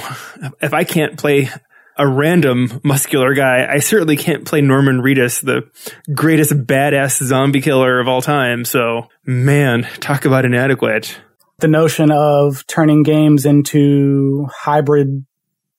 if 0.61 0.73
I 0.73 0.83
can't 0.83 1.17
play 1.17 1.49
a 1.97 2.07
random 2.07 2.81
muscular 2.83 3.33
guy. 3.33 3.65
I 3.69 3.79
certainly 3.79 4.17
can't 4.17 4.45
play 4.45 4.61
Norman 4.61 5.01
Reedus, 5.01 5.41
the 5.41 5.69
greatest 6.13 6.53
badass 6.65 7.23
zombie 7.23 7.61
killer 7.61 7.99
of 7.99 8.07
all 8.07 8.21
time. 8.21 8.65
So, 8.65 9.07
man, 9.25 9.83
talk 9.99 10.25
about 10.25 10.45
inadequate. 10.45 11.19
The 11.59 11.69
notion 11.69 12.11
of 12.11 12.67
turning 12.67 13.03
games 13.03 13.45
into 13.45 14.47
hybrid 14.53 15.25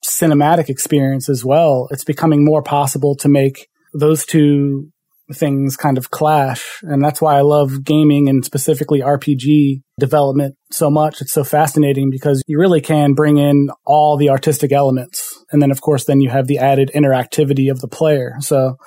cinematic 0.03 0.69
experience 0.69 1.29
as 1.29 1.45
well. 1.45 1.87
It's 1.91 2.03
becoming 2.03 2.43
more 2.43 2.63
possible 2.63 3.15
to 3.17 3.29
make 3.29 3.69
those 3.93 4.25
two 4.25 4.91
things 5.33 5.75
kind 5.75 5.97
of 5.97 6.09
clash. 6.11 6.79
And 6.83 7.03
that's 7.03 7.21
why 7.21 7.37
I 7.37 7.41
love 7.41 7.83
gaming 7.83 8.29
and 8.29 8.45
specifically 8.45 9.01
RPG 9.01 9.81
development 9.99 10.55
so 10.71 10.89
much. 10.89 11.21
It's 11.21 11.33
so 11.33 11.43
fascinating 11.43 12.09
because 12.09 12.41
you 12.47 12.59
really 12.59 12.81
can 12.81 13.13
bring 13.13 13.37
in 13.37 13.69
all 13.85 14.17
the 14.17 14.29
artistic 14.29 14.71
elements. 14.71 15.43
And 15.51 15.61
then, 15.61 15.71
of 15.71 15.81
course, 15.81 16.05
then 16.05 16.21
you 16.21 16.29
have 16.29 16.47
the 16.47 16.59
added 16.59 16.91
interactivity 16.95 17.69
of 17.69 17.81
the 17.81 17.87
player. 17.87 18.35
So 18.39 18.77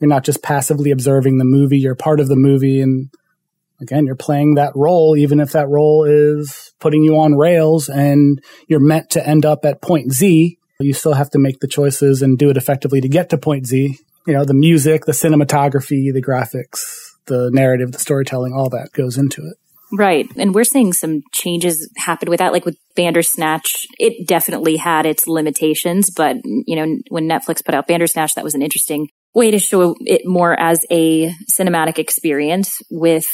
you're 0.00 0.08
not 0.08 0.24
just 0.24 0.42
passively 0.42 0.90
observing 0.90 1.38
the 1.38 1.44
movie, 1.44 1.78
you're 1.78 1.96
part 1.96 2.20
of 2.20 2.28
the 2.28 2.36
movie. 2.36 2.80
And 2.80 3.10
again, 3.80 4.06
you're 4.06 4.14
playing 4.14 4.54
that 4.54 4.72
role, 4.76 5.16
even 5.16 5.40
if 5.40 5.52
that 5.52 5.68
role 5.68 6.04
is 6.04 6.72
putting 6.78 7.02
you 7.02 7.18
on 7.18 7.34
rails 7.34 7.88
and 7.88 8.40
you're 8.68 8.80
meant 8.80 9.10
to 9.10 9.26
end 9.26 9.44
up 9.44 9.64
at 9.64 9.82
point 9.82 10.12
Z. 10.12 10.58
You 10.80 10.92
still 10.92 11.14
have 11.14 11.30
to 11.30 11.40
make 11.40 11.58
the 11.58 11.66
choices 11.66 12.22
and 12.22 12.38
do 12.38 12.50
it 12.50 12.56
effectively 12.56 13.00
to 13.00 13.08
get 13.08 13.30
to 13.30 13.38
point 13.38 13.66
Z 13.66 13.98
you 14.28 14.34
know, 14.34 14.44
the 14.44 14.52
music, 14.52 15.06
the 15.06 15.12
cinematography, 15.12 16.12
the 16.12 16.22
graphics, 16.22 17.12
the 17.24 17.50
narrative, 17.50 17.92
the 17.92 17.98
storytelling, 17.98 18.52
all 18.52 18.68
that 18.68 18.92
goes 18.92 19.16
into 19.16 19.40
it. 19.40 19.56
Right. 19.90 20.28
And 20.36 20.54
we're 20.54 20.64
seeing 20.64 20.92
some 20.92 21.22
changes 21.32 21.90
happen 21.96 22.28
with 22.28 22.40
that. 22.40 22.52
Like 22.52 22.66
with 22.66 22.76
Bandersnatch, 22.94 23.86
it 23.98 24.28
definitely 24.28 24.76
had 24.76 25.06
its 25.06 25.26
limitations, 25.26 26.10
but 26.14 26.36
you 26.44 26.76
know, 26.76 26.98
when 27.08 27.26
Netflix 27.26 27.64
put 27.64 27.74
out 27.74 27.86
Bandersnatch, 27.86 28.34
that 28.34 28.44
was 28.44 28.54
an 28.54 28.60
interesting 28.60 29.08
way 29.34 29.50
to 29.50 29.58
show 29.58 29.96
it 30.00 30.26
more 30.26 30.52
as 30.60 30.84
a 30.90 31.32
cinematic 31.58 31.98
experience 31.98 32.82
with 32.90 33.24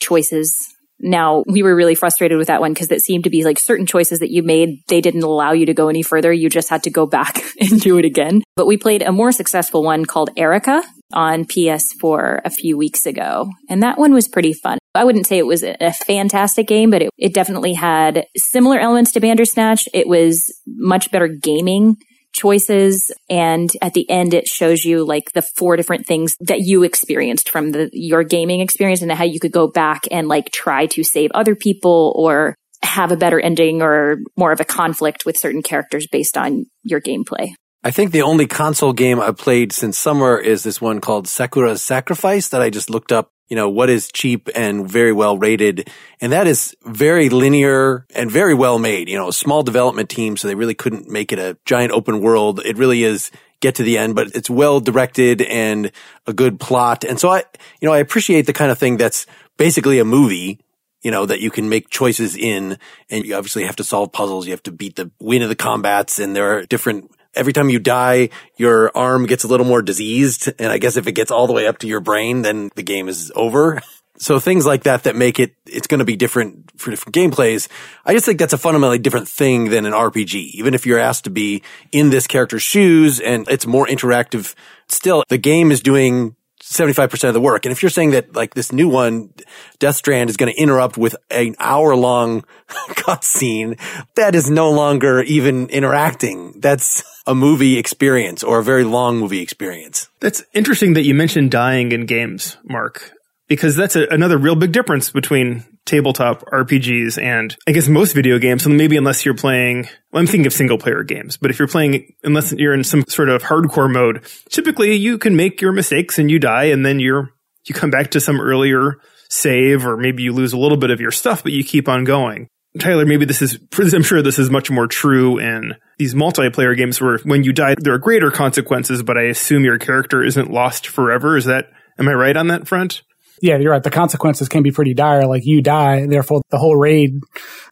choices 0.00 0.56
now, 1.02 1.42
we 1.48 1.64
were 1.64 1.74
really 1.74 1.96
frustrated 1.96 2.38
with 2.38 2.46
that 2.46 2.60
one 2.60 2.72
because 2.72 2.90
it 2.90 3.02
seemed 3.02 3.24
to 3.24 3.30
be 3.30 3.44
like 3.44 3.58
certain 3.58 3.86
choices 3.86 4.20
that 4.20 4.30
you 4.30 4.42
made, 4.42 4.78
they 4.86 5.00
didn't 5.00 5.24
allow 5.24 5.50
you 5.50 5.66
to 5.66 5.74
go 5.74 5.88
any 5.88 6.02
further. 6.02 6.32
You 6.32 6.48
just 6.48 6.68
had 6.68 6.84
to 6.84 6.90
go 6.90 7.06
back 7.06 7.42
and 7.60 7.80
do 7.80 7.98
it 7.98 8.04
again. 8.04 8.42
But 8.54 8.66
we 8.66 8.76
played 8.76 9.02
a 9.02 9.12
more 9.12 9.32
successful 9.32 9.82
one 9.82 10.04
called 10.04 10.30
Erica 10.36 10.82
on 11.12 11.44
PS4 11.44 12.40
a 12.44 12.50
few 12.50 12.78
weeks 12.78 13.04
ago. 13.04 13.50
And 13.68 13.82
that 13.82 13.98
one 13.98 14.14
was 14.14 14.28
pretty 14.28 14.52
fun. 14.52 14.78
I 14.94 15.04
wouldn't 15.04 15.26
say 15.26 15.38
it 15.38 15.46
was 15.46 15.62
a 15.62 15.92
fantastic 16.06 16.68
game, 16.68 16.90
but 16.90 17.02
it, 17.02 17.10
it 17.18 17.34
definitely 17.34 17.74
had 17.74 18.26
similar 18.36 18.78
elements 18.78 19.12
to 19.12 19.20
Bandersnatch. 19.20 19.88
It 19.92 20.06
was 20.06 20.44
much 20.66 21.10
better 21.10 21.28
gaming 21.28 21.96
choices. 22.32 23.12
And 23.28 23.70
at 23.80 23.94
the 23.94 24.08
end, 24.10 24.34
it 24.34 24.46
shows 24.46 24.84
you 24.84 25.04
like 25.04 25.32
the 25.32 25.42
four 25.42 25.76
different 25.76 26.06
things 26.06 26.36
that 26.40 26.60
you 26.60 26.82
experienced 26.82 27.48
from 27.48 27.72
the, 27.72 27.90
your 27.92 28.24
gaming 28.24 28.60
experience 28.60 29.02
and 29.02 29.12
how 29.12 29.24
you 29.24 29.40
could 29.40 29.52
go 29.52 29.68
back 29.68 30.06
and 30.10 30.28
like 30.28 30.50
try 30.50 30.86
to 30.86 31.04
save 31.04 31.30
other 31.32 31.54
people 31.54 32.12
or 32.16 32.56
have 32.82 33.12
a 33.12 33.16
better 33.16 33.40
ending 33.40 33.80
or 33.80 34.18
more 34.36 34.52
of 34.52 34.60
a 34.60 34.64
conflict 34.64 35.24
with 35.24 35.36
certain 35.36 35.62
characters 35.62 36.06
based 36.10 36.36
on 36.36 36.66
your 36.82 37.00
gameplay. 37.00 37.50
I 37.84 37.90
think 37.90 38.12
the 38.12 38.22
only 38.22 38.46
console 38.46 38.92
game 38.92 39.18
I've 39.18 39.36
played 39.36 39.72
since 39.72 39.98
summer 39.98 40.38
is 40.38 40.62
this 40.62 40.80
one 40.80 41.00
called 41.00 41.26
Sakura's 41.26 41.82
Sacrifice 41.82 42.48
that 42.48 42.62
I 42.62 42.70
just 42.70 42.90
looked 42.90 43.10
up 43.10 43.32
you 43.52 43.56
know, 43.56 43.68
what 43.68 43.90
is 43.90 44.10
cheap 44.10 44.48
and 44.54 44.88
very 44.88 45.12
well 45.12 45.36
rated. 45.36 45.90
And 46.22 46.32
that 46.32 46.46
is 46.46 46.74
very 46.84 47.28
linear 47.28 48.06
and 48.14 48.30
very 48.30 48.54
well 48.54 48.78
made, 48.78 49.10
you 49.10 49.18
know, 49.18 49.28
a 49.28 49.32
small 49.34 49.62
development 49.62 50.08
team. 50.08 50.38
So 50.38 50.48
they 50.48 50.54
really 50.54 50.72
couldn't 50.72 51.10
make 51.10 51.34
it 51.34 51.38
a 51.38 51.58
giant 51.66 51.92
open 51.92 52.22
world. 52.22 52.62
It 52.64 52.78
really 52.78 53.04
is 53.04 53.30
get 53.60 53.74
to 53.74 53.82
the 53.82 53.98
end, 53.98 54.14
but 54.14 54.28
it's 54.34 54.48
well 54.48 54.80
directed 54.80 55.42
and 55.42 55.92
a 56.26 56.32
good 56.32 56.60
plot. 56.60 57.04
And 57.04 57.20
so 57.20 57.28
I, 57.28 57.44
you 57.82 57.86
know, 57.86 57.92
I 57.92 57.98
appreciate 57.98 58.46
the 58.46 58.54
kind 58.54 58.70
of 58.70 58.78
thing 58.78 58.96
that's 58.96 59.26
basically 59.58 59.98
a 59.98 60.04
movie 60.06 60.58
you 61.02 61.10
know, 61.10 61.26
that 61.26 61.40
you 61.40 61.50
can 61.50 61.68
make 61.68 61.90
choices 61.90 62.36
in 62.36 62.78
and 63.10 63.24
you 63.24 63.34
obviously 63.34 63.64
have 63.64 63.74
to 63.74 63.82
solve 63.82 64.12
puzzles. 64.12 64.46
You 64.46 64.52
have 64.52 64.62
to 64.62 64.72
beat 64.72 64.94
the 64.94 65.10
win 65.18 65.42
of 65.42 65.48
the 65.48 65.56
combats 65.56 66.20
and 66.20 66.34
there 66.34 66.56
are 66.56 66.64
different 66.64 67.10
every 67.34 67.52
time 67.52 67.70
you 67.70 67.78
die, 67.78 68.30
your 68.56 68.96
arm 68.96 69.26
gets 69.26 69.44
a 69.44 69.48
little 69.48 69.66
more 69.66 69.82
diseased. 69.82 70.52
And 70.58 70.72
I 70.72 70.78
guess 70.78 70.96
if 70.96 71.06
it 71.06 71.12
gets 71.12 71.30
all 71.30 71.46
the 71.46 71.52
way 71.52 71.66
up 71.66 71.78
to 71.78 71.86
your 71.86 72.00
brain, 72.00 72.42
then 72.42 72.70
the 72.74 72.82
game 72.82 73.08
is 73.08 73.32
over. 73.34 73.80
So 74.18 74.38
things 74.38 74.64
like 74.64 74.84
that 74.84 75.02
that 75.02 75.16
make 75.16 75.40
it, 75.40 75.56
it's 75.66 75.88
going 75.88 75.98
to 75.98 76.04
be 76.04 76.14
different 76.14 76.70
for 76.78 76.90
different 76.90 77.16
gameplays. 77.16 77.66
I 78.04 78.12
just 78.12 78.24
think 78.24 78.38
that's 78.38 78.52
a 78.52 78.58
fundamentally 78.58 79.00
different 79.00 79.26
thing 79.26 79.70
than 79.70 79.84
an 79.84 79.92
RPG. 79.92 80.34
Even 80.52 80.74
if 80.74 80.86
you're 80.86 81.00
asked 81.00 81.24
to 81.24 81.30
be 81.30 81.64
in 81.90 82.10
this 82.10 82.28
character's 82.28 82.62
shoes 82.62 83.18
and 83.18 83.48
it's 83.48 83.66
more 83.66 83.84
interactive, 83.84 84.54
still 84.86 85.24
the 85.28 85.38
game 85.38 85.72
is 85.72 85.80
doing 85.80 86.36
75% 86.72 87.28
of 87.28 87.34
the 87.34 87.40
work. 87.40 87.64
And 87.64 87.72
if 87.72 87.82
you're 87.82 87.90
saying 87.90 88.10
that 88.10 88.34
like 88.34 88.54
this 88.54 88.72
new 88.72 88.88
one, 88.88 89.32
Death 89.78 89.96
Strand 89.96 90.30
is 90.30 90.36
going 90.36 90.52
to 90.52 90.60
interrupt 90.60 90.96
with 90.96 91.14
an 91.30 91.54
hour 91.58 91.94
long 91.94 92.44
cutscene, 92.70 93.78
that 94.16 94.34
is 94.34 94.50
no 94.50 94.70
longer 94.70 95.22
even 95.22 95.68
interacting. 95.68 96.54
That's 96.60 97.04
a 97.26 97.34
movie 97.34 97.78
experience 97.78 98.42
or 98.42 98.58
a 98.58 98.64
very 98.64 98.84
long 98.84 99.18
movie 99.18 99.40
experience. 99.40 100.08
That's 100.20 100.42
interesting 100.52 100.94
that 100.94 101.04
you 101.04 101.14
mentioned 101.14 101.50
dying 101.50 101.92
in 101.92 102.06
games, 102.06 102.56
Mark, 102.64 103.12
because 103.48 103.76
that's 103.76 103.96
a, 103.96 104.06
another 104.08 104.38
real 104.38 104.56
big 104.56 104.72
difference 104.72 105.10
between 105.10 105.64
tabletop 105.84 106.42
RPGs 106.46 107.20
and 107.20 107.56
I 107.66 107.72
guess 107.72 107.88
most 107.88 108.14
video 108.14 108.38
games. 108.38 108.66
Maybe 108.66 108.96
unless 108.96 109.24
you're 109.24 109.34
playing, 109.34 109.88
well, 110.12 110.20
I'm 110.20 110.26
thinking 110.26 110.46
of 110.46 110.52
single 110.52 110.78
player 110.78 111.02
games, 111.02 111.36
but 111.36 111.50
if 111.50 111.58
you're 111.58 111.68
playing, 111.68 112.14
unless 112.22 112.52
you're 112.52 112.74
in 112.74 112.84
some 112.84 113.04
sort 113.08 113.28
of 113.28 113.42
hardcore 113.42 113.92
mode, 113.92 114.22
typically 114.50 114.94
you 114.94 115.18
can 115.18 115.36
make 115.36 115.60
your 115.60 115.72
mistakes 115.72 116.18
and 116.18 116.30
you 116.30 116.38
die 116.38 116.64
and 116.64 116.86
then 116.86 117.00
you're, 117.00 117.30
you 117.66 117.74
come 117.74 117.90
back 117.90 118.10
to 118.12 118.20
some 118.20 118.40
earlier 118.40 118.96
save 119.28 119.86
or 119.86 119.96
maybe 119.96 120.22
you 120.22 120.32
lose 120.32 120.52
a 120.52 120.58
little 120.58 120.76
bit 120.76 120.90
of 120.90 121.00
your 121.00 121.10
stuff, 121.10 121.42
but 121.42 121.52
you 121.52 121.64
keep 121.64 121.88
on 121.88 122.04
going. 122.04 122.48
Tyler, 122.78 123.04
maybe 123.04 123.24
this 123.24 123.42
is, 123.42 123.58
I'm 123.78 124.02
sure 124.02 124.22
this 124.22 124.38
is 124.38 124.50
much 124.50 124.70
more 124.70 124.86
true 124.86 125.38
in 125.38 125.74
these 125.98 126.14
multiplayer 126.14 126.76
games 126.76 127.00
where 127.00 127.18
when 127.18 127.44
you 127.44 127.52
die, 127.52 127.74
there 127.78 127.94
are 127.94 127.98
greater 127.98 128.30
consequences, 128.30 129.02
but 129.02 129.18
I 129.18 129.22
assume 129.22 129.64
your 129.64 129.78
character 129.78 130.22
isn't 130.22 130.50
lost 130.50 130.86
forever. 130.86 131.36
Is 131.36 131.46
that, 131.46 131.70
am 131.98 132.08
I 132.08 132.12
right 132.12 132.36
on 132.36 132.48
that 132.48 132.68
front? 132.68 133.02
Yeah, 133.42 133.58
you're 133.58 133.72
right. 133.72 133.82
The 133.82 133.90
consequences 133.90 134.48
can 134.48 134.62
be 134.62 134.70
pretty 134.70 134.94
dire. 134.94 135.26
Like 135.26 135.44
you 135.44 135.60
die, 135.62 136.06
therefore 136.06 136.42
the 136.50 136.58
whole 136.58 136.76
raid 136.76 137.20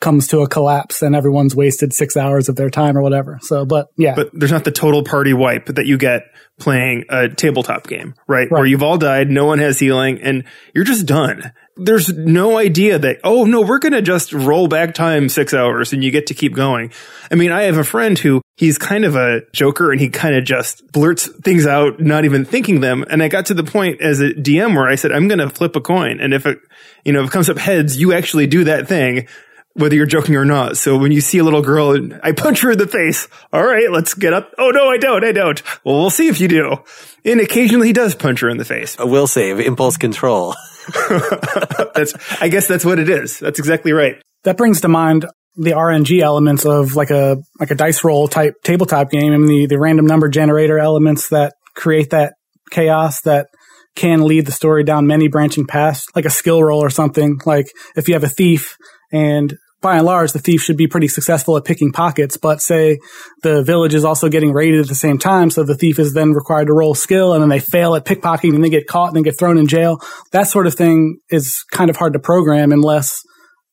comes 0.01 0.27
to 0.29 0.41
a 0.41 0.49
collapse 0.49 1.01
and 1.01 1.15
everyone's 1.15 1.55
wasted 1.55 1.93
six 1.93 2.17
hours 2.17 2.49
of 2.49 2.57
their 2.57 2.71
time 2.71 2.99
or 2.99 3.03
whatever. 3.03 3.39
So, 3.41 3.65
but 3.65 3.87
yeah. 3.97 4.17
But 4.17 4.31
there's 4.33 4.51
not 4.51 4.65
the 4.65 4.73
total 4.73 5.05
party 5.05 5.33
wipe 5.33 5.67
that 5.67 5.87
you 5.87 5.97
get 5.97 6.23
playing 6.59 7.05
a 7.09 7.29
tabletop 7.29 7.87
game, 7.87 8.15
right? 8.27 8.51
Right. 8.51 8.51
Where 8.51 8.67
you've 8.67 8.83
all 8.83 8.99
died, 8.99 9.31
no 9.31 9.47
one 9.47 9.61
has 9.61 9.79
healing, 9.79 10.21
and 10.21 10.45
you're 10.75 10.85
just 10.85 11.07
done. 11.07 11.53
There's 11.77 12.13
no 12.13 12.59
idea 12.59 12.99
that, 12.99 13.21
oh 13.25 13.45
no, 13.45 13.63
we're 13.63 13.79
going 13.79 13.93
to 13.93 14.03
just 14.03 14.33
roll 14.33 14.69
back 14.69 14.93
time 14.95 15.29
six 15.29 15.55
hours 15.55 15.93
and 15.93 16.05
you 16.05 16.11
get 16.11 16.27
to 16.27 16.35
keep 16.35 16.55
going. 16.55 16.93
I 17.31 17.37
mean, 17.37 17.53
I 17.53 17.63
have 17.63 17.79
a 17.79 17.85
friend 17.85 18.19
who 18.19 18.43
he's 18.57 18.77
kind 18.77 19.05
of 19.05 19.17
a 19.17 19.43
joker 19.53 19.91
and 19.91 20.01
he 20.01 20.09
kind 20.09 20.35
of 20.35 20.45
just 20.45 20.91
blurts 20.93 21.27
things 21.27 21.67
out, 21.67 22.01
not 22.01 22.25
even 22.25 22.45
thinking 22.45 22.81
them. 22.81 23.05
And 23.09 23.23
I 23.23 23.29
got 23.29 23.47
to 23.47 23.55
the 23.55 23.65
point 23.65 24.01
as 24.03 24.21
a 24.21 24.31
DM 24.31 24.75
where 24.75 24.89
I 24.89 24.97
said, 24.97 25.13
I'm 25.13 25.29
going 25.29 25.39
to 25.39 25.49
flip 25.49 25.77
a 25.77 25.81
coin. 25.81 26.21
And 26.21 26.35
if 26.35 26.45
it, 26.45 26.59
you 27.05 27.13
know, 27.13 27.23
if 27.23 27.29
it 27.29 27.33
comes 27.33 27.49
up 27.49 27.59
heads, 27.59 27.97
you 27.97 28.13
actually 28.13 28.47
do 28.47 28.65
that 28.65 28.87
thing 28.87 29.27
whether 29.75 29.95
you're 29.95 30.07
joking 30.07 30.37
or 30.37 30.45
not. 30.45 30.77
So 30.77 30.97
when 30.97 31.13
you 31.13 31.21
see 31.21 31.39
a 31.39 31.45
little 31.45 31.63
girl 31.63 31.93
and 31.93 32.21
I 32.23 32.33
punch 32.33 32.61
her 32.63 32.73
in 32.73 32.79
the 32.79 32.87
face, 32.87 33.29
all 33.53 33.65
right, 33.65 33.91
let's 33.91 34.15
get 34.15 34.33
up. 34.33 34.53
Oh 34.59 34.71
no, 34.71 34.89
I 34.89 34.99
don't, 34.99 35.25
I 35.25 35.33
don't. 35.33 35.63
Well, 35.85 36.01
we'll 36.01 36.11
see 36.11 36.29
if 36.29 36.41
you 36.41 36.49
do. 36.49 36.83
And 37.25 37.41
occasionally 37.41 37.89
he 37.89 37.93
does 37.93 38.15
punch 38.15 38.41
her 38.41 38.49
in 38.49 38.59
the 38.59 38.65
face. 38.65 38.97
A 38.99 39.07
will 39.07 39.27
save, 39.27 39.61
impulse 39.61 39.97
control. 39.97 40.55
that's, 41.95 42.15
I 42.41 42.49
guess 42.49 42.67
that's 42.67 42.85
what 42.85 42.99
it 42.99 43.09
is. 43.09 43.39
That's 43.39 43.59
exactly 43.59 43.93
right. 43.93 44.21
that 44.45 44.57
brings 44.57 44.81
to 44.83 44.89
mind 44.89 45.27
the 45.57 45.73
RNG 45.73 46.21
elements 46.21 46.65
of 46.65 46.95
like 46.95 47.11
a 47.11 47.39
like 47.59 47.71
a 47.71 47.75
dice 47.75 48.05
roll 48.05 48.29
type 48.29 48.55
tabletop 48.63 49.11
game 49.11 49.33
and 49.33 49.49
the 49.49 49.67
the 49.67 49.79
random 49.79 50.07
number 50.07 50.29
generator 50.29 50.79
elements 50.79 51.29
that 51.31 51.55
create 51.75 52.11
that 52.11 52.35
chaos 52.71 53.21
that 53.23 53.49
can 53.97 54.25
lead 54.25 54.47
the 54.47 54.53
story 54.53 54.85
down 54.85 55.07
many 55.07 55.29
branching 55.29 55.67
paths, 55.67 56.07
like 56.15 56.25
a 56.25 56.31
skill 56.31 56.63
roll 56.63 56.83
or 56.83 56.91
something. 56.91 57.39
Like 57.45 57.67
if 57.97 58.09
you 58.09 58.15
have 58.15 58.25
a 58.25 58.29
thief 58.29 58.77
and 59.13 59.57
by 59.81 59.97
and 59.97 60.05
large, 60.05 60.33
the 60.33 60.39
thief 60.39 60.63
should 60.63 60.77
be 60.77 60.87
pretty 60.87 61.09
successful 61.09 61.57
at 61.57 61.65
picking 61.65 61.93
pockets, 61.93 62.37
but 62.37 62.61
say 62.61 62.99
the 63.43 63.63
village 63.63 63.95
is 63.95 64.05
also 64.05 64.29
getting 64.29 64.53
raided 64.53 64.81
at 64.81 64.89
the 64.89 64.95
same 64.95 65.19
time. 65.19 65.51
So 65.51 65.65
the 65.65 65.75
thief 65.75 65.99
is 65.99 66.13
then 66.13 66.33
required 66.33 66.67
to 66.67 66.75
roll 66.75 66.95
skill 66.95 67.33
and 67.33 67.43
then 67.43 67.49
they 67.49 67.61
fail 67.61 67.95
at 67.95 68.05
pickpocketing 68.05 68.55
and 68.55 68.63
they 68.63 68.69
get 68.69 68.87
caught 68.87 69.09
and 69.09 69.17
they 69.17 69.23
get 69.23 69.39
thrown 69.39 69.59
in 69.59 69.67
jail. 69.67 69.99
That 70.33 70.49
sort 70.49 70.67
of 70.67 70.75
thing 70.75 71.19
is 71.31 71.65
kind 71.73 71.89
of 71.89 71.97
hard 71.97 72.13
to 72.13 72.19
program 72.19 72.73
unless 72.73 73.21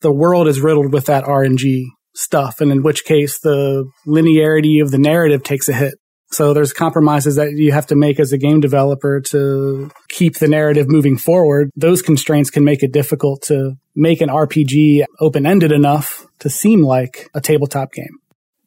the 0.01 0.13
world 0.13 0.47
is 0.47 0.61
riddled 0.61 0.93
with 0.93 1.05
that 1.05 1.25
RNG 1.25 1.83
stuff. 2.15 2.61
And 2.61 2.71
in 2.71 2.83
which 2.83 3.03
case 3.03 3.39
the 3.39 3.85
linearity 4.07 4.81
of 4.81 4.91
the 4.91 4.97
narrative 4.97 5.43
takes 5.43 5.67
a 5.67 5.73
hit. 5.73 5.95
So 6.31 6.53
there's 6.53 6.73
compromises 6.73 7.35
that 7.37 7.53
you 7.53 7.71
have 7.71 7.87
to 7.87 7.95
make 7.95 8.19
as 8.19 8.33
a 8.33 8.37
game 8.37 8.59
developer 8.59 9.21
to 9.21 9.89
keep 10.09 10.37
the 10.37 10.47
narrative 10.47 10.89
moving 10.89 11.17
forward. 11.17 11.71
Those 11.75 12.01
constraints 12.01 12.49
can 12.49 12.63
make 12.63 12.83
it 12.83 12.91
difficult 12.91 13.43
to 13.43 13.77
make 13.95 14.21
an 14.21 14.29
RPG 14.29 15.05
open 15.19 15.45
ended 15.45 15.71
enough 15.71 16.27
to 16.39 16.49
seem 16.49 16.81
like 16.81 17.29
a 17.33 17.41
tabletop 17.41 17.93
game. 17.93 18.19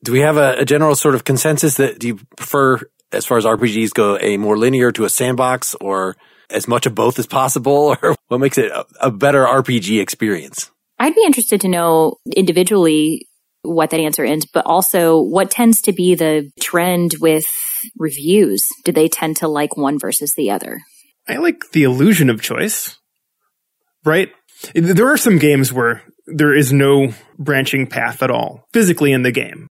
Do 0.03 0.13
we 0.13 0.21
have 0.21 0.39
a, 0.39 0.61
a 0.61 0.65
general 0.65 0.95
sort 0.95 1.15
of 1.15 1.25
consensus 1.25 1.77
that 1.77 1.99
do 1.99 2.09
you 2.09 2.21
prefer, 2.37 2.81
as 3.13 3.27
far 3.27 3.37
as 3.37 3.45
RPGs 3.45 3.93
go, 3.93 4.19
a 4.19 4.39
more 4.39 4.57
linear 4.57 4.91
to 4.93 5.05
a 5.05 5.11
sandbox 5.11 5.75
or 5.75 6.17
as 6.49 6.67
much 6.67 6.87
of 6.87 6.95
both 6.95 7.19
as 7.19 7.27
possible? 7.27 7.97
Or 8.03 8.17
what 8.29 8.39
makes 8.39 8.57
it 8.57 8.71
a, 8.71 8.87
a 9.01 9.11
better 9.11 9.45
RPG 9.45 10.01
experience? 10.01 10.71
I'd 10.99 11.15
be 11.15 11.25
interested 11.25 11.61
to 11.63 11.69
know 11.69 12.17
individually 12.35 13.27
what 13.63 13.91
that 13.91 14.01
answer 14.01 14.25
is, 14.25 14.47
but 14.47 14.67
also 14.67 15.21
what 15.21 15.51
tends 15.51 15.83
to 15.83 15.93
be 15.93 16.15
the 16.15 16.51
trend 16.61 17.15
with 17.21 17.47
reviews. 17.99 18.67
Do 18.85 18.93
they 18.93 19.09
tend 19.09 19.37
to 19.39 19.49
like 19.49 19.77
one 19.77 19.99
versus 19.99 20.35
the 20.35 20.51
other? 20.51 20.81
I 21.29 21.37
like 21.37 21.71
the 21.73 21.85
illusion 21.85 22.31
of 22.31 22.43
choice, 22.43 22.97
right? 24.05 24.31
There 24.75 25.09
are 25.09 25.17
some 25.17 25.39
games 25.39 25.73
where 25.73 26.03
there 26.27 26.55
is 26.55 26.73
no 26.73 27.13
branching 27.39 27.87
path 27.87 28.23
at 28.23 28.31
all 28.31 28.67
physically 28.73 29.13
in 29.13 29.23
the 29.23 29.33
game. 29.33 29.69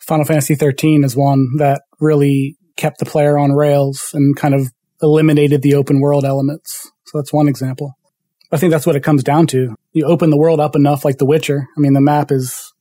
Final 0.00 0.24
Fantasy 0.24 0.54
13 0.54 1.04
is 1.04 1.16
one 1.16 1.46
that 1.58 1.82
really 2.00 2.56
kept 2.76 2.98
the 2.98 3.06
player 3.06 3.38
on 3.38 3.52
rails 3.52 4.10
and 4.12 4.36
kind 4.36 4.54
of 4.54 4.68
eliminated 5.00 5.62
the 5.62 5.74
open 5.74 6.00
world 6.00 6.24
elements. 6.24 6.90
So 7.06 7.18
that's 7.18 7.32
one 7.32 7.48
example. 7.48 7.94
I 8.52 8.56
think 8.56 8.70
that's 8.70 8.86
what 8.86 8.96
it 8.96 9.02
comes 9.02 9.24
down 9.24 9.46
to. 9.48 9.74
You 9.92 10.06
open 10.06 10.30
the 10.30 10.36
world 10.36 10.60
up 10.60 10.76
enough 10.76 11.04
like 11.04 11.18
The 11.18 11.26
Witcher. 11.26 11.66
I 11.76 11.80
mean, 11.80 11.94
the 11.94 12.00
map 12.00 12.30
is 12.30 12.72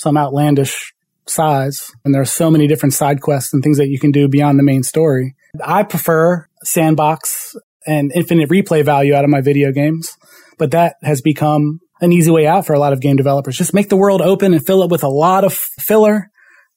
some 0.00 0.16
outlandish 0.16 0.94
size 1.26 1.92
and 2.04 2.14
there 2.14 2.22
are 2.22 2.32
so 2.40 2.50
many 2.50 2.66
different 2.66 2.94
side 2.94 3.20
quests 3.20 3.52
and 3.52 3.62
things 3.62 3.76
that 3.76 3.88
you 3.88 3.98
can 4.00 4.10
do 4.10 4.28
beyond 4.28 4.58
the 4.58 4.62
main 4.62 4.82
story. 4.82 5.34
I 5.62 5.82
prefer 5.82 6.46
sandbox 6.64 7.54
and 7.86 8.10
infinite 8.14 8.48
replay 8.48 8.82
value 8.82 9.14
out 9.14 9.24
of 9.24 9.30
my 9.30 9.42
video 9.42 9.72
games, 9.72 10.16
but 10.58 10.70
that 10.70 10.96
has 11.02 11.20
become 11.20 11.80
an 12.00 12.12
easy 12.12 12.30
way 12.30 12.46
out 12.46 12.64
for 12.66 12.72
a 12.72 12.78
lot 12.78 12.94
of 12.94 13.00
game 13.02 13.16
developers. 13.16 13.58
Just 13.58 13.74
make 13.74 13.90
the 13.90 13.96
world 13.96 14.22
open 14.22 14.54
and 14.54 14.64
fill 14.64 14.82
it 14.82 14.90
with 14.90 15.02
a 15.04 15.08
lot 15.08 15.44
of 15.44 15.52
filler 15.52 16.30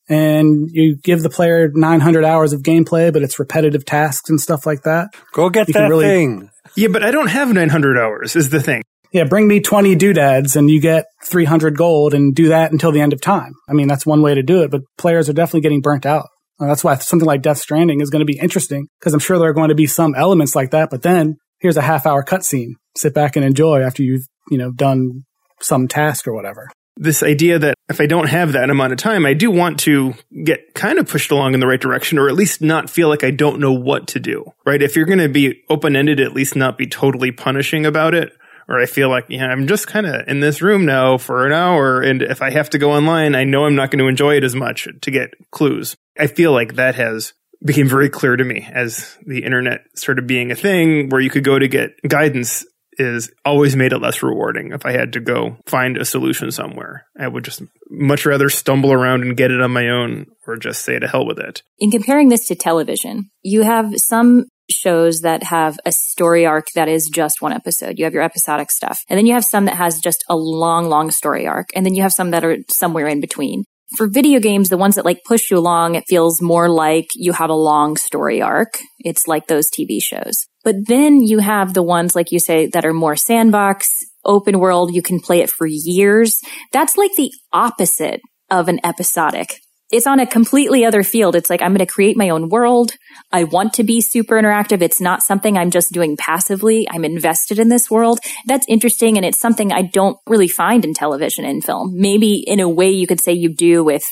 and 0.09 0.67
you 0.73 0.97
give 1.01 1.23
the 1.23 1.29
player 1.29 1.69
900 1.73 2.25
hours 2.25 2.51
of 2.51 2.61
gameplay, 2.61 3.11
but 3.13 3.21
it's 3.23 3.39
repetitive 3.39 3.85
tasks 3.85 4.29
and 4.29 4.39
stuff 4.41 4.65
like 4.65 4.81
that. 4.83 5.07
Go 5.31 5.49
get 5.49 5.69
You 5.69 5.73
that 5.75 5.87
really- 5.89 6.05
thing. 6.05 6.49
Yeah, 6.75 6.89
but 6.89 7.03
I 7.03 7.11
don't 7.11 7.27
have 7.27 7.53
900 7.53 7.97
hours 7.97 8.35
is 8.35 8.49
the 8.49 8.59
thing. 8.61 8.81
Yeah, 9.13 9.25
bring 9.25 9.47
me 9.47 9.59
20 9.59 9.93
doodads 9.95 10.55
and 10.55 10.71
you 10.71 10.81
get 10.81 11.05
300 11.23 11.77
gold 11.77 12.15
and 12.15 12.33
do 12.33 12.49
that 12.49 12.71
until 12.71 12.91
the 12.91 12.99
end 12.99 13.13
of 13.13 13.21
time. 13.21 13.53
I 13.69 13.73
mean, 13.73 13.87
that's 13.87 14.07
one 14.07 14.23
way 14.23 14.33
to 14.33 14.41
do 14.41 14.63
it, 14.63 14.71
but 14.71 14.81
players 14.97 15.29
are 15.29 15.33
definitely 15.33 15.61
getting 15.61 15.81
burnt 15.81 16.05
out. 16.05 16.29
And 16.59 16.69
that's 16.69 16.83
why 16.83 16.95
something 16.95 17.27
like 17.27 17.43
Death 17.43 17.59
Stranding 17.59 18.01
is 18.01 18.09
going 18.09 18.21
to 18.21 18.31
be 18.31 18.39
interesting 18.39 18.87
because 18.99 19.13
I'm 19.13 19.19
sure 19.19 19.37
there 19.37 19.49
are 19.49 19.53
going 19.53 19.69
to 19.69 19.75
be 19.75 19.85
some 19.85 20.15
elements 20.15 20.55
like 20.55 20.71
that, 20.71 20.89
but 20.89 21.03
then 21.03 21.37
here's 21.59 21.77
a 21.77 21.81
half 21.81 22.07
hour 22.07 22.23
cutscene. 22.23 22.71
Sit 22.97 23.13
back 23.13 23.35
and 23.35 23.45
enjoy 23.45 23.81
after 23.81 24.01
you've, 24.01 24.25
you 24.49 24.57
know, 24.57 24.71
done 24.71 25.25
some 25.61 25.87
task 25.87 26.27
or 26.27 26.33
whatever. 26.33 26.69
This 26.95 27.23
idea 27.23 27.57
that 27.59 27.75
if 27.89 28.01
I 28.01 28.05
don't 28.05 28.29
have 28.29 28.53
that 28.53 28.69
amount 28.69 28.93
of 28.93 28.99
time, 28.99 29.25
I 29.25 29.33
do 29.33 29.51
want 29.51 29.79
to 29.81 30.13
get 30.43 30.73
kind 30.73 30.99
of 30.99 31.07
pushed 31.07 31.31
along 31.31 31.53
in 31.53 31.59
the 31.59 31.67
right 31.67 31.81
direction 31.81 32.17
or 32.17 32.29
at 32.29 32.35
least 32.35 32.61
not 32.61 32.89
feel 32.89 33.09
like 33.09 33.23
I 33.23 33.31
don't 33.31 33.59
know 33.59 33.73
what 33.73 34.07
to 34.09 34.19
do, 34.19 34.45
right? 34.65 34.81
If 34.81 34.95
you're 34.95 35.05
going 35.05 35.19
to 35.19 35.29
be 35.29 35.63
open 35.69 35.95
ended, 35.95 36.19
at 36.19 36.33
least 36.33 36.55
not 36.55 36.77
be 36.77 36.87
totally 36.87 37.31
punishing 37.31 37.85
about 37.85 38.13
it. 38.13 38.31
Or 38.73 38.81
I 38.81 38.87
feel 38.87 39.09
like, 39.09 39.25
yeah, 39.29 39.47
I'm 39.47 39.67
just 39.67 39.87
kind 39.87 40.07
of 40.07 40.27
in 40.27 40.39
this 40.39 40.61
room 40.61 40.85
now 40.85 41.17
for 41.17 41.45
an 41.45 41.53
hour. 41.53 42.01
And 42.01 42.21
if 42.23 42.41
I 42.41 42.49
have 42.49 42.71
to 42.71 42.79
go 42.79 42.91
online, 42.91 43.35
I 43.35 43.43
know 43.43 43.65
I'm 43.65 43.75
not 43.75 43.91
going 43.91 43.99
to 43.99 44.07
enjoy 44.07 44.35
it 44.35 44.43
as 44.43 44.55
much 44.55 44.87
to 45.01 45.11
get 45.11 45.29
clues. 45.51 45.95
I 46.19 46.27
feel 46.27 46.51
like 46.51 46.75
that 46.75 46.95
has 46.95 47.33
became 47.63 47.87
very 47.87 48.09
clear 48.09 48.35
to 48.35 48.43
me 48.43 48.67
as 48.71 49.17
the 49.25 49.43
internet 49.43 49.81
started 49.95 50.27
being 50.27 50.51
a 50.51 50.55
thing 50.55 51.09
where 51.09 51.21
you 51.21 51.29
could 51.29 51.43
go 51.43 51.57
to 51.57 51.67
get 51.67 51.91
guidance 52.07 52.65
is 52.99 53.31
always 53.45 53.75
made 53.75 53.93
it 53.93 53.99
less 53.99 54.21
rewarding. 54.21 54.71
If 54.71 54.85
I 54.85 54.91
had 54.91 55.13
to 55.13 55.19
go 55.19 55.57
find 55.65 55.97
a 55.97 56.05
solution 56.05 56.51
somewhere, 56.51 57.05
I 57.17 57.27
would 57.27 57.43
just 57.43 57.61
much 57.89 58.25
rather 58.25 58.49
stumble 58.49 58.91
around 58.91 59.23
and 59.23 59.37
get 59.37 59.51
it 59.51 59.61
on 59.61 59.71
my 59.71 59.89
own 59.89 60.27
or 60.47 60.57
just 60.57 60.83
say 60.83 60.99
to 60.99 61.07
hell 61.07 61.25
with 61.25 61.39
it. 61.39 61.63
In 61.79 61.91
comparing 61.91 62.29
this 62.29 62.47
to 62.47 62.55
television, 62.55 63.29
you 63.41 63.63
have 63.63 63.97
some 63.97 64.45
shows 64.69 65.21
that 65.21 65.43
have 65.43 65.79
a 65.85 65.91
story 65.91 66.45
arc 66.45 66.67
that 66.75 66.87
is 66.87 67.09
just 67.13 67.41
one 67.41 67.53
episode. 67.53 67.97
You 67.97 68.05
have 68.05 68.13
your 68.13 68.23
episodic 68.23 68.71
stuff. 68.71 69.01
And 69.09 69.17
then 69.17 69.25
you 69.25 69.33
have 69.33 69.45
some 69.45 69.65
that 69.65 69.75
has 69.75 69.99
just 69.99 70.23
a 70.29 70.35
long, 70.35 70.89
long 70.89 71.11
story 71.11 71.47
arc. 71.47 71.69
And 71.75 71.85
then 71.85 71.95
you 71.95 72.01
have 72.01 72.13
some 72.13 72.31
that 72.31 72.45
are 72.45 72.57
somewhere 72.69 73.07
in 73.07 73.21
between. 73.21 73.65
For 73.97 74.07
video 74.07 74.39
games, 74.39 74.69
the 74.69 74.77
ones 74.77 74.95
that 74.95 75.05
like 75.05 75.21
push 75.25 75.51
you 75.51 75.57
along, 75.57 75.95
it 75.95 76.05
feels 76.07 76.41
more 76.41 76.69
like 76.69 77.07
you 77.13 77.33
have 77.33 77.49
a 77.49 77.55
long 77.55 77.95
story 77.95 78.41
arc. 78.41 78.79
It's 78.99 79.27
like 79.27 79.47
those 79.47 79.69
TV 79.69 80.01
shows. 80.01 80.47
But 80.63 80.87
then 80.87 81.21
you 81.21 81.39
have 81.39 81.73
the 81.73 81.83
ones, 81.83 82.15
like 82.15 82.31
you 82.31 82.39
say, 82.39 82.67
that 82.67 82.85
are 82.85 82.93
more 82.93 83.15
sandbox, 83.15 83.87
open 84.25 84.59
world. 84.59 84.95
You 84.95 85.01
can 85.01 85.19
play 85.19 85.41
it 85.41 85.49
for 85.49 85.67
years. 85.69 86.39
That's 86.71 86.97
like 86.97 87.11
the 87.17 87.31
opposite 87.51 88.21
of 88.49 88.67
an 88.67 88.79
episodic 88.83 89.59
it's 89.91 90.07
on 90.07 90.19
a 90.19 90.25
completely 90.25 90.85
other 90.85 91.03
field. 91.03 91.35
It's 91.35 91.49
like, 91.49 91.61
I'm 91.61 91.71
going 91.71 91.85
to 91.85 91.91
create 91.91 92.17
my 92.17 92.29
own 92.29 92.49
world. 92.49 92.93
I 93.31 93.43
want 93.43 93.73
to 93.73 93.83
be 93.83 94.01
super 94.01 94.35
interactive. 94.35 94.81
It's 94.81 95.01
not 95.01 95.21
something 95.21 95.57
I'm 95.57 95.71
just 95.71 95.91
doing 95.91 96.17
passively. 96.17 96.87
I'm 96.89 97.05
invested 97.05 97.59
in 97.59 97.69
this 97.69 97.91
world. 97.91 98.19
That's 98.47 98.65
interesting. 98.67 99.17
And 99.17 99.25
it's 99.25 99.39
something 99.39 99.71
I 99.71 99.83
don't 99.83 100.17
really 100.27 100.47
find 100.47 100.83
in 100.83 100.93
television 100.93 101.45
and 101.45 101.63
film. 101.63 101.91
Maybe 101.93 102.43
in 102.47 102.59
a 102.59 102.69
way 102.69 102.89
you 102.89 103.05
could 103.05 103.21
say 103.21 103.33
you 103.33 103.53
do 103.53 103.83
with 103.83 104.03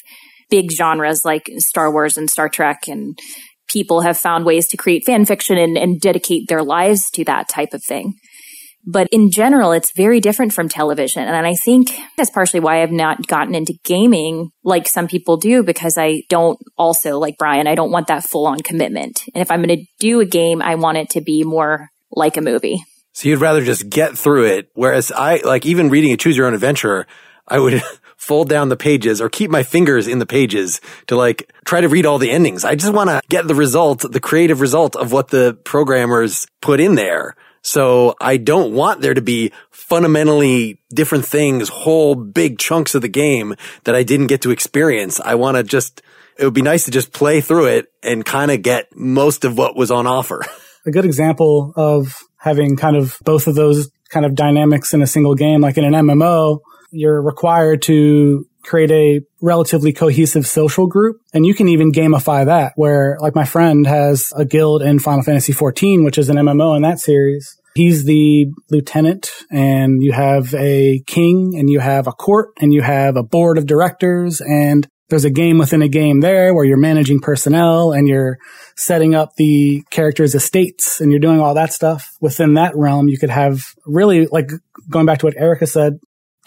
big 0.49 0.71
genres 0.71 1.25
like 1.25 1.49
Star 1.57 1.91
Wars 1.91 2.17
and 2.17 2.29
Star 2.29 2.49
Trek 2.49 2.87
and 2.87 3.17
people 3.67 4.01
have 4.01 4.17
found 4.17 4.45
ways 4.45 4.67
to 4.67 4.77
create 4.77 5.05
fan 5.05 5.25
fiction 5.25 5.57
and, 5.57 5.77
and 5.77 5.99
dedicate 5.99 6.47
their 6.47 6.61
lives 6.61 7.09
to 7.11 7.23
that 7.25 7.47
type 7.47 7.73
of 7.73 7.83
thing. 7.83 8.13
But 8.85 9.07
in 9.11 9.31
general, 9.31 9.71
it's 9.71 9.91
very 9.91 10.19
different 10.19 10.53
from 10.53 10.67
television. 10.67 11.23
And 11.23 11.45
I 11.45 11.53
think 11.53 11.91
that's 12.17 12.31
partially 12.31 12.59
why 12.59 12.81
I've 12.81 12.91
not 12.91 13.27
gotten 13.27 13.53
into 13.53 13.73
gaming 13.83 14.51
like 14.63 14.87
some 14.87 15.07
people 15.07 15.37
do, 15.37 15.63
because 15.63 15.97
I 15.97 16.23
don't 16.29 16.59
also, 16.77 17.19
like 17.19 17.37
Brian, 17.37 17.67
I 17.67 17.75
don't 17.75 17.91
want 17.91 18.07
that 18.07 18.23
full 18.23 18.47
on 18.47 18.59
commitment. 18.59 19.23
And 19.35 19.41
if 19.41 19.51
I'm 19.51 19.61
going 19.61 19.79
to 19.79 19.85
do 19.99 20.19
a 20.19 20.25
game, 20.25 20.61
I 20.61 20.75
want 20.75 20.97
it 20.97 21.09
to 21.11 21.21
be 21.21 21.43
more 21.43 21.89
like 22.11 22.37
a 22.37 22.41
movie. 22.41 22.83
So 23.13 23.29
you'd 23.29 23.41
rather 23.41 23.63
just 23.63 23.89
get 23.89 24.17
through 24.17 24.45
it. 24.45 24.69
Whereas 24.73 25.11
I, 25.11 25.41
like 25.43 25.65
even 25.65 25.89
reading 25.89 26.11
a 26.11 26.17
choose 26.17 26.37
your 26.37 26.47
own 26.47 26.53
adventure, 26.53 27.07
I 27.47 27.59
would 27.59 27.81
fold 28.17 28.49
down 28.49 28.69
the 28.69 28.77
pages 28.77 29.19
or 29.19 29.29
keep 29.29 29.51
my 29.51 29.63
fingers 29.63 30.07
in 30.07 30.19
the 30.19 30.25
pages 30.25 30.79
to 31.07 31.15
like 31.15 31.51
try 31.65 31.81
to 31.81 31.89
read 31.89 32.05
all 32.05 32.19
the 32.19 32.31
endings. 32.31 32.63
I 32.63 32.75
just 32.75 32.93
want 32.93 33.09
to 33.09 33.21
get 33.29 33.47
the 33.47 33.55
result, 33.55 34.09
the 34.09 34.19
creative 34.19 34.61
result 34.61 34.95
of 34.95 35.11
what 35.11 35.29
the 35.29 35.57
programmers 35.65 36.47
put 36.61 36.79
in 36.79 36.95
there. 36.95 37.35
So 37.61 38.15
I 38.19 38.37
don't 38.37 38.73
want 38.73 39.01
there 39.01 39.13
to 39.13 39.21
be 39.21 39.51
fundamentally 39.69 40.79
different 40.93 41.25
things, 41.25 41.69
whole 41.69 42.15
big 42.15 42.57
chunks 42.57 42.95
of 42.95 43.01
the 43.01 43.07
game 43.07 43.55
that 43.83 43.95
I 43.95 44.03
didn't 44.03 44.27
get 44.27 44.41
to 44.41 44.51
experience. 44.51 45.19
I 45.19 45.35
want 45.35 45.57
to 45.57 45.63
just, 45.63 46.01
it 46.37 46.45
would 46.45 46.53
be 46.53 46.61
nice 46.61 46.85
to 46.85 46.91
just 46.91 47.13
play 47.13 47.41
through 47.41 47.67
it 47.67 47.87
and 48.01 48.25
kind 48.25 48.51
of 48.51 48.61
get 48.61 48.95
most 48.95 49.45
of 49.45 49.57
what 49.57 49.75
was 49.75 49.91
on 49.91 50.07
offer. 50.07 50.41
A 50.85 50.91
good 50.91 51.05
example 51.05 51.73
of 51.75 52.17
having 52.37 52.75
kind 52.75 52.95
of 52.95 53.17
both 53.23 53.45
of 53.45 53.53
those 53.53 53.91
kind 54.09 54.25
of 54.25 54.33
dynamics 54.33 54.93
in 54.93 55.01
a 55.03 55.07
single 55.07 55.35
game, 55.35 55.61
like 55.61 55.77
in 55.77 55.85
an 55.85 55.93
MMO, 55.93 56.59
you're 56.91 57.21
required 57.21 57.83
to 57.83 58.47
create 58.63 58.91
a 58.91 59.21
relatively 59.41 59.93
cohesive 59.93 60.47
social 60.47 60.87
group. 60.87 61.17
And 61.33 61.45
you 61.45 61.53
can 61.53 61.67
even 61.67 61.91
gamify 61.91 62.45
that 62.45 62.73
where 62.75 63.17
like 63.19 63.35
my 63.35 63.45
friend 63.45 63.85
has 63.87 64.31
a 64.35 64.45
guild 64.45 64.81
in 64.81 64.99
Final 64.99 65.23
Fantasy 65.23 65.53
14, 65.53 66.03
which 66.03 66.17
is 66.17 66.29
an 66.29 66.37
MMO 66.37 66.75
in 66.75 66.83
that 66.83 66.99
series. 66.99 67.57
He's 67.73 68.03
the 68.03 68.47
lieutenant 68.69 69.31
and 69.49 70.03
you 70.03 70.11
have 70.11 70.53
a 70.53 71.01
king 71.07 71.53
and 71.57 71.69
you 71.69 71.79
have 71.79 72.07
a 72.07 72.11
court 72.11 72.49
and 72.59 72.73
you 72.73 72.81
have 72.81 73.15
a 73.15 73.23
board 73.23 73.57
of 73.57 73.65
directors 73.65 74.41
and 74.41 74.87
there's 75.11 75.25
a 75.25 75.29
game 75.29 75.57
within 75.57 75.81
a 75.81 75.89
game 75.89 76.21
there 76.21 76.53
where 76.53 76.63
you're 76.63 76.77
managing 76.77 77.19
personnel 77.19 77.91
and 77.91 78.07
you're 78.07 78.37
setting 78.77 79.13
up 79.13 79.35
the 79.35 79.83
characters' 79.91 80.33
estates 80.33 81.01
and 81.01 81.11
you're 81.11 81.19
doing 81.19 81.41
all 81.41 81.53
that 81.53 81.73
stuff. 81.73 82.09
Within 82.21 82.53
that 82.53 82.71
realm, 82.75 83.09
you 83.09 83.19
could 83.19 83.29
have 83.29 83.61
really 83.85 84.25
like 84.27 84.49
going 84.89 85.05
back 85.05 85.19
to 85.19 85.25
what 85.25 85.37
Erica 85.37 85.67
said, 85.67 85.99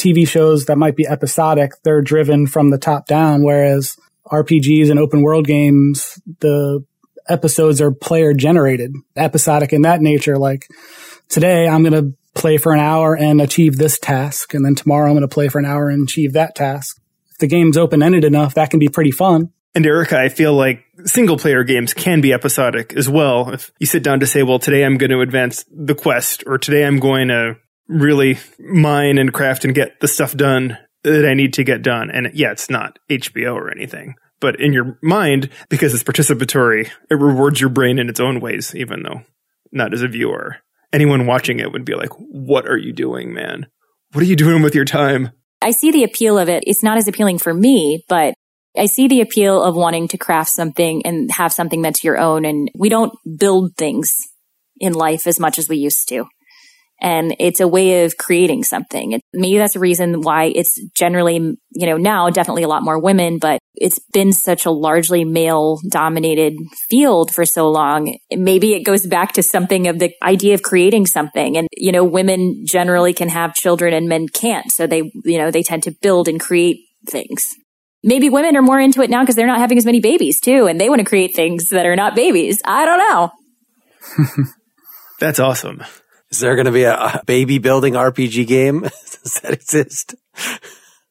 TV 0.04 0.28
shows 0.28 0.66
that 0.66 0.76
might 0.76 0.96
be 0.96 1.06
episodic, 1.06 1.72
they're 1.82 2.02
driven 2.02 2.46
from 2.46 2.70
the 2.70 2.78
top 2.78 3.06
down, 3.06 3.42
whereas 3.42 3.96
RPGs 4.26 4.90
and 4.90 4.98
open 4.98 5.22
world 5.22 5.46
games, 5.46 6.20
the 6.40 6.84
episodes 7.28 7.80
are 7.80 7.90
player 7.90 8.34
generated, 8.34 8.94
episodic 9.16 9.72
in 9.72 9.82
that 9.82 10.00
nature. 10.00 10.36
Like 10.36 10.68
today, 11.28 11.66
I'm 11.66 11.82
going 11.82 11.92
to 11.92 12.14
play 12.34 12.58
for 12.58 12.74
an 12.74 12.80
hour 12.80 13.16
and 13.16 13.40
achieve 13.40 13.76
this 13.76 13.98
task. 13.98 14.54
And 14.54 14.64
then 14.64 14.74
tomorrow, 14.74 15.08
I'm 15.08 15.14
going 15.14 15.22
to 15.22 15.28
play 15.28 15.48
for 15.48 15.58
an 15.58 15.64
hour 15.64 15.88
and 15.88 16.02
achieve 16.02 16.32
that 16.34 16.54
task. 16.54 17.00
If 17.30 17.38
the 17.38 17.46
game's 17.46 17.76
open 17.76 18.02
ended 18.02 18.24
enough, 18.24 18.54
that 18.54 18.70
can 18.70 18.80
be 18.80 18.88
pretty 18.88 19.10
fun. 19.10 19.52
And 19.74 19.84
Erica, 19.86 20.18
I 20.18 20.28
feel 20.28 20.52
like 20.52 20.84
single 21.04 21.36
player 21.36 21.64
games 21.64 21.94
can 21.94 22.20
be 22.20 22.32
episodic 22.32 22.92
as 22.92 23.08
well. 23.08 23.50
If 23.50 23.72
you 23.80 23.86
sit 23.86 24.04
down 24.04 24.20
to 24.20 24.26
say, 24.26 24.42
well, 24.44 24.60
today 24.60 24.84
I'm 24.84 24.98
going 24.98 25.10
to 25.10 25.20
advance 25.20 25.64
the 25.70 25.96
quest, 25.96 26.44
or 26.46 26.58
today 26.58 26.84
I'm 26.84 27.00
going 27.00 27.28
to 27.28 27.56
really 27.88 28.38
mine 28.58 29.18
and 29.18 29.32
craft 29.32 29.64
and 29.64 29.74
get 29.74 30.00
the 30.00 30.08
stuff 30.08 30.36
done 30.36 30.78
that 31.02 31.26
I 31.26 31.34
need 31.34 31.52
to 31.54 31.64
get 31.64 31.82
done. 31.82 32.10
And 32.10 32.30
yeah, 32.34 32.50
it's 32.50 32.70
not 32.70 32.98
HBO 33.10 33.54
or 33.54 33.70
anything, 33.70 34.14
but 34.40 34.60
in 34.60 34.72
your 34.72 34.98
mind, 35.02 35.50
because 35.68 35.94
it's 35.94 36.02
participatory, 36.02 36.90
it 37.10 37.14
rewards 37.14 37.60
your 37.60 37.70
brain 37.70 37.98
in 37.98 38.08
its 38.08 38.20
own 38.20 38.40
ways, 38.40 38.74
even 38.74 39.02
though 39.02 39.22
not 39.70 39.92
as 39.92 40.02
a 40.02 40.08
viewer. 40.08 40.56
Anyone 40.92 41.26
watching 41.26 41.58
it 41.58 41.72
would 41.72 41.84
be 41.84 41.94
like, 41.94 42.10
what 42.10 42.66
are 42.66 42.76
you 42.76 42.92
doing, 42.92 43.34
man? 43.34 43.66
What 44.12 44.22
are 44.22 44.26
you 44.26 44.36
doing 44.36 44.62
with 44.62 44.74
your 44.74 44.84
time? 44.84 45.30
I 45.60 45.72
see 45.72 45.90
the 45.90 46.04
appeal 46.04 46.38
of 46.38 46.48
it. 46.48 46.62
It's 46.66 46.82
not 46.82 46.98
as 46.98 47.08
appealing 47.08 47.38
for 47.38 47.52
me, 47.52 48.04
but 48.08 48.34
I 48.76 48.86
see 48.86 49.08
the 49.08 49.20
appeal 49.20 49.62
of 49.62 49.74
wanting 49.74 50.08
to 50.08 50.18
craft 50.18 50.50
something 50.50 51.04
and 51.04 51.30
have 51.32 51.52
something 51.52 51.82
that's 51.82 52.04
your 52.04 52.18
own. 52.18 52.44
And 52.44 52.70
we 52.76 52.88
don't 52.88 53.12
build 53.38 53.76
things 53.76 54.12
in 54.78 54.92
life 54.92 55.26
as 55.26 55.40
much 55.40 55.58
as 55.58 55.68
we 55.68 55.76
used 55.76 56.08
to 56.08 56.26
and 57.00 57.34
it's 57.38 57.60
a 57.60 57.68
way 57.68 58.04
of 58.04 58.16
creating 58.16 58.64
something. 58.64 59.12
It, 59.12 59.20
maybe 59.32 59.58
that's 59.58 59.74
the 59.74 59.80
reason 59.80 60.20
why 60.22 60.44
it's 60.54 60.80
generally, 60.96 61.36
you 61.36 61.86
know, 61.86 61.96
now 61.96 62.30
definitely 62.30 62.62
a 62.62 62.68
lot 62.68 62.82
more 62.82 63.00
women, 63.00 63.38
but 63.38 63.58
it's 63.74 63.98
been 64.12 64.32
such 64.32 64.66
a 64.66 64.70
largely 64.70 65.24
male 65.24 65.78
dominated 65.90 66.54
field 66.88 67.34
for 67.34 67.44
so 67.44 67.68
long. 67.68 68.16
Maybe 68.30 68.74
it 68.74 68.84
goes 68.84 69.06
back 69.06 69.32
to 69.32 69.42
something 69.42 69.88
of 69.88 69.98
the 69.98 70.12
idea 70.22 70.54
of 70.54 70.62
creating 70.62 71.06
something. 71.06 71.56
And, 71.56 71.68
you 71.72 71.92
know, 71.92 72.04
women 72.04 72.64
generally 72.66 73.12
can 73.12 73.28
have 73.28 73.54
children 73.54 73.92
and 73.92 74.08
men 74.08 74.28
can't. 74.28 74.70
So 74.70 74.86
they, 74.86 75.10
you 75.24 75.38
know, 75.38 75.50
they 75.50 75.62
tend 75.62 75.82
to 75.84 75.94
build 76.00 76.28
and 76.28 76.40
create 76.40 76.78
things. 77.08 77.44
Maybe 78.02 78.28
women 78.28 78.54
are 78.56 78.62
more 78.62 78.78
into 78.78 79.02
it 79.02 79.08
now 79.08 79.22
because 79.22 79.34
they're 79.34 79.46
not 79.46 79.58
having 79.58 79.78
as 79.78 79.86
many 79.86 79.98
babies 79.98 80.38
too, 80.38 80.66
and 80.66 80.78
they 80.78 80.90
want 80.90 80.98
to 80.98 81.06
create 81.06 81.34
things 81.34 81.70
that 81.70 81.86
are 81.86 81.96
not 81.96 82.14
babies. 82.14 82.60
I 82.62 82.84
don't 82.84 82.98
know. 82.98 83.30
That's 85.20 85.40
awesome. 85.40 85.82
Is 86.34 86.40
there 86.40 86.56
going 86.56 86.66
to 86.66 86.72
be 86.72 86.82
a, 86.82 86.96
a, 86.96 87.22
baby 87.26 87.58
building 87.58 87.94
RPG 87.94 88.48
game? 88.48 88.80
Does 88.80 89.34
that 89.44 89.52
exist? 89.52 90.16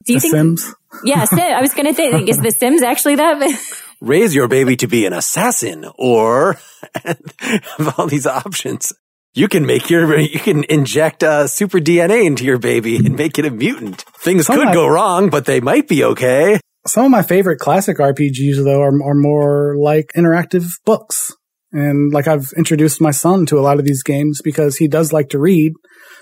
Do 0.03 0.11
you 0.11 0.19
the 0.19 0.19
think? 0.19 0.33
Sims? 0.33 0.75
Yeah, 1.05 1.25
I 1.31 1.61
was 1.61 1.73
going 1.73 1.85
to 1.85 1.93
think, 1.93 2.27
is 2.27 2.39
The 2.39 2.51
Sims 2.51 2.83
actually 2.83 3.15
that? 3.15 3.57
Raise 4.01 4.35
your 4.35 4.49
baby 4.49 4.75
to 4.75 4.87
be 4.87 5.05
an 5.05 5.13
assassin 5.13 5.85
or 5.95 6.57
have 7.05 7.95
all 7.97 8.07
these 8.07 8.27
options. 8.27 8.91
You 9.33 9.47
can 9.47 9.65
make 9.65 9.89
your, 9.89 10.19
you 10.19 10.39
can 10.39 10.65
inject 10.65 11.23
uh, 11.23 11.47
super 11.47 11.79
DNA 11.79 12.25
into 12.25 12.43
your 12.43 12.57
baby 12.57 12.97
and 12.97 13.15
make 13.15 13.39
it 13.39 13.45
a 13.45 13.49
mutant. 13.49 14.01
Things 14.17 14.47
Some 14.47 14.57
could 14.57 14.73
go 14.73 14.85
wrong, 14.89 15.29
but 15.29 15.45
they 15.45 15.61
might 15.61 15.87
be 15.87 16.03
okay. 16.03 16.59
Some 16.85 17.05
of 17.05 17.11
my 17.11 17.23
favorite 17.23 17.59
classic 17.59 17.97
RPGs 17.97 18.61
though 18.61 18.81
are, 18.81 19.01
are 19.01 19.15
more 19.15 19.77
like 19.77 20.11
interactive 20.17 20.65
books. 20.83 21.31
And 21.73 22.13
like 22.13 22.27
I've 22.27 22.51
introduced 22.55 23.01
my 23.01 23.11
son 23.11 23.45
to 23.47 23.57
a 23.57 23.61
lot 23.61 23.79
of 23.79 23.85
these 23.85 24.03
games 24.03 24.41
because 24.43 24.77
he 24.77 24.87
does 24.87 25.11
like 25.11 25.29
to 25.29 25.39
read. 25.39 25.73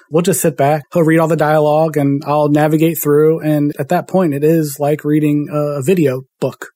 We'll 0.10 0.24
just 0.24 0.42
sit 0.42 0.58
back. 0.58 0.84
He'll 0.94 1.04
read 1.04 1.20
all 1.20 1.28
the 1.28 1.36
dialogue 1.36 1.98
and 1.98 2.24
I'll 2.26 2.50
navigate 2.50 3.02
through. 3.02 3.42
And 3.42 3.74
at 3.78 3.90
that 3.90 4.08
point, 4.08 4.34
it 4.34 4.44
is 4.44 4.78
like 4.80 5.04
reading 5.04 5.48
a 5.52 5.82
video 5.82 6.22
book. 6.40 6.70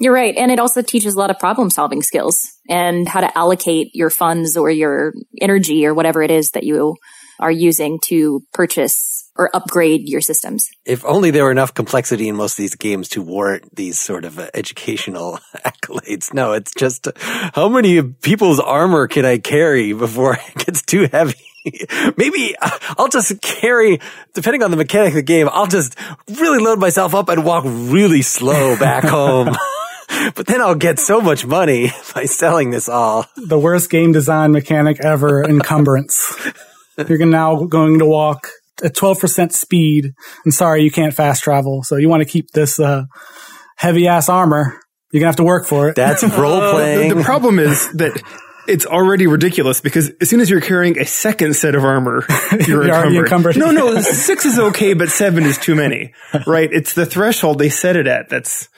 You're 0.00 0.14
right. 0.14 0.34
And 0.36 0.50
it 0.50 0.58
also 0.58 0.82
teaches 0.82 1.14
a 1.14 1.18
lot 1.18 1.30
of 1.30 1.38
problem 1.38 1.70
solving 1.70 2.02
skills 2.02 2.40
and 2.68 3.08
how 3.08 3.20
to 3.20 3.38
allocate 3.38 3.90
your 3.94 4.10
funds 4.10 4.56
or 4.56 4.70
your 4.70 5.12
energy 5.40 5.86
or 5.86 5.94
whatever 5.94 6.22
it 6.22 6.30
is 6.30 6.50
that 6.50 6.64
you 6.64 6.96
are 7.38 7.50
using 7.50 7.98
to 8.04 8.40
purchase 8.52 9.13
or 9.36 9.54
upgrade 9.54 10.08
your 10.08 10.20
systems. 10.20 10.70
If 10.84 11.04
only 11.04 11.30
there 11.30 11.44
were 11.44 11.50
enough 11.50 11.74
complexity 11.74 12.28
in 12.28 12.36
most 12.36 12.52
of 12.52 12.58
these 12.58 12.76
games 12.76 13.08
to 13.10 13.22
warrant 13.22 13.74
these 13.74 13.98
sort 13.98 14.24
of 14.24 14.38
uh, 14.38 14.48
educational 14.54 15.40
accolades. 15.64 16.32
No, 16.32 16.52
it's 16.52 16.72
just 16.74 17.08
uh, 17.08 17.12
how 17.16 17.68
many 17.68 18.02
people's 18.02 18.60
armor 18.60 19.08
can 19.08 19.24
I 19.24 19.38
carry 19.38 19.92
before 19.92 20.34
it 20.56 20.66
gets 20.66 20.82
too 20.82 21.08
heavy? 21.10 21.34
Maybe 22.16 22.54
uh, 22.60 22.70
I'll 22.98 23.08
just 23.08 23.40
carry, 23.40 24.00
depending 24.34 24.62
on 24.62 24.70
the 24.70 24.76
mechanic 24.76 25.08
of 25.10 25.14
the 25.14 25.22
game, 25.22 25.48
I'll 25.50 25.66
just 25.66 25.96
really 26.28 26.62
load 26.62 26.78
myself 26.78 27.14
up 27.14 27.28
and 27.28 27.44
walk 27.44 27.64
really 27.66 28.22
slow 28.22 28.78
back 28.78 29.04
home. 29.04 29.56
but 30.36 30.46
then 30.46 30.60
I'll 30.60 30.74
get 30.74 30.98
so 30.98 31.20
much 31.20 31.46
money 31.46 31.90
by 32.14 32.26
selling 32.26 32.70
this 32.70 32.88
all. 32.88 33.26
The 33.36 33.58
worst 33.58 33.90
game 33.90 34.12
design 34.12 34.52
mechanic 34.52 35.00
ever, 35.00 35.42
encumbrance. 35.42 36.36
You're 36.96 37.24
now 37.26 37.64
going 37.64 37.98
to 37.98 38.06
walk 38.06 38.48
at 38.82 38.94
12% 38.94 39.52
speed. 39.52 40.14
And 40.44 40.52
sorry, 40.52 40.82
you 40.82 40.90
can't 40.90 41.14
fast 41.14 41.42
travel. 41.42 41.82
So 41.82 41.96
you 41.96 42.08
want 42.08 42.22
to 42.22 42.28
keep 42.28 42.50
this, 42.50 42.80
uh, 42.80 43.04
heavy 43.76 44.06
ass 44.06 44.28
armor. 44.28 44.80
You're 45.10 45.20
going 45.20 45.26
to 45.26 45.26
have 45.26 45.36
to 45.36 45.44
work 45.44 45.66
for 45.66 45.88
it. 45.88 45.96
That's 45.96 46.22
role 46.38 46.72
playing. 46.72 47.10
the, 47.10 47.14
the 47.16 47.22
problem 47.22 47.58
is 47.58 47.90
that 47.92 48.20
it's 48.66 48.86
already 48.86 49.26
ridiculous 49.26 49.80
because 49.80 50.10
as 50.20 50.28
soon 50.28 50.40
as 50.40 50.50
you're 50.50 50.60
carrying 50.60 50.98
a 50.98 51.06
second 51.06 51.54
set 51.54 51.74
of 51.74 51.84
armor, 51.84 52.26
you're, 52.66 52.84
you're 52.84 53.26
encumbered. 53.26 53.56
encumbered. 53.56 53.56
No, 53.56 53.70
no, 53.70 54.00
six 54.00 54.44
is 54.44 54.58
okay, 54.58 54.94
but 54.94 55.10
seven 55.10 55.44
is 55.44 55.58
too 55.58 55.74
many, 55.74 56.14
right? 56.46 56.68
It's 56.72 56.94
the 56.94 57.06
threshold 57.06 57.58
they 57.58 57.68
set 57.68 57.96
it 57.96 58.06
at. 58.06 58.28
That's 58.28 58.68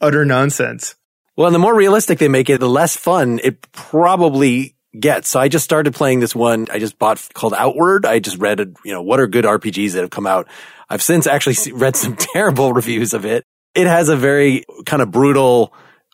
utter 0.00 0.24
nonsense. 0.24 0.94
Well, 1.36 1.46
and 1.46 1.54
the 1.54 1.58
more 1.60 1.74
realistic 1.74 2.18
they 2.18 2.28
make 2.28 2.50
it, 2.50 2.60
the 2.60 2.68
less 2.68 2.94
fun 2.96 3.40
it 3.42 3.72
probably 3.72 4.76
get. 4.98 5.26
So 5.26 5.40
I 5.40 5.48
just 5.48 5.64
started 5.64 5.94
playing 5.94 6.20
this 6.20 6.34
one 6.34 6.66
I 6.70 6.78
just 6.78 6.98
bought 6.98 7.26
called 7.34 7.54
Outward. 7.54 8.06
I 8.06 8.18
just 8.18 8.38
read, 8.38 8.74
you 8.84 8.92
know, 8.92 9.02
what 9.02 9.20
are 9.20 9.26
good 9.26 9.44
RPGs 9.44 9.92
that 9.92 10.00
have 10.00 10.10
come 10.10 10.26
out. 10.26 10.48
I've 10.88 11.02
since 11.02 11.26
actually 11.26 11.72
read 11.72 11.96
some 11.96 12.16
terrible 12.34 12.72
reviews 12.72 13.14
of 13.14 13.24
it. 13.24 13.44
It 13.74 13.86
has 13.86 14.08
a 14.08 14.16
very 14.16 14.64
kind 14.84 15.00
of 15.00 15.10
brutal, 15.10 15.72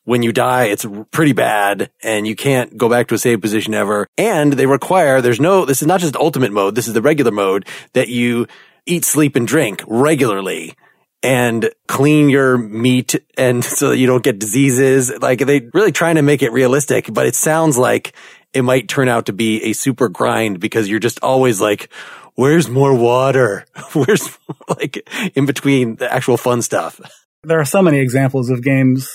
when 0.09 0.22
you 0.22 0.33
die, 0.33 0.64
it's 0.64 0.87
pretty 1.11 1.35
bad 1.35 1.91
and 2.03 2.26
you 2.26 2.35
can't 2.35 2.79
go 2.79 2.89
back 2.89 3.09
to 3.09 3.14
a 3.14 3.18
save 3.18 3.43
position 3.43 3.74
ever. 3.74 4.07
And 4.16 4.55
they 4.55 4.64
require, 4.64 5.20
there's 5.20 5.39
no, 5.39 5.66
this 5.66 5.83
is 5.83 5.87
not 5.87 6.01
just 6.01 6.16
ultimate 6.16 6.51
mode. 6.51 6.74
This 6.74 6.89
is 6.89 6.95
the 6.95 7.03
regular 7.03 7.31
mode 7.31 7.66
that 7.93 8.09
you 8.09 8.47
eat, 8.87 9.05
sleep 9.05 9.37
and 9.37 9.47
drink 9.47 9.83
regularly 9.87 10.74
and 11.22 11.68
clean 11.89 12.31
your 12.31 12.57
meat 12.57 13.16
and 13.37 13.62
so 13.64 13.91
that 13.91 13.99
you 13.99 14.07
don't 14.07 14.24
get 14.24 14.39
diseases. 14.39 15.12
Like 15.20 15.41
they 15.41 15.68
really 15.74 15.93
trying 15.93 16.14
to 16.14 16.22
make 16.22 16.43
it 16.43 16.53
realistic, 16.53 17.12
but 17.12 17.26
it 17.26 17.35
sounds 17.35 17.76
like 17.76 18.14
it 18.53 18.62
might 18.62 18.88
turn 18.88 19.09
out 19.09 19.26
to 19.26 19.32
be 19.32 19.62
a 19.64 19.72
super 19.72 20.09
grind 20.09 20.61
because 20.61 20.88
you're 20.88 20.99
just 20.99 21.20
always 21.22 21.61
like, 21.61 21.90
where's 22.34 22.68
more 22.68 22.94
water? 22.94 23.66
Where's 23.92 24.38
like 24.68 25.09
in 25.34 25.46
between 25.46 25.96
the 25.96 26.12
actual 26.12 26.36
fun 26.36 26.62
stuff? 26.62 27.01
There 27.42 27.61
are 27.61 27.64
so 27.64 27.82
many 27.82 27.99
examples 27.99 28.51
of 28.51 28.62
games 28.62 29.11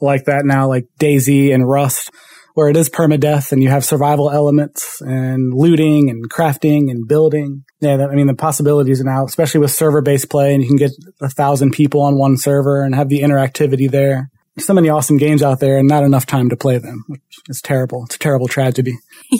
like 0.00 0.24
that 0.24 0.44
now, 0.44 0.68
like 0.68 0.86
DayZ 1.00 1.54
and 1.54 1.68
Rust, 1.68 2.10
where 2.54 2.68
it 2.68 2.76
is 2.76 2.88
permadeath 2.88 3.52
and 3.52 3.62
you 3.62 3.68
have 3.68 3.84
survival 3.84 4.30
elements 4.30 5.00
and 5.00 5.52
looting 5.54 6.10
and 6.10 6.30
crafting 6.30 6.90
and 6.90 7.08
building. 7.08 7.64
Yeah, 7.80 8.06
I 8.06 8.14
mean, 8.14 8.26
the 8.26 8.34
possibilities 8.34 9.00
are 9.00 9.04
now, 9.04 9.24
especially 9.24 9.60
with 9.60 9.70
server 9.70 10.02
based 10.02 10.28
play 10.28 10.54
and 10.54 10.62
you 10.62 10.68
can 10.68 10.76
get 10.76 10.92
a 11.20 11.28
thousand 11.28 11.72
people 11.72 12.02
on 12.02 12.18
one 12.18 12.36
server 12.36 12.82
and 12.82 12.94
have 12.94 13.08
the 13.08 13.20
interactivity 13.20 13.90
there 13.90 14.30
so 14.58 14.74
many 14.74 14.88
awesome 14.88 15.16
games 15.16 15.42
out 15.42 15.60
there 15.60 15.78
and 15.78 15.88
not 15.88 16.04
enough 16.04 16.26
time 16.26 16.48
to 16.50 16.56
play 16.56 16.78
them, 16.78 17.04
which 17.08 17.20
is 17.48 17.60
terrible. 17.60 18.04
It's 18.04 18.16
a 18.16 18.18
terrible 18.18 18.48
tragedy. 18.48 18.98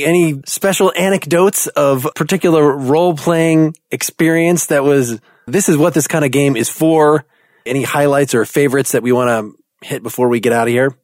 Any 0.00 0.40
special 0.46 0.92
anecdotes 0.96 1.66
of 1.68 2.08
particular 2.16 2.76
role 2.76 3.16
playing 3.16 3.74
experience 3.90 4.66
that 4.66 4.82
was, 4.82 5.20
this 5.46 5.68
is 5.68 5.76
what 5.76 5.94
this 5.94 6.08
kind 6.08 6.24
of 6.24 6.32
game 6.32 6.56
is 6.56 6.68
for? 6.68 7.24
Any 7.64 7.82
highlights 7.82 8.34
or 8.34 8.44
favorites 8.44 8.92
that 8.92 9.02
we 9.02 9.12
want 9.12 9.28
to 9.28 9.86
hit 9.86 10.02
before 10.02 10.28
we 10.28 10.40
get 10.40 10.52
out 10.52 10.66
of 10.66 10.72
here? 10.72 10.96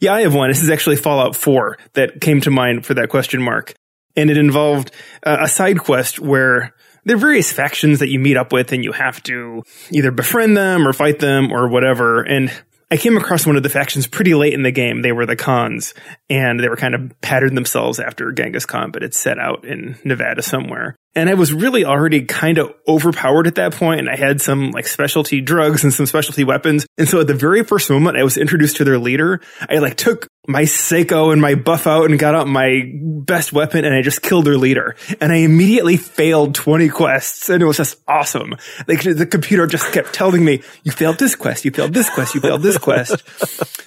Yeah, 0.00 0.14
I 0.14 0.20
have 0.20 0.34
one. 0.34 0.50
This 0.50 0.62
is 0.62 0.70
actually 0.70 0.96
Fallout 0.96 1.34
4 1.34 1.78
that 1.94 2.20
came 2.20 2.40
to 2.42 2.50
mind 2.50 2.86
for 2.86 2.94
that 2.94 3.08
question 3.08 3.42
mark. 3.42 3.74
And 4.14 4.30
it 4.30 4.36
involved 4.36 4.92
uh, 5.24 5.38
a 5.40 5.48
side 5.48 5.80
quest 5.80 6.20
where 6.20 6.74
there 7.08 7.16
are 7.16 7.20
various 7.20 7.50
factions 7.50 8.00
that 8.00 8.08
you 8.08 8.18
meet 8.18 8.36
up 8.36 8.52
with 8.52 8.72
and 8.72 8.84
you 8.84 8.92
have 8.92 9.22
to 9.24 9.62
either 9.90 10.10
befriend 10.10 10.56
them 10.56 10.86
or 10.86 10.92
fight 10.92 11.18
them 11.18 11.50
or 11.50 11.68
whatever. 11.68 12.22
And 12.22 12.52
I 12.90 12.96
came 12.96 13.16
across 13.16 13.46
one 13.46 13.56
of 13.56 13.62
the 13.62 13.68
factions 13.68 14.06
pretty 14.06 14.34
late 14.34 14.54
in 14.54 14.62
the 14.62 14.70
game. 14.70 15.02
They 15.02 15.12
were 15.12 15.26
the 15.26 15.36
Khans, 15.36 15.92
and 16.30 16.58
they 16.58 16.68
were 16.68 16.76
kind 16.76 16.94
of 16.94 17.20
patterned 17.20 17.54
themselves 17.54 18.00
after 18.00 18.32
Genghis 18.32 18.64
Khan, 18.64 18.90
but 18.92 19.02
it's 19.02 19.18
set 19.18 19.38
out 19.38 19.66
in 19.66 19.98
Nevada 20.04 20.40
somewhere. 20.40 20.96
And 21.14 21.28
I 21.28 21.34
was 21.34 21.52
really 21.52 21.84
already 21.84 22.22
kind 22.22 22.56
of 22.56 22.72
overpowered 22.86 23.46
at 23.46 23.56
that 23.56 23.74
point, 23.74 24.00
and 24.00 24.08
I 24.08 24.16
had 24.16 24.40
some 24.40 24.70
like 24.70 24.86
specialty 24.86 25.42
drugs 25.42 25.84
and 25.84 25.92
some 25.92 26.06
specialty 26.06 26.44
weapons. 26.44 26.86
And 26.96 27.06
so 27.06 27.20
at 27.20 27.26
the 27.26 27.34
very 27.34 27.62
first 27.62 27.90
moment 27.90 28.16
I 28.16 28.24
was 28.24 28.38
introduced 28.38 28.76
to 28.76 28.84
their 28.84 28.98
leader, 28.98 29.40
I 29.68 29.78
like 29.78 29.96
took 29.96 30.26
my 30.48 30.64
Psycho 30.64 31.30
and 31.30 31.42
my 31.42 31.54
Buffout 31.54 32.10
and 32.10 32.18
got 32.18 32.34
out 32.34 32.48
my 32.48 32.90
best 32.94 33.52
weapon 33.52 33.84
and 33.84 33.94
I 33.94 34.00
just 34.00 34.22
killed 34.22 34.46
their 34.46 34.56
leader. 34.56 34.96
And 35.20 35.30
I 35.30 35.36
immediately 35.36 35.98
failed 35.98 36.54
20 36.54 36.88
quests 36.88 37.50
and 37.50 37.62
it 37.62 37.66
was 37.66 37.76
just 37.76 38.00
awesome. 38.08 38.56
Like 38.88 39.02
the 39.02 39.26
computer 39.26 39.66
just 39.66 39.92
kept 39.92 40.14
telling 40.14 40.42
me, 40.42 40.62
you 40.84 40.90
failed 40.90 41.18
this 41.18 41.36
quest, 41.36 41.66
you 41.66 41.70
failed 41.70 41.92
this 41.92 42.08
quest, 42.08 42.34
you 42.34 42.40
failed 42.40 42.62
this 42.62 42.78
quest. 42.78 43.22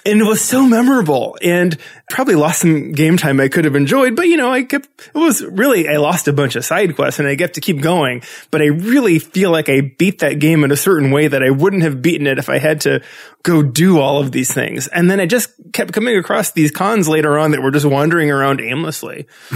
and 0.06 0.20
it 0.20 0.24
was 0.24 0.40
so 0.40 0.64
memorable 0.64 1.36
and 1.42 1.76
probably 2.08 2.36
lost 2.36 2.60
some 2.60 2.92
game 2.92 3.16
time 3.16 3.40
I 3.40 3.48
could 3.48 3.64
have 3.64 3.74
enjoyed, 3.74 4.14
but 4.14 4.28
you 4.28 4.36
know, 4.36 4.52
I 4.52 4.62
kept, 4.62 4.88
it 5.12 5.18
was 5.18 5.44
really, 5.44 5.88
I 5.88 5.96
lost 5.96 6.28
a 6.28 6.32
bunch 6.32 6.54
of 6.54 6.64
side 6.64 6.94
quests 6.94 7.18
and 7.18 7.26
I 7.26 7.34
get 7.34 7.54
to 7.54 7.60
keep 7.60 7.80
going, 7.80 8.22
but 8.52 8.62
I 8.62 8.66
really 8.66 9.18
feel 9.18 9.50
like 9.50 9.68
I 9.68 9.80
beat 9.80 10.20
that 10.20 10.38
game 10.38 10.62
in 10.62 10.70
a 10.70 10.76
certain 10.76 11.10
way 11.10 11.26
that 11.26 11.42
I 11.42 11.50
wouldn't 11.50 11.82
have 11.82 12.00
beaten 12.02 12.28
it 12.28 12.38
if 12.38 12.48
I 12.48 12.58
had 12.58 12.82
to 12.82 13.02
go 13.42 13.62
do 13.62 13.98
all 13.98 14.20
of 14.20 14.30
these 14.30 14.52
things. 14.52 14.86
And 14.88 15.10
then 15.10 15.18
I 15.18 15.26
just 15.26 15.50
kept 15.72 15.92
coming 15.92 16.16
across 16.16 16.51
these 16.54 16.70
Khans 16.70 17.08
later 17.08 17.38
on 17.38 17.52
that 17.52 17.62
were 17.62 17.70
just 17.70 17.86
wandering 17.86 18.30
around 18.30 18.60
aimlessly. 18.60 19.26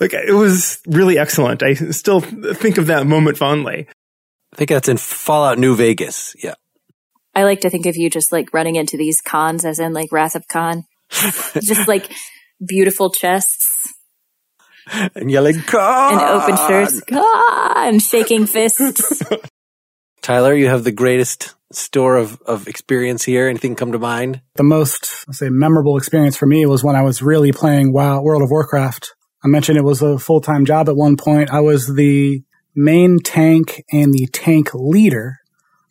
like 0.00 0.14
it 0.14 0.34
was 0.34 0.80
really 0.86 1.18
excellent. 1.18 1.62
I 1.62 1.74
still 1.74 2.20
think 2.20 2.78
of 2.78 2.86
that 2.86 3.06
moment 3.06 3.36
fondly. 3.36 3.86
I 4.52 4.56
think 4.56 4.70
that's 4.70 4.88
in 4.88 4.98
Fallout 4.98 5.58
New 5.58 5.76
Vegas. 5.76 6.34
Yeah. 6.42 6.54
I 7.34 7.44
like 7.44 7.60
to 7.60 7.70
think 7.70 7.86
of 7.86 7.96
you 7.96 8.10
just 8.10 8.32
like 8.32 8.52
running 8.52 8.76
into 8.76 8.96
these 8.96 9.20
Khans 9.20 9.64
as 9.64 9.78
in 9.78 9.92
like 9.92 10.12
Wrath 10.12 10.34
of 10.34 10.46
Khan. 10.48 10.84
just 11.10 11.88
like 11.88 12.10
beautiful 12.64 13.10
chests. 13.10 13.92
And 15.14 15.30
yelling, 15.30 15.60
Khan! 15.60 16.12
And 16.12 16.22
open 16.22 16.56
shirts. 16.56 17.00
Khan! 17.02 17.98
Shaking 18.00 18.46
fists. 18.46 19.22
Tyler, 20.22 20.54
you 20.54 20.68
have 20.68 20.84
the 20.84 20.92
greatest 20.92 21.54
store 21.74 22.16
of, 22.16 22.40
of 22.42 22.68
experience 22.68 23.24
here? 23.24 23.48
Anything 23.48 23.74
come 23.74 23.92
to 23.92 23.98
mind? 23.98 24.40
The 24.54 24.62
most, 24.62 25.24
I 25.28 25.32
say, 25.32 25.48
memorable 25.48 25.96
experience 25.96 26.36
for 26.36 26.46
me 26.46 26.66
was 26.66 26.84
when 26.84 26.96
I 26.96 27.02
was 27.02 27.22
really 27.22 27.52
playing 27.52 27.92
WoW, 27.92 28.22
World 28.22 28.42
of 28.42 28.50
Warcraft. 28.50 29.14
I 29.44 29.48
mentioned 29.48 29.78
it 29.78 29.84
was 29.84 30.02
a 30.02 30.18
full-time 30.18 30.64
job 30.64 30.88
at 30.88 30.96
one 30.96 31.16
point. 31.16 31.50
I 31.50 31.60
was 31.60 31.94
the 31.94 32.42
main 32.74 33.18
tank 33.18 33.84
and 33.92 34.12
the 34.12 34.28
tank 34.32 34.70
leader. 34.74 35.38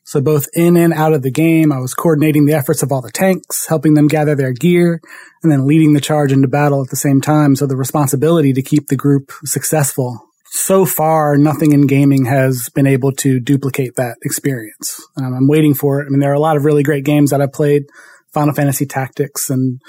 So 0.04 0.20
both 0.20 0.48
in 0.54 0.78
and 0.78 0.94
out 0.94 1.14
of 1.14 1.22
the 1.22 1.32
game, 1.32 1.72
I 1.72 1.80
was 1.80 1.94
coordinating 1.94 2.46
the 2.46 2.54
efforts 2.54 2.84
of 2.84 2.92
all 2.92 3.02
the 3.02 3.12
tanks, 3.12 3.68
helping 3.68 3.94
them 3.94 4.08
gather 4.08 4.36
their 4.36 4.52
gear, 4.52 5.00
and 5.44 5.52
then 5.52 5.68
leading 5.68 5.94
the 5.94 6.02
charge 6.02 6.32
into 6.32 6.48
battle 6.48 6.82
at 6.82 6.90
the 6.90 6.96
same 6.96 7.22
time. 7.22 7.56
So 7.56 7.66
the 7.66 7.78
responsibility 7.78 8.52
to 8.54 8.62
keep 8.62 8.88
the 8.88 8.96
group 8.96 9.32
successful 9.46 10.31
so 10.54 10.86
far, 10.86 11.38
nothing 11.38 11.72
in 11.72 11.88
gaming 11.88 12.26
has 12.26 12.68
been 12.76 12.86
able 12.86 13.14
to 13.14 13.40
duplicate 13.40 13.96
that 13.96 14.18
experience. 14.22 15.02
Um, 15.16 15.34
I'm 15.34 15.48
waiting 15.48 15.74
for 15.74 16.02
it. 16.02 16.08
I 16.08 16.10
mean, 16.10 16.20
there 16.20 16.32
are 16.32 16.36
a 16.36 16.42
lot 16.42 16.58
of 16.58 16.66
really 16.66 16.84
great 16.84 17.06
games 17.06 17.32
that 17.32 17.40
I've 17.40 17.54
played, 17.54 17.84
Final 18.34 18.54
Fantasy 18.54 18.86
Tactics 18.86 19.50
and 19.50 19.80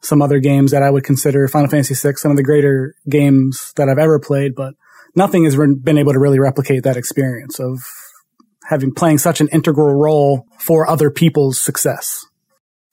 some 0.00 0.22
other 0.22 0.38
games 0.38 0.70
that 0.70 0.82
I 0.82 0.88
would 0.88 1.04
consider 1.04 1.46
Final 1.48 1.68
Fantasy 1.68 1.94
VI, 1.94 2.14
some 2.14 2.30
of 2.30 2.38
the 2.38 2.42
greater 2.42 2.94
games 3.10 3.74
that 3.76 3.90
I've 3.90 3.98
ever 3.98 4.18
played, 4.18 4.54
but 4.54 4.72
nothing 5.14 5.44
has 5.44 5.58
re- 5.58 5.74
been 5.74 5.98
able 5.98 6.14
to 6.14 6.18
really 6.18 6.38
replicate 6.38 6.82
that 6.84 6.96
experience 6.96 7.60
of 7.60 7.82
having 8.70 8.94
playing 8.94 9.18
such 9.18 9.42
an 9.42 9.48
integral 9.52 9.94
role 9.94 10.46
for 10.58 10.88
other 10.88 11.10
people's 11.10 11.60
success. 11.60 12.24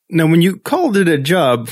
Now, 0.09 0.27
when 0.27 0.41
you 0.41 0.57
called 0.57 0.97
it 0.97 1.07
a 1.07 1.17
job, 1.17 1.69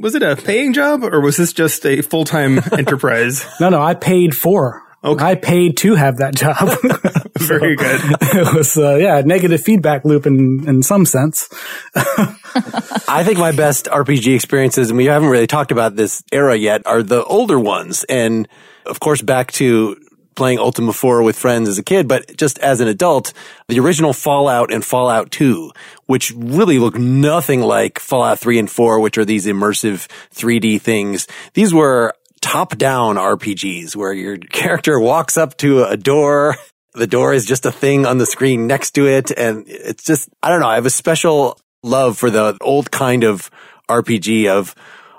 was 0.00 0.14
it 0.14 0.22
a 0.22 0.34
paying 0.34 0.72
job 0.72 1.04
or 1.04 1.20
was 1.20 1.36
this 1.36 1.52
just 1.52 1.84
a 1.86 2.00
full 2.00 2.24
time 2.24 2.58
enterprise? 2.72 3.44
No, 3.60 3.68
no, 3.68 3.82
I 3.82 3.94
paid 3.94 4.34
for. 4.34 4.82
Okay. 5.02 5.24
I 5.24 5.34
paid 5.34 5.78
to 5.78 5.94
have 5.94 6.18
that 6.18 6.34
job. 6.34 6.56
Very 7.38 7.74
good. 7.74 8.00
It 8.20 8.54
was, 8.54 8.76
uh, 8.76 8.96
yeah, 8.96 9.22
negative 9.24 9.62
feedback 9.62 10.04
loop 10.04 10.26
in, 10.26 10.68
in 10.68 10.82
some 10.82 11.06
sense. 11.06 11.48
I 11.96 13.22
think 13.24 13.38
my 13.38 13.52
best 13.52 13.86
RPG 13.86 14.34
experiences, 14.34 14.90
and 14.90 14.98
we 14.98 15.06
haven't 15.06 15.30
really 15.30 15.46
talked 15.46 15.72
about 15.72 15.96
this 15.96 16.22
era 16.32 16.54
yet, 16.54 16.86
are 16.86 17.02
the 17.02 17.24
older 17.24 17.58
ones. 17.58 18.04
And 18.04 18.46
of 18.84 19.00
course, 19.00 19.22
back 19.22 19.52
to 19.52 19.96
playing 20.40 20.58
Ultima 20.58 20.94
4 20.94 21.22
with 21.22 21.36
friends 21.36 21.68
as 21.68 21.76
a 21.76 21.82
kid, 21.82 22.08
but 22.08 22.34
just 22.34 22.58
as 22.60 22.80
an 22.80 22.88
adult, 22.88 23.34
the 23.68 23.78
original 23.78 24.14
Fallout 24.14 24.72
and 24.72 24.82
Fallout 24.82 25.30
2, 25.30 25.70
which 26.06 26.32
really 26.34 26.78
look 26.78 26.94
nothing 26.94 27.60
like 27.60 27.98
Fallout 27.98 28.38
3 28.38 28.58
and 28.58 28.70
4, 28.70 29.00
which 29.00 29.18
are 29.18 29.26
these 29.26 29.44
immersive 29.44 30.08
3D 30.32 30.80
things. 30.80 31.26
These 31.52 31.74
were 31.74 32.14
top 32.40 32.78
down 32.78 33.16
RPGs 33.16 33.94
where 33.94 34.14
your 34.14 34.38
character 34.62 34.98
walks 34.98 35.36
up 35.36 35.58
to 35.58 35.84
a 35.84 35.98
door. 35.98 36.56
The 36.94 37.06
door 37.06 37.34
is 37.34 37.44
just 37.44 37.66
a 37.66 37.70
thing 37.70 38.06
on 38.06 38.16
the 38.16 38.24
screen 38.24 38.66
next 38.66 38.92
to 38.92 39.06
it. 39.06 39.30
And 39.30 39.66
it's 39.68 40.04
just, 40.04 40.30
I 40.42 40.48
don't 40.48 40.60
know. 40.60 40.68
I 40.68 40.76
have 40.76 40.86
a 40.86 40.90
special 40.90 41.60
love 41.82 42.16
for 42.16 42.30
the 42.30 42.56
old 42.62 42.90
kind 42.90 43.24
of 43.24 43.50
RPG 43.90 44.48
of 44.48 44.74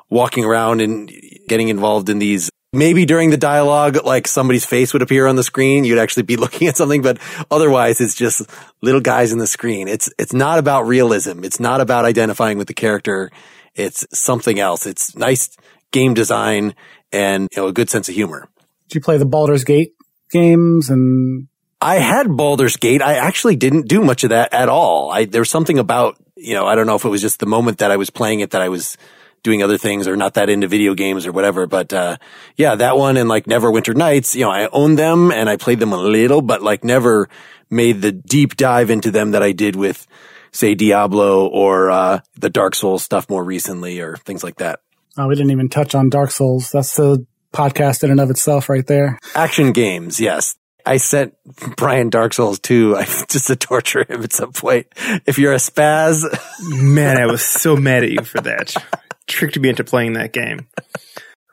walking 0.10 0.46
around 0.46 0.82
and 0.82 1.12
getting 1.48 1.70
involved 1.70 2.10
in 2.10 2.18
these 2.18 2.50
maybe 2.74 3.06
during 3.06 3.30
the 3.30 3.38
dialogue, 3.38 4.04
like 4.06 4.28
somebody's 4.28 4.66
face 4.66 4.94
would 4.94 5.02
appear 5.02 5.28
on 5.28 5.36
the 5.36 5.44
screen. 5.44 5.84
You'd 5.84 6.00
actually 6.00 6.24
be 6.24 6.36
looking 6.38 6.68
at 6.68 6.78
something, 6.78 7.02
but 7.02 7.20
otherwise 7.50 8.02
it's 8.02 8.16
just 8.16 8.50
little 8.82 9.02
guys 9.02 9.32
in 9.32 9.40
the 9.40 9.48
screen. 9.48 9.88
It's, 9.88 10.10
it's 10.18 10.34
not 10.34 10.60
about 10.60 10.88
realism. 10.88 11.44
It's 11.44 11.60
not 11.60 11.82
about 11.82 12.06
identifying 12.06 12.58
with 12.58 12.68
the 12.68 12.74
character. 12.74 13.32
It's 13.76 14.06
something 14.18 14.60
else. 14.60 14.86
It's 14.86 15.16
nice 15.16 15.56
game 15.92 16.14
design 16.14 16.76
and, 17.12 17.48
you 17.52 17.62
know, 17.62 17.68
a 17.68 17.74
good 17.74 17.90
sense 17.90 18.10
of 18.10 18.16
humor. 18.16 18.48
Did 18.88 18.96
you 18.96 19.02
play 19.02 19.18
the 19.18 19.26
Baldur's 19.26 19.64
Gate 19.64 19.94
games 20.32 20.90
and 20.90 21.48
I 21.82 21.96
had 21.96 22.38
Baldur's 22.38 22.78
Gate. 22.78 23.02
I 23.02 23.16
actually 23.16 23.56
didn't 23.56 23.88
do 23.88 24.02
much 24.02 24.24
of 24.24 24.30
that 24.30 24.54
at 24.54 24.70
all. 24.70 25.12
I, 25.12 25.26
there 25.26 25.42
was 25.42 25.50
something 25.50 25.80
about, 25.80 26.18
you 26.36 26.54
know, 26.54 26.68
I 26.68 26.76
don't 26.76 26.86
know 26.86 26.96
if 26.96 27.06
it 27.06 27.10
was 27.10 27.22
just 27.22 27.40
the 27.40 27.48
moment 27.48 27.80
that 27.80 27.92
I 27.92 27.98
was 27.98 28.12
playing 28.12 28.42
it 28.42 28.52
that 28.52 28.62
I 28.62 28.70
was 28.70 28.98
doing 29.44 29.64
other 29.64 29.78
things 29.78 30.08
or 30.08 30.16
not 30.16 30.36
that 30.36 30.50
into 30.50 30.68
video 30.68 30.94
games 30.94 31.26
or 31.26 31.32
whatever. 31.32 31.68
But, 31.68 31.94
uh, 31.94 32.18
yeah, 32.56 32.76
that 32.76 32.98
one 32.98 33.18
and 33.18 33.30
like 33.30 33.46
Neverwinter 33.46 33.96
Nights, 33.96 34.36
you 34.36 34.42
know, 34.42 34.52
I 34.52 34.68
owned 34.72 34.98
them 34.98 35.32
and 35.32 35.50
I 35.50 35.58
played 35.58 35.80
them 35.80 35.94
a 35.94 35.98
little, 35.98 36.42
but 36.42 36.62
like 36.62 36.84
never 36.84 37.30
made 37.70 38.02
the 38.02 38.12
deep 38.12 38.56
dive 38.56 38.90
into 38.90 39.12
them 39.12 39.32
that 39.32 39.44
I 39.44 39.52
did 39.52 39.76
with, 39.76 40.06
say, 40.52 40.76
Diablo 40.76 41.48
or, 41.48 41.90
uh, 41.92 42.20
the 42.36 42.50
Dark 42.50 42.76
Souls 42.76 43.04
stuff 43.04 43.30
more 43.30 43.44
recently 43.44 44.00
or 44.00 44.18
things 44.18 44.44
like 44.44 44.58
that. 44.58 44.82
Oh, 45.18 45.28
we 45.28 45.36
didn't 45.36 45.52
even 45.52 45.70
touch 45.70 45.96
on 45.96 46.10
Dark 46.10 46.32
Souls. 46.32 46.72
That's 46.72 46.96
the 46.96 47.26
podcast 47.54 48.04
in 48.04 48.12
and 48.12 48.20
of 48.20 48.30
itself 48.30 48.70
right 48.70 48.86
there. 48.86 49.20
Action 49.36 49.72
games. 49.72 50.20
Yes. 50.20 50.56
I 50.86 50.98
sent 50.98 51.36
Brian 51.78 52.10
Dark 52.10 52.34
Souls 52.34 52.60
2 52.60 52.96
just 53.30 53.48
to 53.48 53.56
torture 53.56 54.06
him 54.08 54.24
at 54.24 54.34
some 54.34 54.52
point. 54.52 54.88
If 55.26 55.38
you're 55.38 55.54
a 55.54 55.58
spaz. 55.58 56.26
Man, 56.62 57.18
I 57.18 57.26
was 57.26 57.44
so 57.44 57.76
mad 57.76 58.04
at 58.04 58.12
you 58.12 58.24
for 58.24 58.42
that 58.42 58.74
tricked 59.28 59.60
me 59.60 59.70
into 59.70 59.84
playing 59.84 60.14
that 60.14 60.34
game. 60.34 60.68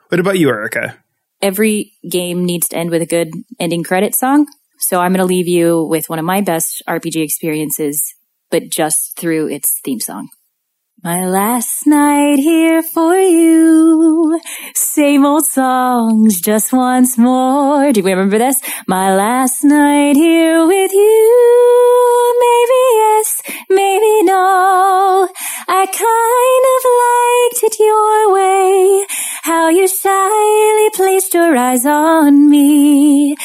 What 0.09 0.19
about 0.19 0.39
you, 0.39 0.49
Erica? 0.49 0.97
Every 1.41 1.93
game 2.09 2.45
needs 2.45 2.67
to 2.69 2.77
end 2.77 2.89
with 2.89 3.01
a 3.01 3.05
good 3.05 3.31
ending 3.59 3.83
credit 3.83 4.15
song. 4.15 4.47
So 4.79 4.99
I'm 4.99 5.11
going 5.11 5.19
to 5.19 5.25
leave 5.25 5.47
you 5.47 5.83
with 5.83 6.09
one 6.09 6.19
of 6.19 6.25
my 6.25 6.41
best 6.41 6.81
RPG 6.87 7.21
experiences, 7.21 8.13
but 8.49 8.69
just 8.69 9.17
through 9.17 9.47
its 9.49 9.79
theme 9.83 9.99
song. 9.99 10.29
My 11.01 11.25
last 11.25 11.87
night 11.87 12.39
here 12.39 12.81
for 12.81 13.17
you. 13.17 14.37
Same 14.75 15.25
old 15.25 15.45
songs, 15.45 16.41
just 16.41 16.73
once 16.73 17.17
more. 17.17 17.93
Do 17.93 18.01
you 18.01 18.05
remember 18.05 18.37
this? 18.37 18.61
My 18.85 19.15
last 19.15 19.63
night 19.63 20.17
here 20.17 20.67
with 20.67 20.91
you. 20.91 22.35
Maybe 22.41 22.81
yes, 22.99 23.41
maybe 23.69 24.23
no. 24.23 25.29
I 25.71 25.85
kind 25.85 26.65
of 26.73 26.81
liked 27.05 27.63
it 27.63 27.79
your 27.79 28.33
way. 28.33 29.05
How 29.43 29.69
you 29.69 29.87
shyly 29.87 30.89
placed 30.95 31.35
your 31.35 31.55
eyes 31.55 31.85
on 31.85 32.49
me. 32.49 33.35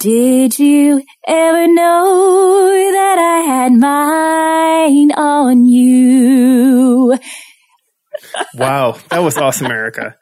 Did 0.00 0.58
you 0.58 1.02
ever 1.28 1.68
know 1.68 2.90
that 2.92 3.18
I 3.18 3.38
had 3.40 3.72
mine 3.72 5.12
on 5.12 5.66
you? 5.66 7.18
Wow, 8.54 8.96
that 9.10 9.18
was 9.18 9.36
awesome, 9.36 9.66
Erica. 9.66 10.16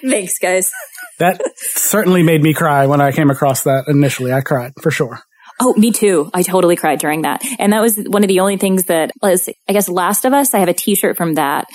Thanks, 0.00 0.38
guys. 0.38 0.70
That 1.18 1.40
certainly 1.56 2.22
made 2.22 2.42
me 2.42 2.54
cry 2.54 2.86
when 2.86 3.00
I 3.00 3.10
came 3.10 3.30
across 3.30 3.64
that 3.64 3.86
initially. 3.88 4.32
I 4.32 4.42
cried 4.42 4.72
for 4.80 4.92
sure. 4.92 5.18
Oh, 5.60 5.74
me 5.76 5.92
too. 5.92 6.30
I 6.34 6.42
totally 6.42 6.76
cried 6.76 6.98
during 6.98 7.22
that. 7.22 7.42
And 7.58 7.72
that 7.72 7.80
was 7.80 7.96
one 7.96 8.24
of 8.24 8.28
the 8.28 8.40
only 8.40 8.56
things 8.56 8.84
that, 8.84 9.12
let's 9.22 9.48
I 9.68 9.72
guess 9.72 9.88
Last 9.88 10.24
of 10.24 10.32
Us, 10.32 10.52
I 10.54 10.58
have 10.58 10.68
a 10.68 10.74
t-shirt 10.74 11.16
from 11.16 11.34
that. 11.34 11.66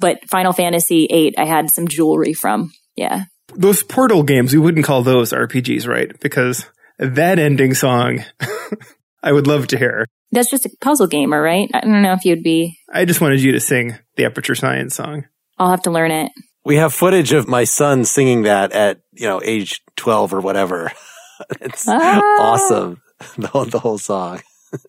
But 0.00 0.28
Final 0.28 0.52
Fantasy 0.52 1.06
VIII, 1.08 1.36
I 1.38 1.44
had 1.44 1.70
some 1.70 1.88
jewelry 1.88 2.32
from. 2.32 2.72
Yeah. 2.96 3.24
Those 3.54 3.82
Portal 3.82 4.22
games, 4.22 4.52
we 4.52 4.58
wouldn't 4.60 4.84
call 4.86 5.02
those 5.02 5.32
RPGs, 5.32 5.88
right? 5.88 6.12
Because 6.20 6.66
that 6.98 7.38
ending 7.38 7.74
song, 7.74 8.24
I 9.22 9.32
would 9.32 9.46
love 9.46 9.68
to 9.68 9.78
hear. 9.78 10.06
That's 10.30 10.50
just 10.50 10.66
a 10.66 10.70
puzzle 10.80 11.06
gamer, 11.06 11.40
right? 11.40 11.68
I 11.72 11.80
don't 11.80 12.02
know 12.02 12.12
if 12.12 12.24
you'd 12.24 12.42
be, 12.42 12.76
I 12.92 13.04
just 13.06 13.20
wanted 13.20 13.40
you 13.40 13.52
to 13.52 13.60
sing 13.60 13.96
the 14.16 14.24
Aperture 14.26 14.54
Science 14.54 14.94
song. 14.94 15.24
I'll 15.58 15.70
have 15.70 15.82
to 15.82 15.90
learn 15.90 16.10
it. 16.10 16.30
We 16.64 16.76
have 16.76 16.92
footage 16.92 17.32
of 17.32 17.48
my 17.48 17.64
son 17.64 18.04
singing 18.04 18.42
that 18.42 18.72
at, 18.72 19.00
you 19.12 19.26
know, 19.26 19.40
age 19.42 19.80
12 19.96 20.34
or 20.34 20.40
whatever. 20.40 20.92
it's 21.60 21.88
Ah. 21.88 22.20
awesome. 22.40 23.00
The 23.36 23.48
whole, 23.48 23.64
the 23.64 23.78
whole 23.78 23.98
song. 23.98 24.40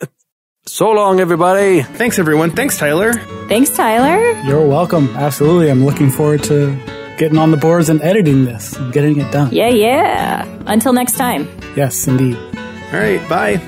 so 0.65 0.91
long, 0.91 1.19
everybody. 1.19 1.81
Thanks, 1.81 2.19
everyone. 2.19 2.51
Thanks, 2.51 2.77
Tyler. 2.77 3.13
Thanks, 3.47 3.69
Tyler. 3.75 4.31
You're 4.41 4.67
welcome. 4.67 5.09
Absolutely. 5.15 5.69
I'm 5.71 5.85
looking 5.85 6.11
forward 6.11 6.43
to 6.43 6.75
getting 7.17 7.37
on 7.37 7.51
the 7.51 7.57
boards 7.57 7.89
and 7.89 8.01
editing 8.01 8.45
this 8.45 8.73
and 8.73 8.93
getting 8.93 9.19
it 9.19 9.31
done. 9.31 9.51
Yeah, 9.51 9.69
yeah. 9.69 10.45
Until 10.67 10.93
next 10.93 11.17
time. 11.17 11.47
Yes, 11.75 12.07
indeed. 12.07 12.37
All 12.37 12.99
right, 12.99 13.27
bye. 13.29 13.59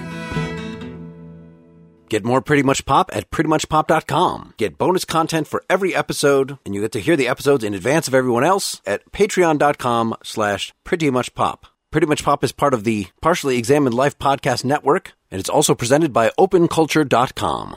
Get 2.10 2.26
more 2.26 2.42
Pretty 2.42 2.62
Much 2.62 2.86
Pop 2.86 3.10
at 3.14 3.32
prettymuchpop.com. 3.32 4.56
Get 4.58 4.78
bonus 4.78 5.06
content 5.06 5.48
for 5.48 5.64
every 5.70 5.96
episode, 5.96 6.58
and 6.66 6.76
you 6.76 6.82
get 6.82 6.92
to 6.92 7.00
hear 7.00 7.16
the 7.16 7.30
episodes 7.30 7.64
in 7.64 7.74
advance 7.74 8.10
of 8.10 8.14
everyone 8.14 8.44
else 8.44 8.82
at 8.86 9.10
patreon.com 9.14 10.16
slash 10.22 10.74
prettymuchpop. 10.86 11.60
Pretty 11.92 12.08
Much 12.08 12.24
Pop 12.24 12.42
is 12.42 12.54
part 12.54 12.74
of 12.74 12.86
the 12.86 13.08
Partially 13.20 13.58
Examined 13.58 13.94
Life 13.94 14.18
Podcast 14.18 14.64
Network, 14.64 15.12
and 15.30 15.42
it's 15.42 15.50
also 15.50 15.76
presented 15.76 16.14
by 16.14 16.30
openculture.com. 16.40 17.76